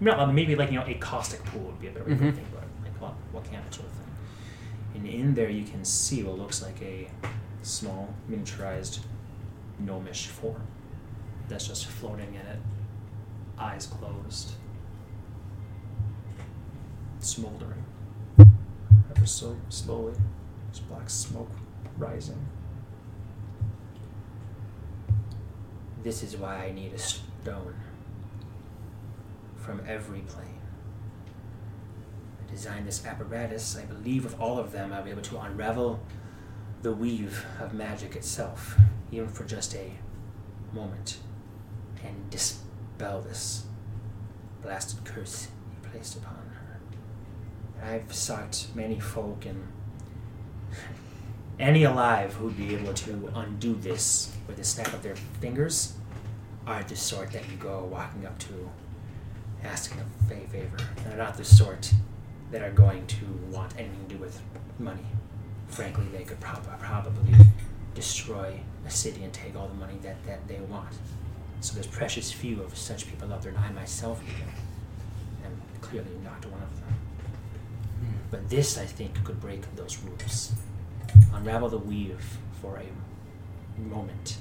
no, 0.00 0.24
maybe 0.26 0.54
like 0.54 0.70
you 0.70 0.78
know 0.78 0.86
a 0.86 0.94
caustic 0.94 1.44
pool 1.44 1.62
would 1.62 1.80
be 1.80 1.88
a 1.88 1.90
better 1.90 2.04
way 2.04 2.10
to 2.16 2.16
Mhm. 2.24 2.34
think 2.34 2.48
about 2.48 2.62
it, 2.62 2.68
like 2.84 3.00
what 3.00 3.14
volcanic 3.32 3.72
sort 3.74 3.88
of 3.88 3.92
thing. 3.94 4.06
And 4.94 5.06
in 5.06 5.34
there 5.34 5.50
you 5.50 5.64
can 5.64 5.84
see 5.84 6.22
what 6.22 6.38
looks 6.38 6.62
like 6.62 6.80
a 6.82 7.10
small 7.62 8.14
miniaturized 8.30 9.00
gnomish 9.80 10.28
form 10.28 10.62
that's 11.48 11.66
just 11.66 11.86
floating 11.86 12.28
in 12.34 12.46
it, 12.46 12.60
eyes 13.58 13.86
closed, 13.86 14.52
smoldering 17.18 17.84
ever 18.38 19.26
so 19.26 19.56
slowly. 19.68 20.14
There's 20.66 20.80
black 20.80 21.10
smoke 21.10 21.50
rising. 21.98 22.46
This 26.02 26.22
is 26.22 26.36
why 26.36 26.64
I 26.64 26.72
need 26.72 26.92
a 26.92 26.98
stone 26.98 27.74
from 29.56 29.82
every 29.86 30.20
plane. 30.20 30.60
I 32.40 32.50
designed 32.50 32.86
this 32.86 33.06
apparatus. 33.06 33.76
I 33.76 33.84
believe 33.84 34.24
with 34.24 34.38
all 34.40 34.58
of 34.58 34.72
them 34.72 34.92
I'll 34.92 35.04
be 35.04 35.10
able 35.10 35.22
to 35.22 35.38
unravel 35.38 36.00
the 36.82 36.92
weave 36.92 37.44
of 37.60 37.72
magic 37.72 38.16
itself, 38.16 38.76
even 39.12 39.28
for 39.28 39.44
just 39.44 39.76
a 39.76 39.92
moment, 40.72 41.18
and 42.04 42.28
dispel 42.30 43.20
this 43.20 43.66
blasted 44.62 45.04
curse 45.04 45.48
he 45.70 45.88
placed 45.88 46.16
upon 46.16 46.34
her. 46.34 46.80
I've 47.84 48.12
sought 48.12 48.66
many 48.74 48.98
folk 48.98 49.46
and 49.46 49.68
any 51.58 51.84
alive 51.84 52.34
who'd 52.34 52.56
be 52.56 52.74
able 52.74 52.94
to 52.94 53.32
undo 53.34 53.74
this 53.74 54.34
with 54.46 54.58
a 54.58 54.64
snap 54.64 54.92
of 54.92 55.02
their 55.02 55.16
fingers 55.40 55.94
are 56.66 56.82
the 56.84 56.96
sort 56.96 57.32
that 57.32 57.48
you 57.50 57.56
go 57.56 57.84
walking 57.90 58.26
up 58.26 58.38
to 58.38 58.70
asking 59.64 59.98
a 60.00 60.48
favor. 60.48 60.76
They're 61.04 61.16
not 61.16 61.36
the 61.36 61.44
sort 61.44 61.92
that 62.50 62.62
are 62.62 62.72
going 62.72 63.06
to 63.06 63.24
want 63.50 63.72
anything 63.78 64.06
to 64.08 64.14
do 64.14 64.20
with 64.20 64.40
money. 64.78 65.06
Frankly, 65.68 66.04
they 66.12 66.24
could 66.24 66.40
prob- 66.40 66.78
probably 66.80 67.34
destroy 67.94 68.58
a 68.86 68.90
city 68.90 69.24
and 69.24 69.32
take 69.32 69.56
all 69.56 69.68
the 69.68 69.74
money 69.74 69.98
that, 70.02 70.24
that 70.26 70.46
they 70.48 70.60
want. 70.60 70.88
So 71.60 71.74
there's 71.74 71.86
precious 71.86 72.32
few 72.32 72.62
of 72.62 72.76
such 72.76 73.08
people 73.08 73.32
out 73.32 73.42
there, 73.42 73.52
and 73.52 73.58
I 73.58 73.70
myself 73.70 74.20
even 74.22 74.48
am 75.44 75.60
clearly 75.80 76.10
not 76.24 76.44
one 76.46 76.60
of 76.60 76.80
them. 76.80 76.94
Hmm. 78.00 78.16
But 78.30 78.50
this, 78.50 78.76
I 78.78 78.84
think, 78.86 79.22
could 79.24 79.40
break 79.40 79.62
those 79.76 79.98
rules. 79.98 80.52
Unravel 81.32 81.68
the 81.68 81.78
weave 81.78 82.38
for 82.60 82.78
a 82.78 83.82
moment. 83.82 84.38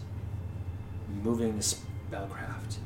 Moving 1.24 1.57
the 1.57 1.63
spellcraft. 1.63 2.78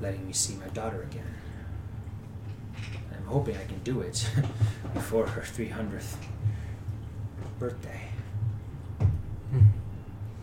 Letting 0.00 0.26
me 0.26 0.32
see 0.32 0.54
my 0.56 0.68
daughter 0.68 1.02
again. 1.02 1.34
I'm 3.12 3.24
hoping 3.26 3.56
I 3.56 3.64
can 3.64 3.80
do 3.82 4.00
it 4.00 4.28
before 4.94 5.26
her 5.26 5.42
300th 5.42 6.16
birthday. 7.58 8.08
Hmm. 9.00 9.66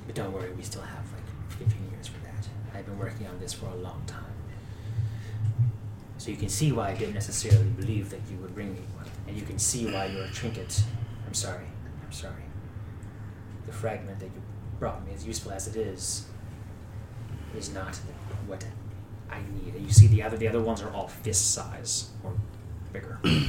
But 0.05 0.15
don't 0.15 0.33
worry, 0.33 0.51
we 0.53 0.63
still 0.63 0.81
have 0.81 1.05
like 1.13 1.59
15 1.59 1.91
years 1.91 2.07
for 2.07 2.19
that. 2.25 2.47
I've 2.73 2.85
been 2.85 2.99
working 2.99 3.27
on 3.27 3.39
this 3.39 3.53
for 3.53 3.67
a 3.67 3.75
long 3.75 4.03
time. 4.07 4.23
So 6.17 6.31
you 6.31 6.37
can 6.37 6.49
see 6.49 6.71
why 6.71 6.89
I 6.89 6.95
didn't 6.95 7.13
necessarily 7.13 7.69
believe 7.69 8.09
that 8.09 8.21
you 8.31 8.37
would 8.37 8.55
bring 8.55 8.73
me 8.73 8.81
one. 8.95 9.05
And 9.27 9.37
you 9.37 9.43
can 9.43 9.59
see 9.59 9.85
why 9.85 10.07
your 10.07 10.27
trinket. 10.29 10.83
I'm 11.27 11.33
sorry. 11.33 11.65
I'm 12.05 12.11
sorry. 12.11 12.43
The 13.65 13.71
fragment 13.71 14.19
that 14.19 14.25
you 14.27 14.41
brought 14.79 15.05
me, 15.05 15.13
as 15.13 15.25
useful 15.25 15.51
as 15.51 15.67
it 15.67 15.75
is, 15.75 16.27
is 17.57 17.73
not 17.73 17.95
what 18.45 18.65
I 19.29 19.39
need. 19.39 19.73
You 19.79 19.91
see 19.91 20.07
the 20.07 20.21
other 20.21 20.37
the 20.37 20.47
other 20.47 20.61
ones 20.61 20.81
are 20.81 20.91
all 20.91 21.07
fist 21.07 21.53
size 21.53 22.09
or 22.23 22.33
bigger. 22.93 23.19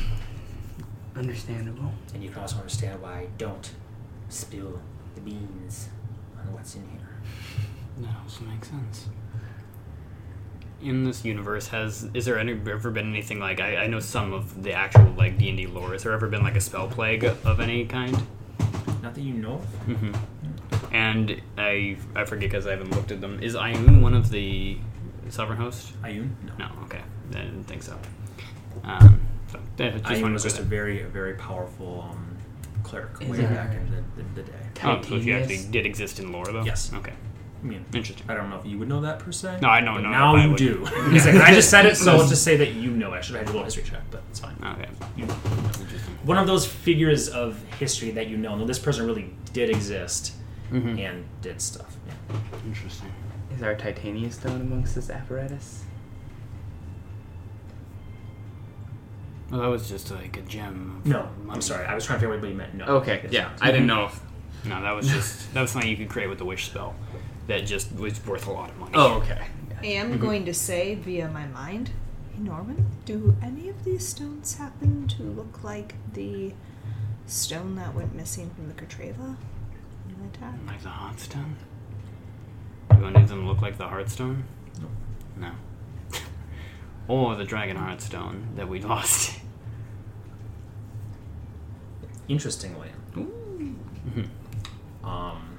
Understandable. 1.16 1.92
and 2.14 2.22
you 2.22 2.30
can 2.30 2.40
also 2.40 2.56
understand 2.56 3.00
why 3.00 3.12
I 3.12 3.28
don't 3.38 3.70
spill 4.28 4.80
the 5.14 5.20
beans 5.20 5.88
on 6.38 6.52
what's 6.52 6.74
in 6.74 6.82
here. 6.88 7.08
That 7.98 8.14
also 8.22 8.44
makes 8.44 8.68
sense. 8.68 9.06
In 10.82 11.04
this 11.04 11.24
universe, 11.24 11.68
has 11.68 12.08
is 12.12 12.26
there 12.26 12.38
any, 12.38 12.52
ever 12.52 12.90
been 12.90 13.08
anything 13.08 13.40
like 13.40 13.60
I, 13.60 13.76
I 13.76 13.86
know 13.86 14.00
some 14.00 14.34
of 14.34 14.62
the 14.62 14.72
actual 14.72 15.10
like 15.16 15.38
D 15.38 15.48
and 15.48 15.56
D 15.56 15.66
lore? 15.66 15.92
Has 15.92 16.02
there 16.02 16.12
ever 16.12 16.28
been 16.28 16.42
like 16.42 16.56
a 16.56 16.60
spell 16.60 16.88
plague 16.88 17.24
of 17.24 17.60
any 17.60 17.86
kind? 17.86 18.26
Not 19.16 19.24
that 19.24 19.28
you 19.28 19.34
know 19.34 19.52
of. 19.54 19.66
Mm-hmm. 19.86 20.94
And 20.94 21.40
I 21.56 21.96
I 22.14 22.24
forget 22.24 22.50
because 22.50 22.66
I 22.66 22.70
haven't 22.72 22.90
looked 22.90 23.10
at 23.12 23.20
them. 23.20 23.42
Is 23.42 23.54
Ioun 23.54 24.02
one 24.02 24.14
of 24.14 24.30
the 24.30 24.78
sovereign 25.30 25.58
host? 25.58 25.92
Ayun? 26.02 26.30
No. 26.44 26.66
No. 26.66 26.70
Okay, 26.84 27.00
I 27.30 27.32
didn't 27.32 27.64
think 27.64 27.82
so. 27.82 27.98
Um, 28.84 29.20
So, 29.50 29.60
yeah, 29.78 29.90
just 29.98 30.10
Ian 30.10 30.22
wanted 30.22 30.34
was 30.34 30.42
just 30.42 30.58
a 30.58 30.62
very, 30.62 31.02
a 31.02 31.06
very 31.08 31.34
powerful 31.34 32.04
um, 32.10 32.36
cleric 32.82 33.18
way 33.20 33.40
Yeah. 33.40 33.54
back 33.54 33.74
in 33.76 33.90
the, 33.90 34.22
the, 34.22 34.28
the 34.34 34.42
day. 34.42 34.58
that. 34.74 34.84
Oh, 34.84 35.02
so 35.02 35.20
she 35.20 35.32
actually 35.32 35.64
did 35.70 35.86
exist 35.86 36.18
in 36.18 36.32
lore, 36.32 36.46
though. 36.46 36.64
Yes. 36.64 36.92
Okay. 36.92 37.12
I 37.62 37.66
mean, 37.66 37.84
Interesting. 37.94 38.26
I 38.28 38.34
don't 38.34 38.50
know 38.50 38.58
if 38.60 38.66
you 38.66 38.78
would 38.78 38.88
know 38.88 39.00
that 39.00 39.18
per 39.18 39.32
se. 39.32 39.58
No, 39.62 39.68
I 39.68 39.80
don't 39.80 40.02
know 40.02 40.10
Now 40.10 40.36
you 40.36 40.50
would. 40.50 40.58
do. 40.58 40.84
He's 41.10 41.26
like, 41.26 41.36
I 41.36 41.52
just 41.54 41.70
said 41.70 41.86
it, 41.86 41.96
so 41.96 42.16
let's 42.16 42.28
just 42.34 42.44
say 42.44 42.56
that 42.56 42.74
you 42.74 42.90
know. 42.90 43.12
I 43.14 43.20
should 43.20 43.36
have 43.36 43.46
had 43.46 43.50
a 43.50 43.52
little 43.52 43.64
history 43.64 43.82
check, 43.82 44.02
but 44.10 44.22
it's 44.30 44.40
fine. 44.40 44.56
Okay. 44.62 44.88
You, 45.16 45.24
Interesting. 45.24 46.18
one 46.24 46.38
of 46.38 46.46
those 46.46 46.66
figures 46.66 47.28
of 47.28 47.60
history 47.78 48.10
that 48.12 48.28
you 48.28 48.36
know. 48.36 48.56
No, 48.56 48.66
this 48.66 48.78
person 48.78 49.06
really 49.06 49.34
did 49.52 49.70
exist 49.70 50.32
Mm-hmm. 50.72 50.98
and 50.98 51.24
did 51.42 51.60
stuff. 51.62 51.96
Yeah. 52.08 52.36
Interesting. 52.66 53.12
Is 53.54 53.62
our 53.62 53.76
titanium 53.76 54.32
stone 54.32 54.60
amongst 54.60 54.96
this 54.96 55.10
apparatus? 55.10 55.84
Well, 59.50 59.60
that 59.60 59.68
was 59.68 59.88
just 59.88 60.10
like 60.10 60.36
a 60.36 60.42
gem. 60.42 61.00
of 61.04 61.06
No, 61.06 61.28
I'm 61.48 61.60
sorry. 61.62 61.86
I 61.86 61.94
was 61.94 62.04
trying 62.04 62.16
to 62.18 62.20
figure 62.26 62.34
out 62.34 62.40
what 62.42 62.48
you 62.50 62.56
meant. 62.56 62.74
No. 62.74 62.84
Okay, 62.96 63.28
yeah. 63.30 63.56
I 63.60 63.70
didn't 63.70 63.86
know 63.86 64.06
if. 64.06 64.20
No, 64.64 64.82
that 64.82 64.90
was 64.90 65.06
just 65.08 65.54
that 65.54 65.60
was 65.62 65.70
something 65.70 65.88
you 65.88 65.96
could 65.96 66.08
create 66.08 66.28
with 66.28 66.38
the 66.38 66.44
wish 66.44 66.66
spell. 66.66 66.96
That 67.46 67.64
just 67.66 67.94
was 67.94 68.24
worth 68.26 68.46
a 68.46 68.52
lot 68.52 68.70
of 68.70 68.76
money. 68.78 68.92
Oh, 68.94 69.14
okay. 69.18 69.46
I 69.82 69.86
am 69.86 70.18
going 70.18 70.44
to 70.46 70.54
say 70.54 70.94
via 70.96 71.28
my 71.28 71.46
mind, 71.46 71.90
hey 72.34 72.42
Norman, 72.42 72.86
do 73.04 73.36
any 73.42 73.68
of 73.68 73.84
these 73.84 74.06
stones 74.08 74.56
happen 74.56 75.06
to 75.08 75.22
look 75.22 75.62
like 75.62 75.94
the 76.14 76.52
stone 77.26 77.74
that 77.76 77.94
went 77.94 78.14
missing 78.14 78.50
from 78.50 78.68
the 78.68 78.74
Katreva 78.74 79.36
in 80.08 80.16
the 80.22 80.28
attack? 80.28 80.54
Like 80.66 80.82
the 80.82 80.88
Heartstone? 80.88 81.54
Do 82.90 83.06
any 83.06 83.20
of 83.22 83.28
them 83.28 83.46
look 83.46 83.60
like 83.62 83.76
the 83.78 83.84
Heartstone? 83.84 84.42
No. 84.80 84.88
No. 85.36 85.50
or 87.08 87.36
the 87.36 87.44
Dragon 87.44 87.76
Heartstone 87.76 88.56
that 88.56 88.68
we 88.68 88.80
lost. 88.80 89.38
Interestingly, 92.28 92.88
Mhm. 93.14 94.28
um, 95.04 95.55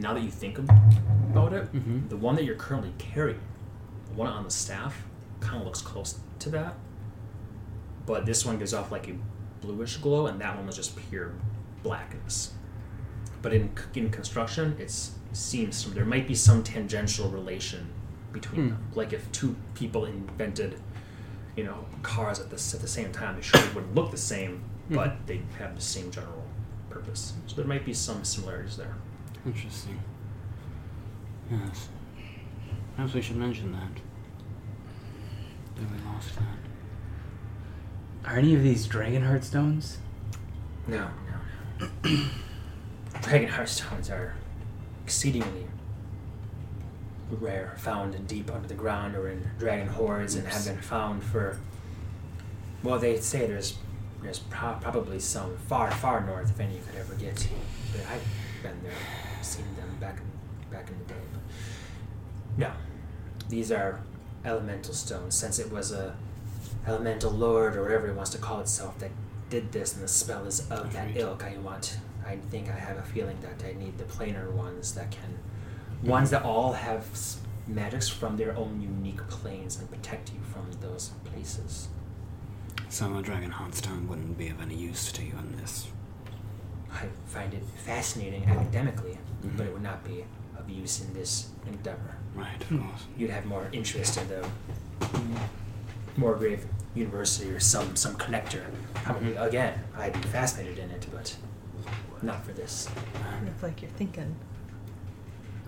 now 0.00 0.14
that 0.14 0.22
you 0.22 0.30
think 0.30 0.58
about 0.58 1.52
it, 1.52 1.72
Mhm. 1.72 2.08
the 2.08 2.16
one 2.16 2.34
that 2.36 2.44
you're 2.44 2.56
currently 2.56 2.92
carrying, 2.98 3.40
the 4.08 4.14
one 4.14 4.28
on 4.28 4.44
the 4.44 4.50
staff, 4.50 5.04
kind 5.40 5.60
of 5.60 5.64
looks 5.66 5.80
close 5.82 6.18
to 6.40 6.50
that. 6.50 6.74
But 8.06 8.26
this 8.26 8.44
one 8.44 8.58
gives 8.58 8.74
off 8.74 8.90
like 8.90 9.08
a 9.08 9.14
bluish 9.60 9.98
glow, 9.98 10.26
and 10.26 10.40
that 10.40 10.56
one 10.56 10.66
was 10.66 10.76
just 10.76 10.96
pure 10.96 11.32
blackness. 11.82 12.52
But 13.42 13.52
in 13.54 13.70
in 13.94 14.10
construction, 14.10 14.76
it's 14.78 15.12
seems 15.32 15.84
there 15.94 16.04
might 16.04 16.26
be 16.26 16.34
some 16.34 16.62
tangential 16.64 17.30
relation 17.30 17.86
between 18.32 18.62
Hmm. 18.62 18.68
them. 18.70 18.78
Like 18.94 19.12
if 19.12 19.30
two 19.32 19.54
people 19.74 20.04
invented, 20.04 20.80
you 21.56 21.62
know, 21.64 21.84
cars 22.02 22.40
at 22.40 22.50
this 22.50 22.74
at 22.74 22.80
the 22.80 22.88
same 22.88 23.12
time, 23.12 23.36
they 23.36 23.42
surely 23.42 23.68
wouldn't 23.74 23.94
look 23.94 24.10
the 24.10 24.16
same, 24.16 24.62
but 24.90 25.26
they 25.26 25.42
have 25.58 25.76
the 25.76 25.80
same 25.80 26.10
general 26.10 26.44
purpose. 26.90 27.34
So 27.46 27.54
there 27.56 27.64
might 27.66 27.84
be 27.84 27.94
some 27.94 28.24
similarities 28.24 28.76
there. 28.76 28.96
Interesting. 29.46 30.00
Yes. 31.50 31.88
Perhaps 32.94 33.14
we 33.14 33.22
should 33.22 33.36
mention 33.36 33.72
that. 33.72 33.94
That 35.76 35.90
we 35.90 35.98
lost 36.12 36.36
that. 36.36 38.30
Are 38.30 38.36
any 38.38 38.54
of 38.54 38.62
these 38.62 38.86
dragon 38.86 39.22
heart 39.22 39.44
stones? 39.44 39.98
No, 40.86 41.08
no, 41.80 41.88
no. 42.10 42.18
Dragon 43.22 43.48
heartstones 43.48 44.10
are 44.10 44.34
exceedingly 45.04 45.66
rare, 47.30 47.74
found 47.78 48.26
deep 48.26 48.50
under 48.50 48.66
the 48.68 48.74
ground 48.74 49.14
or 49.14 49.28
in 49.28 49.50
dragon 49.58 49.88
hoards, 49.88 50.34
and 50.34 50.46
have 50.46 50.64
been 50.64 50.78
found 50.80 51.22
for. 51.22 51.58
Well, 52.82 52.98
they 52.98 53.18
say 53.20 53.46
there's 53.46 53.76
there's 54.22 54.38
pro- 54.38 54.78
probably 54.80 55.20
some 55.20 55.56
far, 55.56 55.90
far 55.90 56.20
north 56.24 56.50
if 56.50 56.60
any 56.60 56.74
you 56.74 56.80
could 56.86 56.98
ever 57.00 57.14
get 57.14 57.36
to. 57.36 57.48
But 57.92 58.06
I've 58.10 58.22
been 58.62 58.82
there, 58.82 58.92
seen 59.42 59.64
them 59.76 59.96
back 60.00 60.18
in, 60.18 60.70
back 60.70 60.88
in 60.88 60.98
the 60.98 61.04
day. 61.04 61.20
But 61.32 62.58
no, 62.58 62.72
these 63.48 63.72
are 63.72 64.00
elemental 64.44 64.94
stones. 64.94 65.34
Since 65.34 65.58
it 65.58 65.70
was 65.70 65.92
a 65.92 66.16
elemental 66.86 67.30
lord 67.30 67.76
or 67.76 67.82
whatever 67.82 68.08
it 68.08 68.14
wants 68.14 68.30
to 68.30 68.38
call 68.38 68.60
itself 68.60 68.98
that 68.98 69.10
did 69.50 69.72
this, 69.72 69.94
and 69.94 70.02
the 70.02 70.08
spell 70.08 70.44
is 70.46 70.60
of 70.70 70.92
that 70.92 71.16
ilk. 71.16 71.44
I 71.44 71.56
want. 71.58 71.98
I 72.26 72.36
think 72.50 72.68
I 72.68 72.74
have 72.74 72.98
a 72.98 73.02
feeling 73.02 73.38
that 73.40 73.66
I 73.66 73.72
need 73.78 73.98
the 73.98 74.04
planar 74.04 74.50
ones 74.52 74.94
that 74.94 75.10
can, 75.10 75.38
mm-hmm. 75.98 76.08
ones 76.08 76.30
that 76.30 76.44
all 76.44 76.72
have 76.74 77.04
magics 77.66 78.08
from 78.08 78.36
their 78.36 78.56
own 78.56 78.80
unique 78.80 79.26
planes 79.28 79.78
and 79.78 79.90
protect 79.90 80.32
you 80.32 80.40
from 80.52 80.70
those 80.80 81.10
places. 81.24 81.88
So 82.88 83.16
a 83.16 83.22
Dragon 83.22 83.50
Heartstone 83.50 84.06
wouldn't 84.08 84.36
be 84.36 84.48
of 84.48 84.60
any 84.60 84.74
use 84.74 85.10
to 85.12 85.24
you 85.24 85.32
in 85.38 85.56
this. 85.56 85.88
I 86.92 87.06
find 87.26 87.54
it 87.54 87.62
fascinating 87.84 88.44
academically, 88.46 89.18
Mhm. 89.42 89.56
but 89.56 89.66
it 89.66 89.72
would 89.72 89.82
not 89.82 90.04
be 90.04 90.24
of 90.58 90.68
use 90.68 91.00
in 91.00 91.12
this 91.14 91.50
endeavor. 91.66 92.16
Right, 92.34 92.60
of 92.62 92.68
course. 92.80 93.06
You'd 93.16 93.30
have 93.30 93.44
more 93.46 93.68
interest 93.72 94.16
in 94.18 94.28
the 94.28 94.46
Morgrave 96.16 96.66
University 96.94 97.50
or 97.50 97.60
some 97.60 97.94
some 97.96 98.16
connector. 98.16 98.64
Probably 98.94 99.36
again, 99.36 99.78
I'd 99.96 100.12
be 100.12 100.20
fascinated 100.20 100.78
in 100.78 100.90
it, 100.90 101.06
but 101.12 101.36
not 102.22 102.44
for 102.44 102.52
this. 102.52 102.88
Look 103.44 103.62
like 103.62 103.82
you're 103.82 103.90
thinking. 103.92 104.34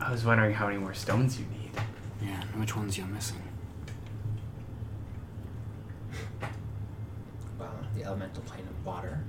I 0.00 0.10
was 0.10 0.24
wondering 0.24 0.54
how 0.54 0.66
many 0.66 0.78
more 0.78 0.94
stones 0.94 1.38
you 1.38 1.46
need. 1.46 1.70
Yeah, 2.20 2.40
and 2.42 2.60
which 2.60 2.74
ones 2.76 2.98
you're 2.98 3.06
missing? 3.06 3.40
Well, 7.58 7.72
the 7.94 8.04
elemental 8.04 8.42
plane 8.42 8.66
of 8.68 8.84
water. 8.84 9.20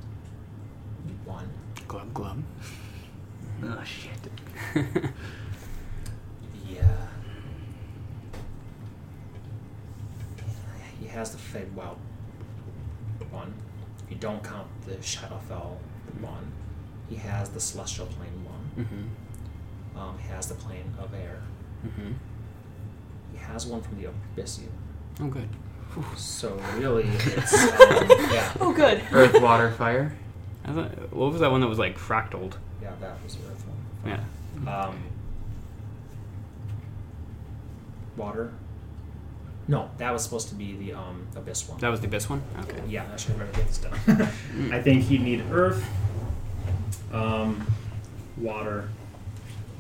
One. 1.25 1.49
Glub 1.87 2.13
glub. 2.13 2.43
Oh 3.63 3.83
shit. 3.83 4.11
Yeah. 6.69 6.81
He 10.99 11.07
has 11.07 11.31
the 11.31 11.37
Feywild 11.37 11.97
one. 13.29 13.53
If 14.05 14.11
you 14.11 14.17
don't 14.17 14.43
count 14.43 14.67
the 14.85 14.95
Shadowfell 14.95 15.75
one, 16.21 16.51
he 17.09 17.15
has 17.17 17.49
the 17.49 17.59
Celestial 17.59 18.07
Plane 18.07 18.43
one. 18.45 18.85
Mm-hmm. 18.85 19.99
Um, 19.99 20.17
he 20.17 20.27
has 20.29 20.47
the 20.47 20.55
Plane 20.55 20.93
of 20.99 21.13
Air. 21.13 21.41
Mm-hmm. 21.85 22.13
He 23.33 23.37
has 23.37 23.67
one 23.67 23.81
from 23.81 24.01
the 24.01 24.07
Abyssia. 24.35 24.67
Oh, 25.21 25.27
good. 25.27 25.49
So 26.17 26.59
really, 26.77 27.03
it's 27.07 27.53
um, 27.81 28.07
yeah, 28.31 28.51
Oh, 28.59 28.73
good. 28.73 29.03
Earth, 29.11 29.39
water, 29.39 29.69
fire. 29.71 30.11
I 30.65 30.71
thought, 30.71 31.13
what 31.13 31.31
was 31.31 31.41
that 31.41 31.51
one 31.51 31.61
that 31.61 31.67
was 31.67 31.79
like 31.79 31.97
fractaled? 31.97 32.53
yeah, 32.81 32.91
that 33.01 33.21
was 33.23 33.35
the 33.35 33.47
Earth 33.47 33.63
one. 33.67 34.19
Yeah. 34.65 34.85
Um, 34.85 34.97
water. 38.17 38.53
No, 39.67 39.89
that 39.97 40.11
was 40.11 40.23
supposed 40.23 40.49
to 40.49 40.55
be 40.55 40.75
the 40.75 40.93
um, 40.93 41.25
Abyss 41.35 41.69
one. 41.69 41.79
That 41.79 41.89
was 41.89 42.01
the 42.01 42.07
abyss 42.07 42.29
one? 42.29 42.43
Okay. 42.59 42.81
Yeah, 42.87 43.05
I 43.11 43.15
should 43.15 43.31
remember 43.31 43.53
to 43.53 43.59
get 43.59 43.67
this 43.67 43.77
down. 43.77 43.93
I 44.73 44.81
think 44.81 45.03
he'd 45.03 45.21
need 45.21 45.41
earth, 45.51 45.85
um, 47.13 47.65
water, 48.37 48.89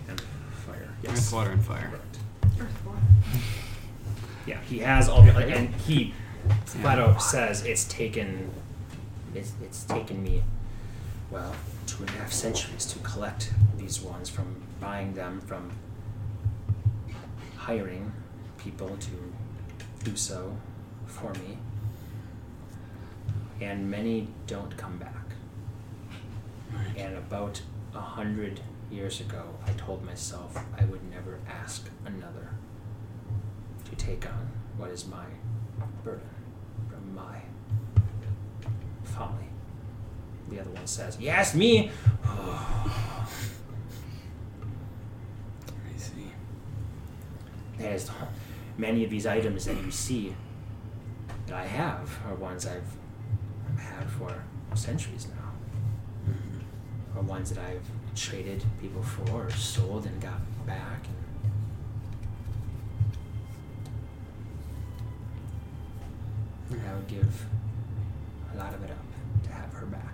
and 0.07 0.21
fire. 0.65 0.89
Yes. 1.01 1.17
Earth, 1.17 1.33
water, 1.33 1.51
and 1.51 1.63
fire. 1.63 1.89
Correct. 1.89 2.61
Earth, 2.61 2.85
water. 2.85 2.99
Yeah, 4.45 4.61
he 4.61 4.79
has 4.79 5.09
all 5.09 5.21
the, 5.21 5.35
and 5.35 5.75
he 5.75 6.13
flat 6.65 6.99
out 6.99 7.21
says 7.21 7.65
it's 7.65 7.83
taken, 7.85 8.51
it's, 9.35 9.51
it's 9.61 9.83
taken 9.83 10.23
me, 10.23 10.43
well, 11.33 11.55
two 11.87 12.03
and 12.03 12.09
a 12.11 12.13
half 12.13 12.31
centuries 12.31 12.85
to 12.85 12.99
collect 12.99 13.51
these 13.75 14.01
ones 14.01 14.29
from 14.29 14.61
buying 14.79 15.15
them 15.15 15.41
from 15.41 15.71
hiring 17.57 18.11
people 18.59 18.95
to 18.97 19.33
do 20.03 20.15
so 20.15 20.55
for 21.07 21.33
me. 21.33 21.57
And 23.59 23.89
many 23.89 24.27
don't 24.45 24.77
come 24.77 24.97
back. 24.99 25.25
Right. 26.71 26.97
And 26.97 27.17
about 27.17 27.61
a 27.95 28.01
hundred 28.01 28.59
years 28.91 29.19
ago, 29.19 29.43
I 29.65 29.71
told 29.71 30.05
myself 30.05 30.55
I 30.79 30.85
would 30.85 31.09
never 31.09 31.39
ask 31.49 31.89
another 32.05 32.49
to 33.85 33.95
take 33.95 34.27
on 34.27 34.51
what 34.77 34.91
is 34.91 35.07
my 35.07 35.25
burden 36.03 36.29
from 36.89 37.15
my 37.15 37.41
folly. 39.03 39.52
The 40.53 40.61
other 40.61 40.69
one 40.69 40.85
says, 40.85 41.19
You 41.19 41.29
asked 41.29 41.55
me! 41.55 41.89
I 42.23 43.25
see. 45.97 46.31
There's 47.79 48.11
many 48.77 49.03
of 49.03 49.09
these 49.09 49.25
items 49.25 49.65
that 49.65 49.83
you 49.83 49.89
see 49.89 50.35
that 51.47 51.55
I 51.55 51.65
have 51.65 52.19
are 52.27 52.35
ones 52.35 52.67
I've 52.67 53.79
had 53.79 54.07
for 54.11 54.43
centuries 54.75 55.27
now. 55.27 56.31
Mm-hmm. 56.31 57.17
Or 57.17 57.23
ones 57.23 57.49
that 57.51 57.57
I've 57.57 57.87
traded 58.15 58.63
people 58.79 59.01
for 59.01 59.45
or 59.45 59.49
sold 59.51 60.05
and 60.05 60.21
got 60.21 60.39
back. 60.67 61.05
I 66.71 66.93
would 66.95 67.07
give 67.07 67.45
a 68.53 68.57
lot 68.57 68.73
of 68.73 68.83
it 68.83 68.91
up 68.91 69.43
to 69.45 69.51
have 69.51 69.73
her 69.73 69.85
back. 69.87 70.13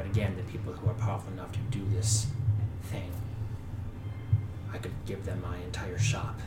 But 0.00 0.06
again, 0.06 0.34
the 0.34 0.50
people 0.50 0.72
who 0.72 0.88
are 0.88 0.94
powerful 0.94 1.30
enough 1.34 1.52
to 1.52 1.58
do 1.70 1.84
this 1.90 2.26
thing, 2.84 3.12
I 4.72 4.78
could 4.78 4.94
give 5.04 5.26
them 5.26 5.42
my 5.42 5.58
entire 5.58 5.98
shop. 5.98 6.40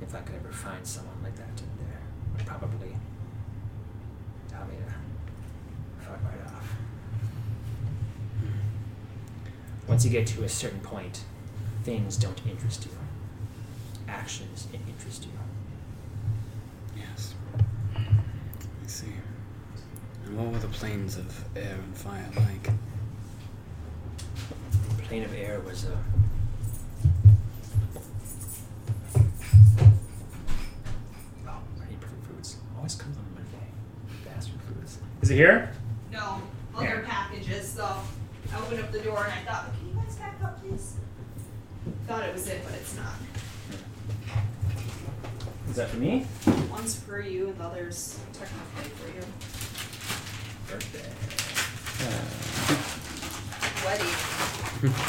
If 0.00 0.14
I 0.14 0.20
could 0.20 0.36
ever 0.36 0.50
find 0.50 0.86
someone 0.86 1.16
like 1.22 1.36
that 1.36 1.60
in 1.60 1.86
there, 1.86 2.00
would 2.32 2.46
probably 2.46 2.96
tell 4.48 4.64
me 4.64 4.76
to 4.86 6.02
fuck 6.02 6.18
right 6.24 6.46
off. 6.46 6.76
Once 9.86 10.02
you 10.02 10.10
get 10.10 10.26
to 10.28 10.44
a 10.44 10.48
certain 10.48 10.80
point, 10.80 11.24
things 11.84 12.16
don't 12.16 12.40
interest 12.48 12.86
you. 12.86 12.92
Actions 14.08 14.66
interest 14.72 15.26
you. 15.26 17.02
Yes. 17.02 17.34
I 17.94 18.86
see. 18.86 19.12
And 20.24 20.25
what 20.36 20.52
were 20.52 20.58
the 20.58 20.68
planes 20.68 21.16
of 21.16 21.56
air 21.56 21.74
and 21.82 21.96
fire 21.96 22.28
like? 22.36 22.64
The 24.96 25.02
Plane 25.04 25.24
of 25.24 25.34
air 25.34 25.60
was 25.60 25.84
a. 25.84 25.98
Oh, 31.46 31.62
I 31.80 31.88
need 31.88 32.00
perfect 32.00 32.26
foods. 32.26 32.56
Always 32.76 32.94
comes 32.96 33.16
on 33.16 33.24
Monday. 33.34 33.66
Bastard 34.26 34.60
foods. 34.68 34.98
Is 35.22 35.30
it 35.30 35.36
here? 35.36 35.72
No, 36.12 36.42
other 36.76 36.86
other 36.88 37.02
packages. 37.06 37.68
So 37.68 37.84
I 37.84 38.58
opened 38.58 38.80
up 38.80 38.92
the 38.92 39.00
door 39.00 39.24
and 39.24 39.32
I 39.32 39.50
thought, 39.50 39.72
can 39.78 39.88
you 39.88 39.94
guys 39.94 40.16
back 40.16 40.34
up, 40.44 40.60
please? 40.62 40.96
Thought 42.06 42.24
it 42.24 42.34
was 42.34 42.46
it, 42.48 42.60
but 42.62 42.74
it's 42.74 42.94
not. 42.96 43.14
Is 45.70 45.76
that 45.76 45.88
for 45.88 45.96
me? 45.96 46.26
One's 46.70 46.98
for 46.98 47.20
you, 47.20 47.48
and 47.48 47.58
the 47.58 47.64
other's 47.64 48.18
technically 48.32 48.90
for 48.96 49.08
you. 49.16 49.22
Birthday. 50.68 51.08
Wedding. 53.84 54.14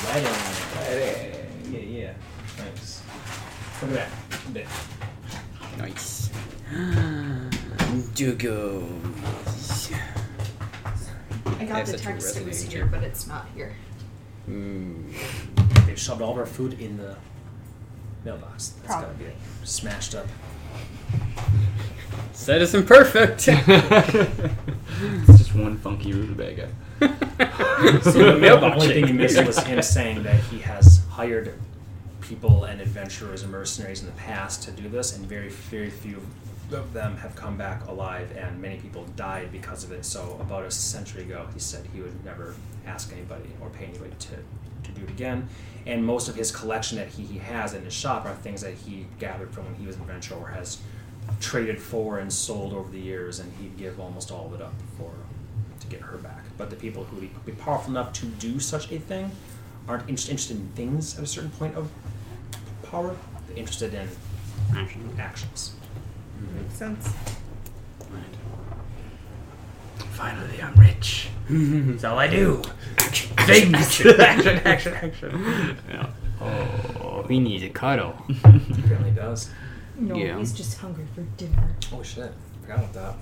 Wedding. 0.05 0.37
Wedding. 0.75 1.73
Yeah, 1.73 1.79
yeah. 1.79 2.13
Thanks. 2.55 3.01
Look 3.81 3.91
at 3.91 3.95
that. 3.95 4.53
Bit. 4.53 4.67
Nice. 5.77 6.29
Dugo. 8.13 8.87
I 11.59 11.65
got 11.65 11.85
That's 11.85 11.91
the 11.91 11.97
such 11.97 12.01
a 12.01 12.11
text 12.11 12.37
it 12.37 12.45
was 12.45 12.63
resonating 12.63 12.71
here, 12.71 12.85
but 12.85 13.03
it's 13.03 13.25
not 13.27 13.47
here. 13.55 13.73
Mm. 14.49 15.11
They 15.85 15.95
shoved 15.95 16.21
all 16.21 16.31
of 16.33 16.37
our 16.37 16.45
food 16.45 16.79
in 16.79 16.97
the 16.97 17.15
mailbox. 18.23 18.69
That's 18.69 18.87
gotta 18.87 19.07
be 19.13 19.25
Probably. 19.25 19.25
it. 19.27 19.35
Smashed 19.63 20.15
up. 20.15 20.27
Citizen 22.33 22.85
perfect. 22.85 23.45
it's 25.57 25.63
just 25.63 25.63
one 25.63 25.77
funky 25.77 26.13
rutabaga. 26.13 26.69
So 28.01 28.11
the 28.33 28.37
mailbox 28.39 28.81
only 28.81 28.87
thing 28.87 29.03
shake. 29.03 29.07
you 29.07 29.13
missed 29.13 29.45
was 29.45 29.59
him 29.59 29.81
saying 29.83 30.23
that 30.23 30.39
he 30.45 30.57
has 30.59 31.01
hired 31.11 31.53
people 32.21 32.63
and 32.63 32.81
adventurers 32.81 33.43
and 33.43 33.51
mercenaries 33.51 34.01
in 34.01 34.07
the 34.07 34.13
past 34.13 34.63
to 34.63 34.71
do 34.71 34.89
this, 34.89 35.15
and 35.15 35.25
very, 35.27 35.49
very 35.49 35.91
few 35.91 36.21
of 36.71 36.91
them 36.93 37.15
have 37.17 37.35
come 37.35 37.55
back 37.55 37.85
alive, 37.87 38.35
and 38.35 38.59
many 38.59 38.77
people 38.77 39.05
died 39.15 39.51
because 39.51 39.83
of 39.83 39.91
it. 39.91 40.05
So 40.05 40.37
about 40.41 40.65
a 40.65 40.71
century 40.71 41.21
ago, 41.21 41.47
he 41.53 41.59
said 41.59 41.87
he 41.93 42.01
would 42.01 42.25
never 42.25 42.55
ask 42.87 43.11
anybody 43.13 43.49
or 43.61 43.69
pay 43.69 43.85
anybody 43.85 44.15
to, 44.17 44.35
to 44.83 44.99
do 44.99 45.03
it 45.03 45.09
again. 45.09 45.47
And 45.85 46.03
most 46.03 46.27
of 46.27 46.35
his 46.35 46.51
collection 46.51 46.97
that 46.97 47.09
he, 47.09 47.23
he 47.23 47.37
has 47.37 47.75
in 47.75 47.85
his 47.85 47.93
shop 47.93 48.25
are 48.25 48.33
things 48.33 48.61
that 48.61 48.73
he 48.73 49.05
gathered 49.19 49.51
from 49.53 49.65
when 49.65 49.75
he 49.75 49.85
was 49.85 49.95
an 49.95 50.01
adventurer 50.01 50.39
or 50.39 50.47
has 50.47 50.79
traded 51.39 51.79
for 51.79 52.19
and 52.19 52.33
sold 52.33 52.73
over 52.73 52.89
the 52.91 52.99
years, 52.99 53.39
and 53.39 53.53
he'd 53.61 53.77
give 53.77 53.99
almost 53.99 54.31
all 54.31 54.47
of 54.47 54.53
it 54.53 54.61
up 54.61 54.73
for 54.97 55.11
to 55.79 55.87
get 55.87 56.01
her 56.01 56.17
back. 56.17 56.43
But 56.57 56.69
the 56.69 56.75
people 56.75 57.03
who 57.05 57.17
would 57.17 57.45
be 57.45 57.51
powerful 57.53 57.91
enough 57.91 58.13
to 58.13 58.25
do 58.25 58.59
such 58.59 58.91
a 58.91 58.99
thing 58.99 59.31
aren't 59.87 60.03
in- 60.03 60.09
interested 60.09 60.57
in 60.57 60.67
things 60.75 61.17
at 61.17 61.23
a 61.23 61.27
certain 61.27 61.51
point 61.51 61.75
of 61.75 61.89
power. 62.83 63.15
They're 63.47 63.57
interested 63.57 63.93
in 63.93 64.07
Action. 64.75 65.15
actions. 65.19 65.73
Makes 66.55 66.73
sense. 66.75 67.13
Finally, 69.97 70.61
I'm 70.61 70.73
rich. 70.75 71.29
That's 71.49 72.03
all 72.03 72.17
I 72.17 72.27
do. 72.27 72.61
Things. 72.97 74.01
action, 74.19 74.59
action, 74.65 74.93
action. 74.95 75.77
Yeah. 75.89 76.09
oh, 76.41 77.23
he 77.29 77.39
needs 77.39 77.63
a 77.63 77.69
cuddle. 77.69 78.13
He 78.27 78.33
apparently 78.43 79.11
does. 79.11 79.49
No, 79.95 80.15
Yeah. 80.15 80.37
he's 80.37 80.53
just 80.53 80.77
hungry 80.79 81.05
for 81.15 81.21
dinner. 81.37 81.75
Oh 81.93 82.03
shit! 82.03 82.31
Forgot 82.61 82.79
about 82.79 82.93
that. 82.93 83.15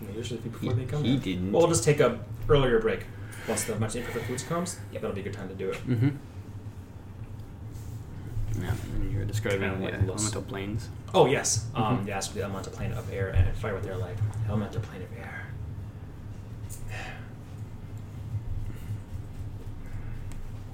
They 0.00 0.12
usually 0.16 0.40
be 0.40 0.48
before 0.48 0.72
they 0.72 0.84
come. 0.84 1.04
he 1.04 1.14
back. 1.16 1.24
didn't. 1.24 1.52
Well, 1.52 1.62
we'll 1.62 1.70
just 1.70 1.84
take 1.84 2.00
a 2.00 2.18
earlier 2.48 2.78
break 2.80 3.04
once 3.48 3.64
the 3.64 3.76
much 3.78 3.96
imperfect 3.96 4.26
foods 4.26 4.42
comes. 4.42 4.78
Yeah, 4.92 5.00
that'll 5.00 5.14
be 5.14 5.20
a 5.20 5.24
good 5.24 5.34
time 5.34 5.48
to 5.48 5.54
do 5.54 5.70
it. 5.70 5.76
Mm-hmm. 5.86 6.08
Yeah, 8.62 8.74
and 8.94 9.12
you 9.12 9.18
were 9.18 9.24
describing 9.24 9.60
Kinda 9.60 9.76
the 9.78 9.84
like 9.84 9.92
Los- 10.08 10.20
elemental 10.22 10.42
planes. 10.42 10.88
Oh 11.14 11.26
yes, 11.26 11.66
um, 11.74 11.98
Mhm. 12.04 12.06
yeah, 12.08 12.18
so 12.20 12.32
the 12.34 12.42
elemental 12.42 12.72
plane 12.72 12.92
of 12.92 13.10
air 13.12 13.28
and 13.28 13.56
fire. 13.56 13.74
What 13.74 13.82
they're 13.82 13.96
like, 13.96 14.16
elemental 14.48 14.80
plane 14.82 15.02
of 15.02 15.12
air. 15.18 15.46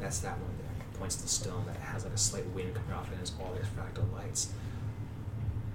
That's 0.00 0.18
that 0.20 0.38
one 0.38 0.50
there. 0.58 0.66
Points 0.98 1.16
to 1.16 1.22
the 1.22 1.28
stone 1.28 1.64
that 1.66 1.76
has 1.76 2.04
like 2.04 2.14
a 2.14 2.18
slight 2.18 2.46
wind 2.50 2.74
coming 2.74 2.92
off 2.92 3.08
it 3.08 3.12
and 3.12 3.20
it's 3.22 3.32
all 3.40 3.52
these 3.54 3.66
fractal 3.68 4.10
lights. 4.12 4.52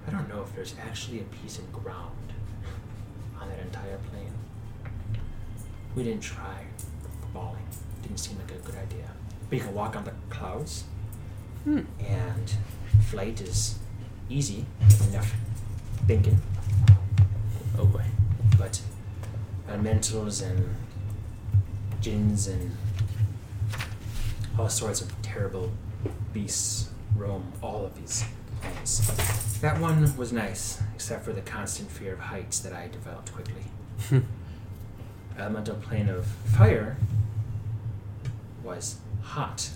I 0.06 0.10
don't 0.10 0.28
know 0.28 0.42
if 0.42 0.54
there's 0.54 0.74
actually 0.80 1.20
a 1.20 1.24
piece 1.24 1.58
of 1.58 1.72
ground 1.72 2.31
on 3.42 3.48
that 3.48 3.58
entire 3.60 3.98
plane. 4.10 4.32
We 5.94 6.04
didn't 6.04 6.22
try 6.22 6.64
falling. 7.32 7.66
Didn't 8.02 8.18
seem 8.18 8.38
like 8.38 8.50
a 8.50 8.58
good 8.64 8.76
idea. 8.76 9.08
But 9.48 9.58
you 9.58 9.64
can 9.64 9.74
walk 9.74 9.96
on 9.96 10.04
the 10.04 10.12
clouds 10.30 10.84
Hmm. 11.64 11.80
and 12.00 12.52
flight 13.10 13.40
is 13.40 13.78
easy 14.28 14.64
enough 15.10 15.32
thinking. 16.06 16.40
Oh 17.78 17.84
boy. 17.86 18.04
But 18.58 18.80
elementals 19.68 20.40
and 20.40 20.74
jinns 22.00 22.48
and 22.48 22.72
all 24.58 24.68
sorts 24.68 25.00
of 25.00 25.10
terrible 25.22 25.70
beasts 26.32 26.90
roam 27.16 27.52
all 27.62 27.84
of 27.86 27.94
these 27.94 28.24
planets. 28.60 29.51
That 29.62 29.80
one 29.80 30.16
was 30.16 30.32
nice, 30.32 30.82
except 30.92 31.24
for 31.24 31.32
the 31.32 31.40
constant 31.40 31.88
fear 31.88 32.14
of 32.14 32.18
heights 32.18 32.58
that 32.58 32.72
I 32.72 32.88
developed 32.88 33.32
quickly. 33.32 33.64
Uh, 35.34 35.44
Elemental 35.44 35.76
plane 35.76 36.10
of 36.10 36.26
fire 36.26 36.94
was 38.62 38.96
hot. 39.22 39.70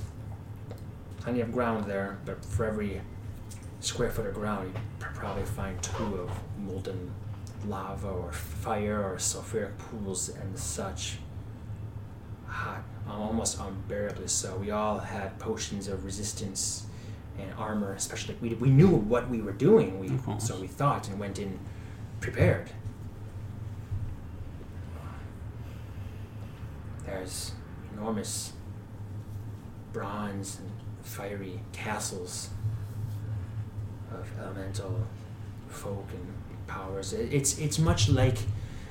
Plenty 1.19 1.41
of 1.41 1.51
ground 1.51 1.87
there, 1.87 2.19
but 2.27 2.45
for 2.45 2.67
every 2.67 3.01
square 3.81 4.11
foot 4.11 4.27
of 4.27 4.35
ground, 4.35 4.75
you'd 4.75 5.15
probably 5.15 5.45
find 5.45 5.83
two 5.83 6.17
of 6.17 6.31
molten 6.59 7.11
lava 7.67 8.09
or 8.09 8.33
fire 8.33 9.03
or 9.03 9.17
sulfuric 9.17 9.79
pools 9.79 10.29
and 10.29 10.59
such. 10.59 11.17
Hot, 12.47 12.83
almost 13.09 13.59
unbearably 13.59 14.29
so. 14.29 14.59
We 14.59 14.73
all 14.73 14.99
had 14.99 15.39
potions 15.39 15.89
of 15.89 16.05
resistance 16.05 16.87
and 17.39 17.53
armor, 17.59 17.93
especially 17.93 18.37
we, 18.41 18.55
we 18.55 18.69
knew 18.69 18.89
what 18.89 19.29
we 19.29 19.41
were 19.41 19.53
doing. 19.53 19.99
We 19.99 20.11
so 20.39 20.59
we 20.61 20.67
thought 20.67 21.09
and 21.09 21.19
went 21.19 21.39
in 21.39 21.59
prepared. 22.21 22.71
There's 27.05 27.53
enormous 27.93 28.53
bronze 29.93 30.59
and 30.59 30.71
fiery 31.03 31.61
castles 31.73 32.51
of 34.13 34.29
elemental 34.41 35.07
folk 35.69 36.09
and 36.13 36.67
powers. 36.67 37.13
It, 37.13 37.33
it's 37.33 37.59
it's 37.59 37.79
much 37.79 38.09
like 38.09 38.39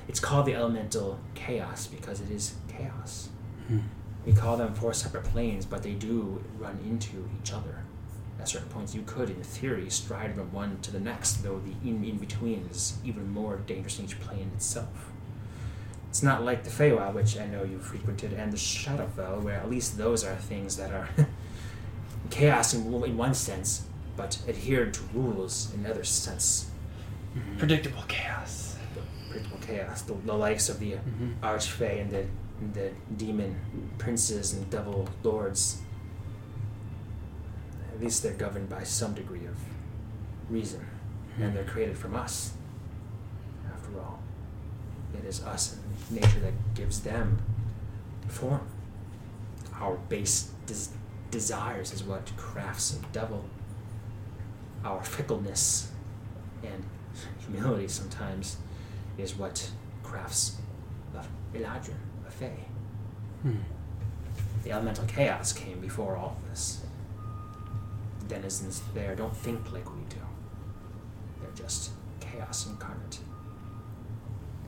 it's 0.08 0.20
called 0.20 0.46
the 0.46 0.54
elemental 0.54 1.18
chaos 1.34 1.86
because 1.86 2.20
it 2.20 2.30
is 2.30 2.54
chaos. 2.68 3.28
Hmm. 3.68 3.80
We 4.24 4.32
call 4.32 4.56
them 4.56 4.74
four 4.74 4.92
separate 4.92 5.24
planes, 5.24 5.64
but 5.64 5.82
they 5.82 5.92
do 5.92 6.42
run 6.58 6.78
into 6.84 7.28
each 7.40 7.52
other. 7.52 7.85
At 8.38 8.48
certain 8.48 8.68
points, 8.68 8.94
you 8.94 9.02
could, 9.06 9.30
in 9.30 9.42
theory, 9.42 9.88
stride 9.90 10.34
from 10.34 10.52
one 10.52 10.78
to 10.82 10.90
the 10.92 11.00
next, 11.00 11.42
though 11.42 11.58
the 11.60 11.88
in 11.88 12.04
in 12.04 12.18
between 12.18 12.68
is 12.70 12.98
even 13.04 13.30
more 13.30 13.56
dangerous 13.66 13.98
in 13.98 14.04
each 14.04 14.20
plane 14.20 14.50
itself. 14.54 15.10
It's 16.10 16.22
not 16.22 16.44
like 16.44 16.62
the 16.64 16.70
Feywild, 16.70 17.14
which 17.14 17.38
I 17.38 17.46
know 17.46 17.62
you 17.64 17.78
frequented, 17.78 18.32
and 18.32 18.52
the 18.52 18.56
Shadowfell, 18.56 19.42
where 19.42 19.56
at 19.56 19.68
least 19.70 19.98
those 19.98 20.24
are 20.24 20.34
things 20.36 20.76
that 20.76 20.90
are 20.92 21.08
chaos 22.30 22.74
in, 22.74 22.92
in 23.04 23.16
one 23.16 23.34
sense, 23.34 23.86
but 24.16 24.38
adhered 24.48 24.94
to 24.94 25.00
rules 25.14 25.72
in 25.74 25.84
another 25.84 26.04
sense. 26.04 26.70
Predictable 27.58 28.02
chaos. 28.08 28.76
The 28.94 29.00
Predictable 29.30 29.58
chaos, 29.66 30.02
the, 30.02 30.14
the 30.14 30.32
likes 30.34 30.68
of 30.68 30.78
the 30.78 30.92
Mhm. 30.92 31.34
Archfey 31.42 32.00
and 32.00 32.10
the, 32.10 32.24
and 32.60 32.72
the 32.74 32.90
demon 33.16 33.54
princes 33.98 34.54
and 34.54 34.68
devil 34.70 35.08
lords. 35.22 35.82
At 37.96 38.02
least 38.02 38.22
they're 38.22 38.34
governed 38.34 38.68
by 38.68 38.82
some 38.84 39.14
degree 39.14 39.46
of 39.46 39.56
reason. 40.50 40.86
and 41.40 41.54
they're 41.56 41.64
created 41.64 41.96
from 41.98 42.14
us. 42.14 42.52
After 43.72 43.98
all, 44.00 44.20
it 45.18 45.24
is 45.26 45.42
us 45.42 45.74
and 45.74 46.20
nature 46.20 46.40
that 46.40 46.52
gives 46.74 47.00
them 47.00 47.38
form. 48.28 48.66
Our 49.74 49.96
base 50.08 50.50
des- 50.66 50.92
desires 51.30 51.92
is 51.92 52.02
what 52.04 52.30
crafts 52.36 52.98
a 52.98 53.12
devil. 53.12 53.44
Our 54.84 55.02
fickleness 55.02 55.90
and 56.62 56.84
humility 57.40 57.88
sometimes 57.88 58.56
is 59.18 59.36
what 59.36 59.70
crafts 60.02 60.56
a 61.14 61.24
Eladrin, 61.56 61.96
a 62.26 62.30
Fae. 62.30 62.66
Hmm. 63.42 63.56
The 64.64 64.72
elemental 64.72 65.04
chaos 65.06 65.52
came 65.52 65.80
before 65.80 66.16
all 66.16 66.36
of 66.42 66.50
this. 66.50 66.82
Denizens 68.28 68.82
there 68.92 69.14
don't 69.14 69.36
think 69.36 69.72
like 69.72 69.88
we 69.94 70.02
do. 70.08 70.16
They're 71.40 71.50
just 71.54 71.90
chaos 72.20 72.66
incarnate. 72.66 73.18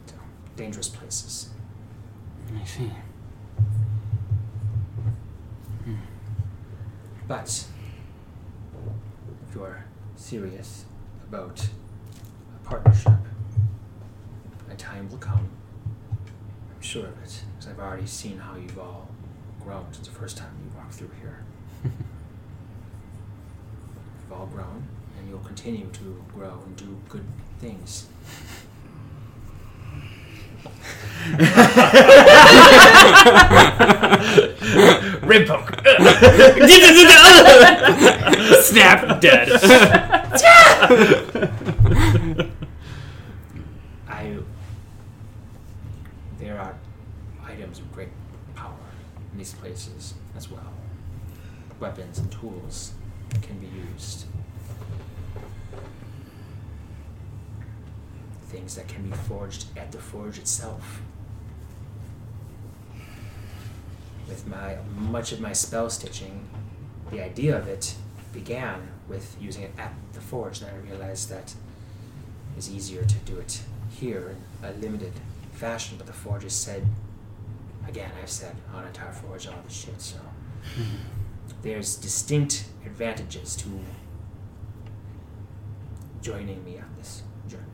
So, 0.06 0.14
dangerous 0.56 0.88
places. 0.88 1.50
I 2.54 2.64
see. 2.64 2.90
Hmm. 5.84 5.96
But 7.26 7.66
if 9.48 9.54
you're 9.54 9.84
serious 10.16 10.84
about 11.28 11.68
a 12.54 12.68
partnership, 12.68 13.12
a 14.70 14.74
time 14.76 15.08
will 15.10 15.18
come. 15.18 15.48
I'm 16.74 16.80
sure 16.80 17.06
of 17.06 17.22
it, 17.24 17.42
because 17.56 17.70
I've 17.70 17.80
already 17.80 18.06
seen 18.06 18.38
how 18.38 18.56
you've 18.56 18.78
all 18.78 19.08
grown 19.60 19.92
since 19.92 20.06
the 20.08 20.14
first 20.14 20.36
time 20.38 20.56
you 20.62 20.70
walked 20.78 20.94
through 20.94 21.10
here. 21.20 21.44
You've 24.28 24.38
all 24.38 24.46
grown, 24.46 24.86
and 25.18 25.26
you'll 25.26 25.38
continue 25.38 25.86
to 25.86 26.22
grow 26.34 26.60
and 26.66 26.76
do 26.76 27.00
good 27.08 27.24
things. 27.60 28.08
Rib 35.22 35.46
poke. 35.48 35.80
Snap 38.64 39.18
dead. 39.22 39.48
I. 44.08 44.36
There 46.38 46.60
are 46.60 46.74
items 47.46 47.78
of 47.78 47.90
great 47.94 48.10
power 48.54 48.74
in 49.32 49.38
these 49.38 49.54
places 49.54 50.12
as 50.36 50.50
well. 50.50 50.74
Weapons 51.80 52.18
and 52.18 52.30
tools 52.30 52.92
can 53.42 53.58
be 53.58 53.66
used. 53.66 54.26
Things 58.46 58.76
that 58.76 58.88
can 58.88 59.08
be 59.10 59.16
forged 59.16 59.66
at 59.76 59.92
the 59.92 59.98
forge 59.98 60.38
itself. 60.38 61.02
With 64.26 64.46
my 64.46 64.76
much 64.96 65.32
of 65.32 65.40
my 65.40 65.52
spell 65.52 65.88
stitching, 65.90 66.48
the 67.10 67.22
idea 67.22 67.56
of 67.56 67.68
it 67.68 67.94
began 68.32 68.88
with 69.08 69.36
using 69.40 69.62
it 69.64 69.72
at 69.78 69.92
the 70.12 70.20
forge, 70.20 70.60
and 70.60 70.70
I 70.70 70.76
realized 70.88 71.30
that 71.30 71.54
it's 72.56 72.70
easier 72.70 73.04
to 73.04 73.14
do 73.18 73.38
it 73.38 73.62
here 73.90 74.34
in 74.62 74.68
a 74.68 74.72
limited 74.72 75.12
fashion, 75.52 75.96
but 75.96 76.06
the 76.06 76.12
forge 76.12 76.42
has 76.42 76.54
said, 76.54 76.86
again, 77.86 78.10
I've 78.20 78.30
said 78.30 78.54
on 78.74 78.86
entire 78.86 79.12
forge 79.12 79.46
all 79.46 79.54
the 79.66 79.72
shit, 79.72 80.00
so 80.00 80.16
mm-hmm. 80.16 80.96
There's 81.62 81.96
distinct 81.96 82.64
advantages 82.84 83.56
to 83.56 83.68
joining 86.22 86.64
me 86.64 86.78
on 86.78 86.94
this 86.98 87.22
journey. 87.48 87.64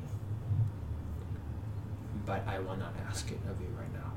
But 2.27 2.47
I 2.47 2.59
will 2.59 2.77
not 2.77 2.95
ask 3.07 3.31
it 3.31 3.39
of 3.51 3.61
you 3.61 3.69
right 3.79 3.93
now. 3.93 4.13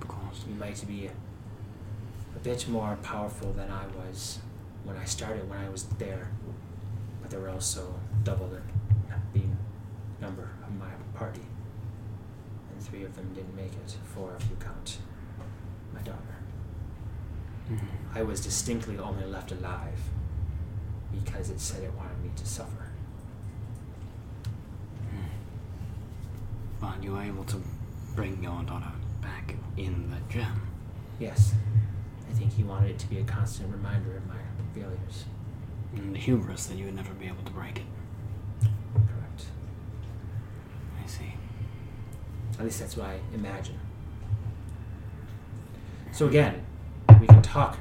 Because. 0.00 0.44
You 0.48 0.54
might 0.54 0.86
be 0.86 1.06
a 1.06 2.38
bit 2.40 2.68
more 2.68 2.98
powerful 3.02 3.52
than 3.52 3.70
I 3.70 3.84
was 3.86 4.38
when 4.84 4.96
I 4.96 5.04
started, 5.04 5.48
when 5.48 5.58
I 5.58 5.68
was 5.68 5.84
there. 5.98 6.30
But 7.20 7.30
there 7.30 7.40
were 7.40 7.50
also 7.50 7.94
double 8.24 8.48
the 8.48 8.60
the 9.32 9.42
number 10.20 10.50
of 10.66 10.74
my 10.74 10.90
party. 11.14 11.42
And 12.72 12.82
three 12.82 13.04
of 13.04 13.14
them 13.16 13.32
didn't 13.34 13.54
make 13.56 13.72
it, 13.72 13.96
four 14.14 14.36
if 14.38 14.48
you 14.48 14.56
count 14.56 14.98
my 15.92 16.00
daughter. 16.00 16.35
Mhm. 17.70 17.78
I 18.14 18.22
was 18.22 18.40
distinctly 18.40 18.98
only 18.98 19.24
left 19.24 19.50
alive 19.52 20.00
because 21.12 21.50
it 21.50 21.60
said 21.60 21.82
it 21.82 21.92
wanted 21.94 22.22
me 22.22 22.30
to 22.36 22.46
suffer. 22.46 22.90
But 26.80 27.02
you 27.02 27.12
were 27.12 27.22
able 27.22 27.44
to 27.44 27.60
bring 28.14 28.42
your 28.42 28.62
daughter 28.62 28.92
back 29.22 29.54
in 29.76 30.10
the 30.10 30.18
gem. 30.32 30.60
Yes, 31.18 31.54
I 32.28 32.32
think 32.34 32.52
he 32.52 32.62
wanted 32.62 32.90
it 32.90 32.98
to 33.00 33.06
be 33.08 33.18
a 33.18 33.24
constant 33.24 33.72
reminder 33.72 34.16
of 34.16 34.26
my 34.26 34.36
failures. 34.74 35.24
And 35.94 36.14
the 36.14 36.18
hubris 36.18 36.66
that 36.66 36.76
you 36.76 36.84
would 36.84 36.94
never 36.94 37.14
be 37.14 37.26
able 37.26 37.42
to 37.44 37.52
break 37.52 37.78
it. 37.78 37.86
Correct. 38.60 39.46
I 41.02 41.06
see. 41.06 41.34
At 42.58 42.64
least 42.64 42.80
that's 42.80 42.96
what 42.96 43.06
I 43.06 43.20
imagine. 43.34 43.78
So 46.12 46.28
again, 46.28 46.64
talk 47.56 47.78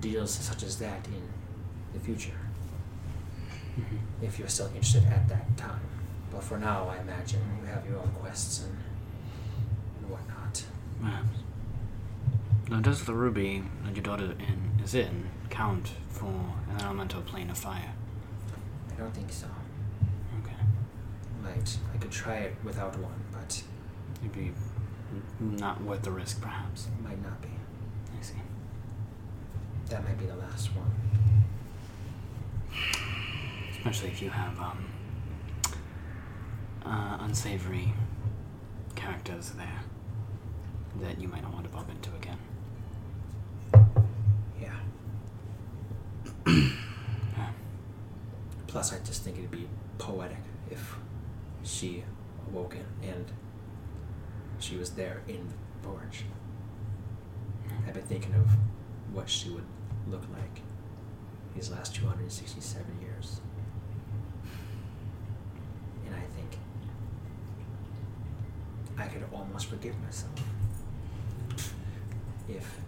deals 0.00 0.30
such 0.32 0.62
as 0.62 0.78
that 0.78 1.06
in 1.06 1.22
the 1.92 2.00
future, 2.00 2.38
mm-hmm. 3.78 3.96
if 4.24 4.38
you're 4.38 4.48
still 4.48 4.66
interested 4.68 5.04
at 5.06 5.28
that 5.28 5.56
time. 5.56 5.80
But 6.30 6.42
for 6.42 6.58
now, 6.58 6.88
I 6.88 6.98
imagine 7.00 7.40
you 7.60 7.66
have 7.66 7.86
your 7.86 7.98
own 7.98 8.10
quests 8.20 8.64
and, 8.64 8.78
and 10.00 10.10
whatnot. 10.10 10.64
Perhaps. 11.00 11.38
Now, 12.70 12.80
does 12.80 13.04
the 13.04 13.14
ruby 13.14 13.62
that 13.84 13.94
your 13.94 14.02
daughter 14.02 14.32
in, 14.38 14.82
is 14.82 14.94
in 14.94 15.28
count 15.50 15.90
for 16.08 16.26
an 16.26 16.80
elemental 16.80 17.20
plane 17.22 17.50
of 17.50 17.58
fire? 17.58 17.92
I 18.90 18.94
don't 18.98 19.14
think 19.14 19.30
so. 19.30 19.46
Okay. 20.42 20.56
Might 21.42 21.76
I 21.94 21.98
could 21.98 22.10
try 22.10 22.36
it 22.36 22.54
without 22.64 22.96
one, 22.98 23.20
but 23.32 23.62
It'd 24.20 24.32
be 24.32 24.52
not 25.40 25.82
worth 25.82 26.02
the 26.02 26.12
risk, 26.12 26.40
perhaps. 26.40 26.86
it 26.86 27.04
might 27.04 27.22
not 27.22 27.42
be. 27.42 27.48
That 29.92 30.04
might 30.04 30.18
be 30.18 30.24
the 30.24 30.36
last 30.36 30.70
one. 30.74 30.90
Especially 33.72 34.08
if 34.08 34.22
you 34.22 34.30
have 34.30 34.58
um, 34.58 34.86
uh, 36.82 37.18
unsavory 37.20 37.92
characters 38.94 39.50
there 39.50 39.80
that 41.02 41.20
you 41.20 41.28
might 41.28 41.42
not 41.42 41.52
want 41.52 41.66
to 41.66 41.70
bump 41.70 41.90
into 41.90 42.08
again. 42.14 42.38
Yeah. 44.58 44.76
Yeah. 47.36 47.50
Plus, 48.68 48.94
I 48.94 48.98
just 49.00 49.22
think 49.24 49.36
it'd 49.36 49.50
be 49.50 49.68
poetic 49.98 50.38
if 50.70 50.96
she 51.64 52.02
awoke 52.48 52.76
in 52.76 53.10
and 53.10 53.26
she 54.58 54.78
was 54.78 54.92
there 54.92 55.20
in 55.28 55.48
the 55.48 55.54
forge. 55.86 56.24
I've 57.86 57.92
been 57.92 58.04
thinking 58.04 58.34
of 58.34 58.48
what 59.12 59.28
she 59.28 59.50
would 59.50 59.66
look 60.08 60.22
like 60.32 60.60
these 61.54 61.70
last 61.70 61.94
267 61.94 62.84
years. 63.00 63.40
And 66.06 66.14
I 66.14 66.20
think 66.20 66.58
I 68.98 69.06
could 69.06 69.24
almost 69.32 69.66
forgive 69.66 69.98
myself 70.02 70.32
if 72.48 72.80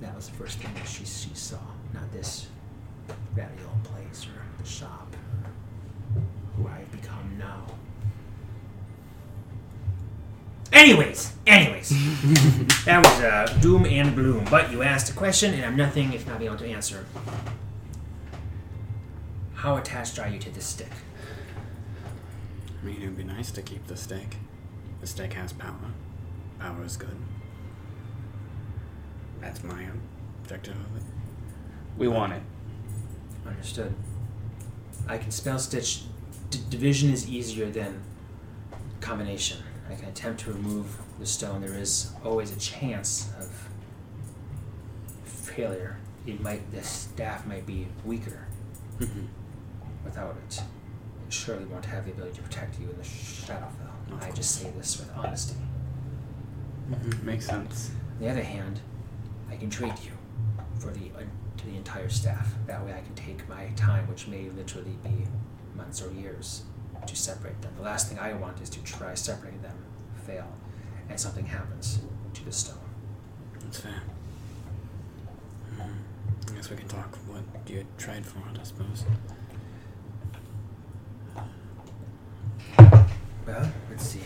that 0.00 0.14
was 0.14 0.28
the 0.28 0.34
first 0.34 0.58
thing 0.58 0.74
that 0.74 0.86
she, 0.88 1.04
she 1.04 1.30
saw, 1.34 1.58
not 1.94 2.10
this 2.12 2.48
ratty 3.34 3.54
old 3.64 3.84
place 3.84 4.26
or 4.26 4.62
the 4.62 4.68
shop 4.68 5.14
who 6.56 6.66
I've 6.68 6.90
become 6.90 7.36
now. 7.38 7.64
Anyways, 10.82 11.32
anyways, 11.46 11.90
that 12.86 13.06
was 13.06 13.20
uh, 13.20 13.56
doom 13.60 13.86
and 13.86 14.16
bloom. 14.16 14.44
But 14.50 14.72
you 14.72 14.82
asked 14.82 15.08
a 15.12 15.12
question, 15.12 15.54
and 15.54 15.64
I'm 15.64 15.76
nothing 15.76 16.12
if 16.12 16.26
not 16.26 16.40
being 16.40 16.50
able 16.50 16.58
to 16.58 16.66
answer. 16.66 17.06
How 19.54 19.76
attached 19.76 20.18
are 20.18 20.28
you 20.28 20.40
to 20.40 20.50
this 20.50 20.66
stick? 20.66 20.90
I 22.82 22.84
mean, 22.84 23.00
it 23.00 23.04
would 23.04 23.16
be 23.16 23.22
nice 23.22 23.52
to 23.52 23.62
keep 23.62 23.86
the 23.86 23.96
stick. 23.96 24.38
The 25.00 25.06
stick 25.06 25.34
has 25.34 25.52
power. 25.52 25.92
Power 26.58 26.82
is 26.84 26.96
good. 26.96 27.16
That's 29.40 29.62
my 29.62 29.86
objective 30.42 30.74
of 30.74 30.96
it. 30.96 31.04
We 31.96 32.08
want 32.08 32.32
it. 32.32 32.42
Understood. 33.46 33.94
I 35.06 35.16
can 35.16 35.30
spell 35.30 35.60
stitch. 35.60 36.02
D- 36.50 36.58
division 36.70 37.12
is 37.12 37.30
easier 37.30 37.70
than 37.70 38.02
combination. 39.00 39.58
I 39.92 39.96
can 39.96 40.08
attempt 40.08 40.40
to 40.42 40.52
remove 40.52 40.86
the 41.18 41.26
stone. 41.26 41.60
There 41.60 41.74
is 41.74 42.12
always 42.24 42.50
a 42.50 42.58
chance 42.58 43.30
of 43.38 43.68
failure. 45.24 45.98
It 46.26 46.40
might 46.40 46.70
the 46.72 46.82
staff 46.82 47.46
might 47.46 47.66
be 47.66 47.88
weaker, 48.04 48.46
Mm-hmm. 49.00 49.24
without 50.04 50.36
it, 50.48 50.62
it 51.26 51.32
surely 51.32 51.64
won't 51.64 51.84
have 51.86 52.04
the 52.04 52.12
ability 52.12 52.36
to 52.36 52.42
protect 52.42 52.78
you 52.78 52.88
in 52.88 52.96
the 52.96 53.02
Shadowfell. 53.02 54.22
I 54.22 54.30
just 54.30 54.60
say 54.60 54.70
this 54.76 55.00
with 55.00 55.10
honesty. 55.16 55.56
Makes 57.22 57.46
sense. 57.46 57.90
On 58.18 58.24
the 58.24 58.30
other 58.30 58.42
hand, 58.42 58.80
I 59.50 59.56
can 59.56 59.70
trade 59.70 59.94
you 60.04 60.12
for 60.78 60.90
the 60.90 61.10
uh, 61.16 61.22
to 61.56 61.66
the 61.66 61.74
entire 61.76 62.08
staff. 62.08 62.54
That 62.66 62.84
way, 62.84 62.92
I 62.92 63.00
can 63.00 63.14
take 63.14 63.48
my 63.48 63.66
time, 63.76 64.06
which 64.08 64.28
may 64.28 64.48
literally 64.50 64.96
be 65.02 65.26
months 65.74 66.02
or 66.02 66.12
years, 66.12 66.62
to 67.06 67.16
separate 67.16 67.60
them. 67.62 67.72
The 67.76 67.82
last 67.82 68.08
thing 68.08 68.18
I 68.18 68.34
want 68.34 68.60
is 68.60 68.68
to 68.70 68.82
try 68.84 69.14
separating 69.14 69.62
them, 69.62 69.71
fail, 70.32 70.46
and 71.08 71.18
something 71.18 71.46
happens 71.46 72.00
to 72.34 72.44
the 72.44 72.52
stone. 72.52 72.78
That's 73.60 73.80
fair. 73.80 74.02
Mhm. 75.76 76.50
I 76.50 76.54
guess 76.54 76.70
we 76.70 76.76
can 76.76 76.88
talk 76.88 77.16
what 77.26 77.42
you 77.66 77.84
tried 77.98 78.24
for 78.24 78.38
it, 78.50 78.58
I 78.58 78.64
suppose. 78.64 79.04
Well, 83.46 83.72
let's 83.90 84.04
see. 84.04 84.20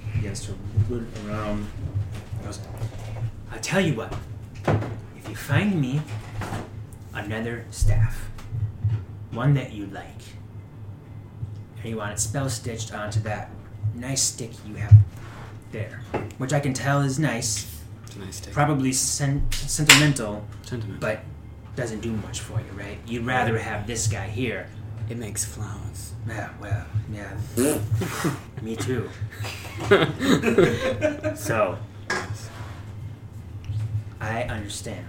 He 0.00 0.12
begins 0.18 0.46
to 0.46 0.54
root 0.88 1.06
around. 1.26 1.66
Goes, 2.42 2.60
I'll 3.52 3.60
tell 3.60 3.80
you 3.80 3.94
what. 3.94 4.12
If 5.16 5.28
you 5.28 5.36
find 5.36 5.80
me 5.80 6.00
another 7.14 7.66
staff, 7.70 8.30
one 9.30 9.54
that 9.54 9.72
you 9.72 9.86
like, 9.86 10.22
and 11.82 11.90
you 11.90 11.96
want 11.96 12.12
it 12.12 12.20
spell 12.20 12.48
stitched 12.48 12.94
onto 12.94 13.20
that 13.20 13.50
nice 13.94 14.22
stick 14.22 14.50
you 14.66 14.74
have 14.76 14.94
there, 15.72 16.00
which 16.38 16.52
I 16.52 16.60
can 16.60 16.72
tell 16.74 17.00
is 17.02 17.18
nice, 17.18 17.80
It's 18.06 18.16
a 18.16 18.18
nice 18.20 18.40
take. 18.40 18.54
probably 18.54 18.92
sen- 18.92 19.50
sentimental, 19.52 20.46
Sentiment. 20.62 21.00
but 21.00 21.20
doesn't 21.76 22.00
do 22.00 22.12
much 22.12 22.40
for 22.40 22.58
you, 22.60 22.66
right? 22.78 22.98
You'd 23.06 23.24
rather 23.24 23.58
have 23.58 23.86
this 23.86 24.06
guy 24.06 24.28
here 24.28 24.66
it 25.08 25.16
makes 25.18 25.44
flowers. 25.44 26.12
Yeah, 26.28 26.50
well, 26.60 26.86
yeah. 27.12 27.36
Me 28.62 28.76
too. 28.76 29.10
so, 31.34 31.76
I 34.20 34.44
understand. 34.44 35.04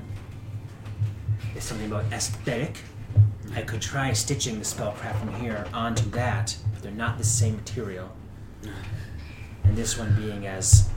There's 1.53 1.63
something 1.63 1.87
about 1.91 2.05
aesthetic. 2.11 2.77
I 3.55 3.61
could 3.61 3.81
try 3.81 4.13
stitching 4.13 4.57
the 4.59 4.65
spellcraft 4.65 5.19
from 5.19 5.33
here 5.35 5.65
onto 5.73 6.09
that, 6.11 6.55
but 6.73 6.81
they're 6.81 6.91
not 6.91 7.17
the 7.17 7.23
same 7.23 7.55
material. 7.57 8.09
And 9.63 9.75
this 9.75 9.97
one 9.97 10.15
being 10.15 10.47
as 10.47 10.89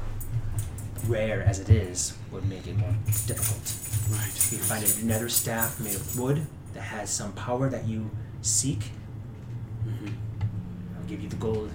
rare 1.07 1.43
as 1.43 1.59
it 1.61 1.69
is 1.71 2.17
would 2.33 2.49
make 2.49 2.67
it 2.67 2.77
more 2.77 2.95
difficult. 3.27 3.73
Right. 4.11 4.29
If 4.35 4.53
you 4.53 4.59
find 4.59 4.85
another 5.03 5.29
staff 5.29 5.79
made 5.81 5.95
of 5.95 6.19
wood 6.19 6.47
that 6.75 6.81
has 6.83 7.11
some 7.11 7.33
power 7.33 7.69
that 7.69 7.87
you 7.87 8.11
seek, 8.43 8.91
Mhm. 9.87 10.15
I'll 10.97 11.05
give 11.07 11.21
you 11.21 11.29
the 11.29 11.37
gold 11.37 11.71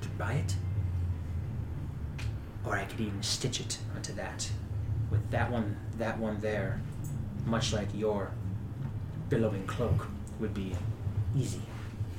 to 0.00 0.08
buy 0.10 0.32
it. 0.34 0.56
Or 2.64 2.76
I 2.76 2.84
could 2.84 3.00
even 3.00 3.22
stitch 3.22 3.60
it 3.60 3.78
onto 3.94 4.12
that. 4.14 4.50
With 5.10 5.30
that 5.30 5.50
one 5.50 5.76
that 5.98 6.18
one 6.18 6.40
there, 6.40 6.80
much 7.44 7.72
like 7.72 7.88
your 7.94 8.30
billowing 9.28 9.66
cloak, 9.66 10.06
would 10.42 10.52
be 10.52 10.74
easy. 11.34 11.62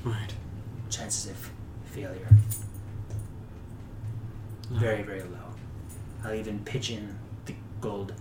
Right. 0.03 0.33
Chances 0.89 1.29
of 1.29 1.51
failure. 1.85 2.27
Very, 4.71 5.03
very 5.03 5.21
low. 5.23 5.49
I'll 6.23 6.33
even 6.33 6.59
pitch 6.63 6.89
in 6.89 7.15
the 7.45 7.53
gold 7.81 8.13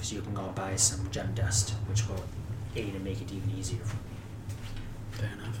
so 0.00 0.16
you 0.16 0.22
can 0.22 0.34
go 0.34 0.48
buy 0.54 0.74
some 0.74 1.08
gem 1.12 1.32
dust, 1.34 1.74
which 1.86 2.08
will 2.08 2.24
aid 2.74 2.94
and 2.94 3.04
make 3.04 3.20
it 3.20 3.30
even 3.30 3.50
easier 3.56 3.84
for 3.84 3.96
me. 3.96 4.16
Fair 5.12 5.30
enough. 5.34 5.60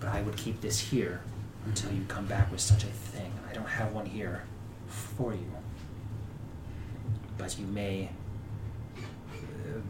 But 0.00 0.08
I 0.08 0.22
would 0.22 0.36
keep 0.36 0.60
this 0.62 0.80
here 0.80 1.20
until 1.66 1.92
you 1.92 2.04
come 2.08 2.26
back 2.26 2.50
with 2.50 2.60
such 2.60 2.82
a 2.82 2.88
thing. 2.88 3.30
I 3.48 3.52
don't 3.52 3.68
have 3.68 3.92
one 3.92 4.06
here 4.06 4.42
for 4.88 5.34
you. 5.34 5.52
But 7.36 7.58
you 7.58 7.66
may. 7.66 8.08
Uh, 8.96 9.80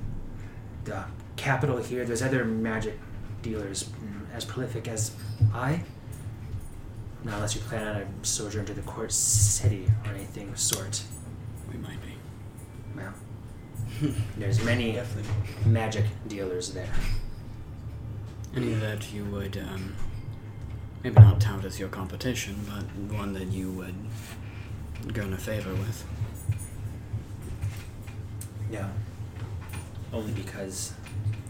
the 0.85 1.05
capital 1.37 1.79
here, 1.79 2.05
there's 2.05 2.23
other 2.23 2.45
magic 2.45 2.99
dealers 3.43 3.85
mm, 3.85 4.35
as 4.35 4.45
prolific 4.45 4.89
as 4.89 5.15
I. 5.53 5.83
Not 7.25 7.35
unless 7.35 7.55
you 7.55 7.61
plan 7.61 7.87
on 7.87 8.03
a 8.03 8.07
sojourn 8.23 8.67
to 8.67 8.75
the 8.75 8.83
court 8.83 9.13
city 9.13 9.87
or 10.05 10.13
anything 10.13 10.49
of 10.49 10.59
sort. 10.59 11.03
We 11.73 11.79
might 11.79 12.01
be. 12.03 12.15
Well, 12.97 13.13
there's 14.37 14.65
many 14.65 15.01
magic 15.65 16.05
dealers 16.27 16.73
there. 16.73 16.93
Any 18.57 18.75
that 18.75 19.13
you 19.13 19.25
would, 19.27 19.57
um, 19.57 19.95
maybe 21.03 21.21
not 21.21 21.41
tout 21.41 21.65
as 21.65 21.79
your 21.79 21.89
competition, 21.89 22.57
but 22.67 23.17
one 23.17 23.33
that 23.35 23.49
you 23.49 23.71
would 23.71 23.95
garner 25.15 25.37
favor 25.37 25.71
with. 25.71 26.05
No. 28.71 28.91
Only 30.13 30.33
because 30.33 30.93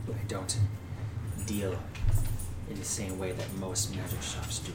I 0.08 0.22
don't 0.28 0.56
deal 1.46 1.78
in 2.70 2.76
the 2.78 2.84
same 2.84 3.18
way 3.18 3.32
that 3.32 3.52
most 3.54 3.94
magic 3.94 4.22
shops 4.22 4.60
do. 4.60 4.72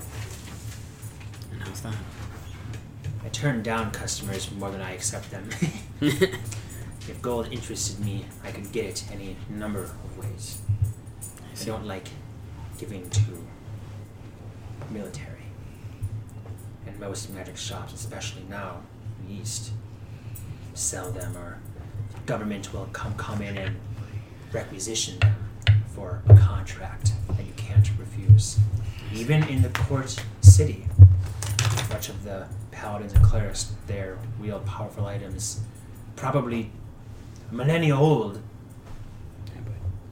And 1.51 1.61
how's 1.61 1.82
that? 1.82 1.95
I 3.24 3.30
turn 3.30 3.63
down 3.63 3.91
customers 3.91 4.51
more 4.51 4.70
than 4.70 4.82
I 4.82 4.91
accept 4.91 5.32
them. 5.32 5.49
if 6.01 7.22
gold 7.22 7.51
interested 7.51 7.99
me, 7.99 8.26
I 8.43 8.51
could 8.51 8.72
get 8.72 8.86
it 8.86 9.05
any 9.11 9.36
number 9.49 9.84
of 9.84 10.18
ways. 10.18 10.59
I 11.59 11.63
don't 11.65 11.86
like 11.86 12.07
giving 12.78 13.09
to 13.09 13.22
military. 14.91 15.45
And 16.86 16.99
most 16.99 17.34
magic 17.34 17.57
shops, 17.57 17.93
especially 17.93 18.43
now 18.49 18.82
in 19.22 19.36
the 19.36 19.41
East, 19.41 19.72
sell 20.74 21.11
them 21.11 21.36
or 21.36 21.59
government 22.26 22.74
will 22.74 22.88
come 22.93 23.15
come 23.15 23.41
in 23.41 23.57
and 23.57 23.76
requisition 24.53 25.18
them 25.20 25.47
for 25.98 26.22
a 26.30 26.38
contract 26.38 27.14
that 27.28 27.43
you 27.43 27.54
can't 27.58 27.89
refuse. 27.98 28.60
Even 29.12 29.41
in 29.48 29.64
the 29.64 29.70
court 29.70 30.16
city, 30.41 30.86
much 31.89 32.10
of 32.10 32.24
the 32.24 32.45
paladins 32.70 33.14
and 33.14 33.24
clerics, 33.24 33.74
their 33.88 34.20
real 34.39 34.60
powerful 34.60 35.08
items, 35.08 35.62
probably 36.16 36.70
millennia 37.50 37.98
old, 37.98 38.39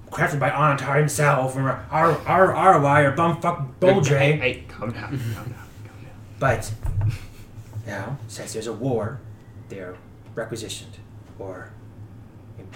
crafted 0.09 0.39
by 0.39 0.49
Onatar 0.49 0.97
himself, 0.97 1.55
or 1.55 1.69
R 1.91 2.17
R 2.25 2.55
R 2.55 2.81
Y 2.81 3.01
or 3.01 3.15
bumfuck 3.15 3.75
Boldre. 3.79 4.17
Hey, 4.17 4.37
hey, 4.37 4.63
calm 4.67 4.91
down, 4.91 5.09
calm 5.09 5.19
down, 5.19 5.35
calm 5.35 6.01
down. 6.01 6.15
But 6.39 6.73
now, 7.85 8.17
since 8.27 8.53
there's 8.53 8.65
a 8.65 8.73
war, 8.73 9.19
they're 9.69 9.95
requisitioned 10.33 10.97
or 11.37 11.69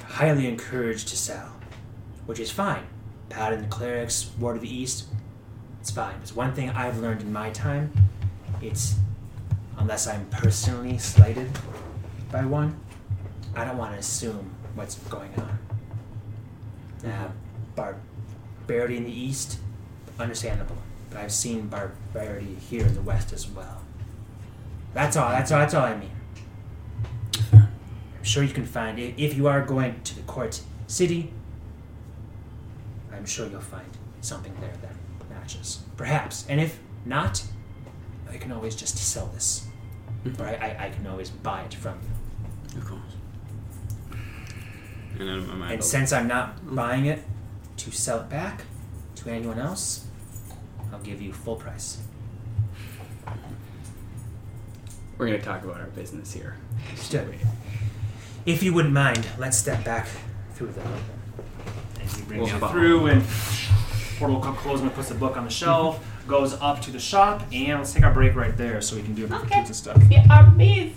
highly 0.05 0.47
encouraged 0.47 1.07
to 1.07 1.17
sell, 1.17 1.55
which 2.27 2.39
is 2.39 2.51
fine. 2.51 2.83
Paladin 3.29 3.69
clerics, 3.69 4.31
war 4.39 4.53
to 4.53 4.59
the 4.59 4.73
east, 4.73 5.05
it's 5.79 5.91
fine. 5.91 6.15
It's 6.21 6.35
one 6.35 6.53
thing 6.53 6.69
I've 6.71 6.99
learned 6.99 7.21
in 7.21 7.31
my 7.31 7.51
time. 7.51 7.91
It's 8.61 8.95
unless 9.77 10.07
I'm 10.07 10.25
personally 10.29 10.97
slighted 10.97 11.49
by 12.31 12.45
one, 12.45 12.79
I 13.55 13.63
don't 13.65 13.77
want 13.77 13.93
to 13.93 13.99
assume 13.99 14.51
what's 14.75 14.95
going 14.95 15.33
on. 15.37 15.59
Now, 17.03 17.31
barbarity 17.75 18.97
in 18.97 19.05
the 19.05 19.11
east, 19.11 19.59
understandable, 20.19 20.77
but 21.09 21.19
I've 21.19 21.31
seen 21.31 21.67
barbarity 21.67 22.55
here 22.55 22.85
in 22.85 22.93
the 22.93 23.01
west 23.01 23.31
as 23.31 23.49
well. 23.49 23.81
That's 24.93 25.15
all. 25.15 25.29
That's 25.29 25.51
all. 25.51 25.59
That's 25.59 25.73
all 25.73 25.85
I 25.85 25.95
mean. 25.95 26.11
I'm 27.53 28.23
sure 28.23 28.43
you 28.43 28.53
can 28.53 28.65
find 28.65 28.99
it 28.99 29.15
if 29.17 29.35
you 29.35 29.47
are 29.47 29.61
going 29.61 30.01
to 30.03 30.15
the 30.15 30.23
court 30.23 30.61
city. 30.87 31.31
I'm 33.19 33.25
sure 33.25 33.47
you'll 33.49 33.59
find 33.59 33.85
something 34.21 34.55
there 34.61 34.71
that 34.81 35.29
matches, 35.29 35.83
perhaps. 35.97 36.45
And 36.47 36.61
if 36.61 36.79
not, 37.05 37.43
I 38.31 38.37
can 38.37 38.53
always 38.53 38.77
just 38.77 38.97
sell 38.97 39.27
this, 39.27 39.67
mm-hmm. 40.23 40.41
or 40.41 40.45
I, 40.45 40.53
I, 40.53 40.85
I 40.85 40.89
can 40.89 41.05
always 41.05 41.29
buy 41.29 41.63
it 41.63 41.73
from 41.73 41.99
you. 42.01 42.79
Of 42.79 42.87
course. 42.87 43.01
And 45.19 45.27
then 45.27 45.49
I 45.51 45.55
might 45.55 45.71
And 45.73 45.83
since 45.83 46.13
I'm 46.13 46.27
not 46.27 46.73
buying 46.73 47.07
it 47.07 47.21
to 47.77 47.91
sell 47.91 48.21
it 48.21 48.29
back 48.29 48.63
to 49.15 49.29
anyone 49.29 49.59
else, 49.59 50.05
I'll 50.93 50.99
give 50.99 51.21
you 51.21 51.33
full 51.33 51.57
price. 51.57 51.97
We're 55.17 55.25
gonna 55.25 55.41
talk 55.41 55.65
about 55.65 55.81
our 55.81 55.87
business 55.87 56.31
here. 56.31 56.55
Understood. 56.87 57.35
If 58.45 58.63
you 58.63 58.73
wouldn't 58.73 58.93
mind, 58.93 59.27
let's 59.37 59.57
step 59.57 59.83
back 59.83 60.07
through 60.53 60.71
the. 60.71 60.81
And 62.13 62.21
he 62.21 62.27
brings 62.27 62.51
We'll 62.51 62.61
you 62.61 62.67
through, 62.69 63.07
and 63.07 63.23
portal 64.17 64.39
closes 64.53 64.81
and 64.83 64.93
puts 64.93 65.09
the 65.09 65.15
book 65.15 65.37
on 65.37 65.45
the 65.45 65.49
shelf. 65.49 66.03
Goes 66.27 66.53
up 66.61 66.81
to 66.83 66.91
the 66.91 66.99
shop, 66.99 67.41
and 67.51 67.79
let's 67.79 67.91
take 67.93 68.03
our 68.03 68.13
break 68.13 68.35
right 68.35 68.55
there 68.55 68.81
so 68.81 68.95
we 68.95 69.01
can 69.01 69.15
do 69.15 69.25
a 69.25 69.27
few 69.27 69.37
Okay. 69.37 69.59
and 69.59 69.75
stuff. 69.75 70.01
Yeah, 70.11 70.25
our 70.29 70.45
beef. 70.45 70.93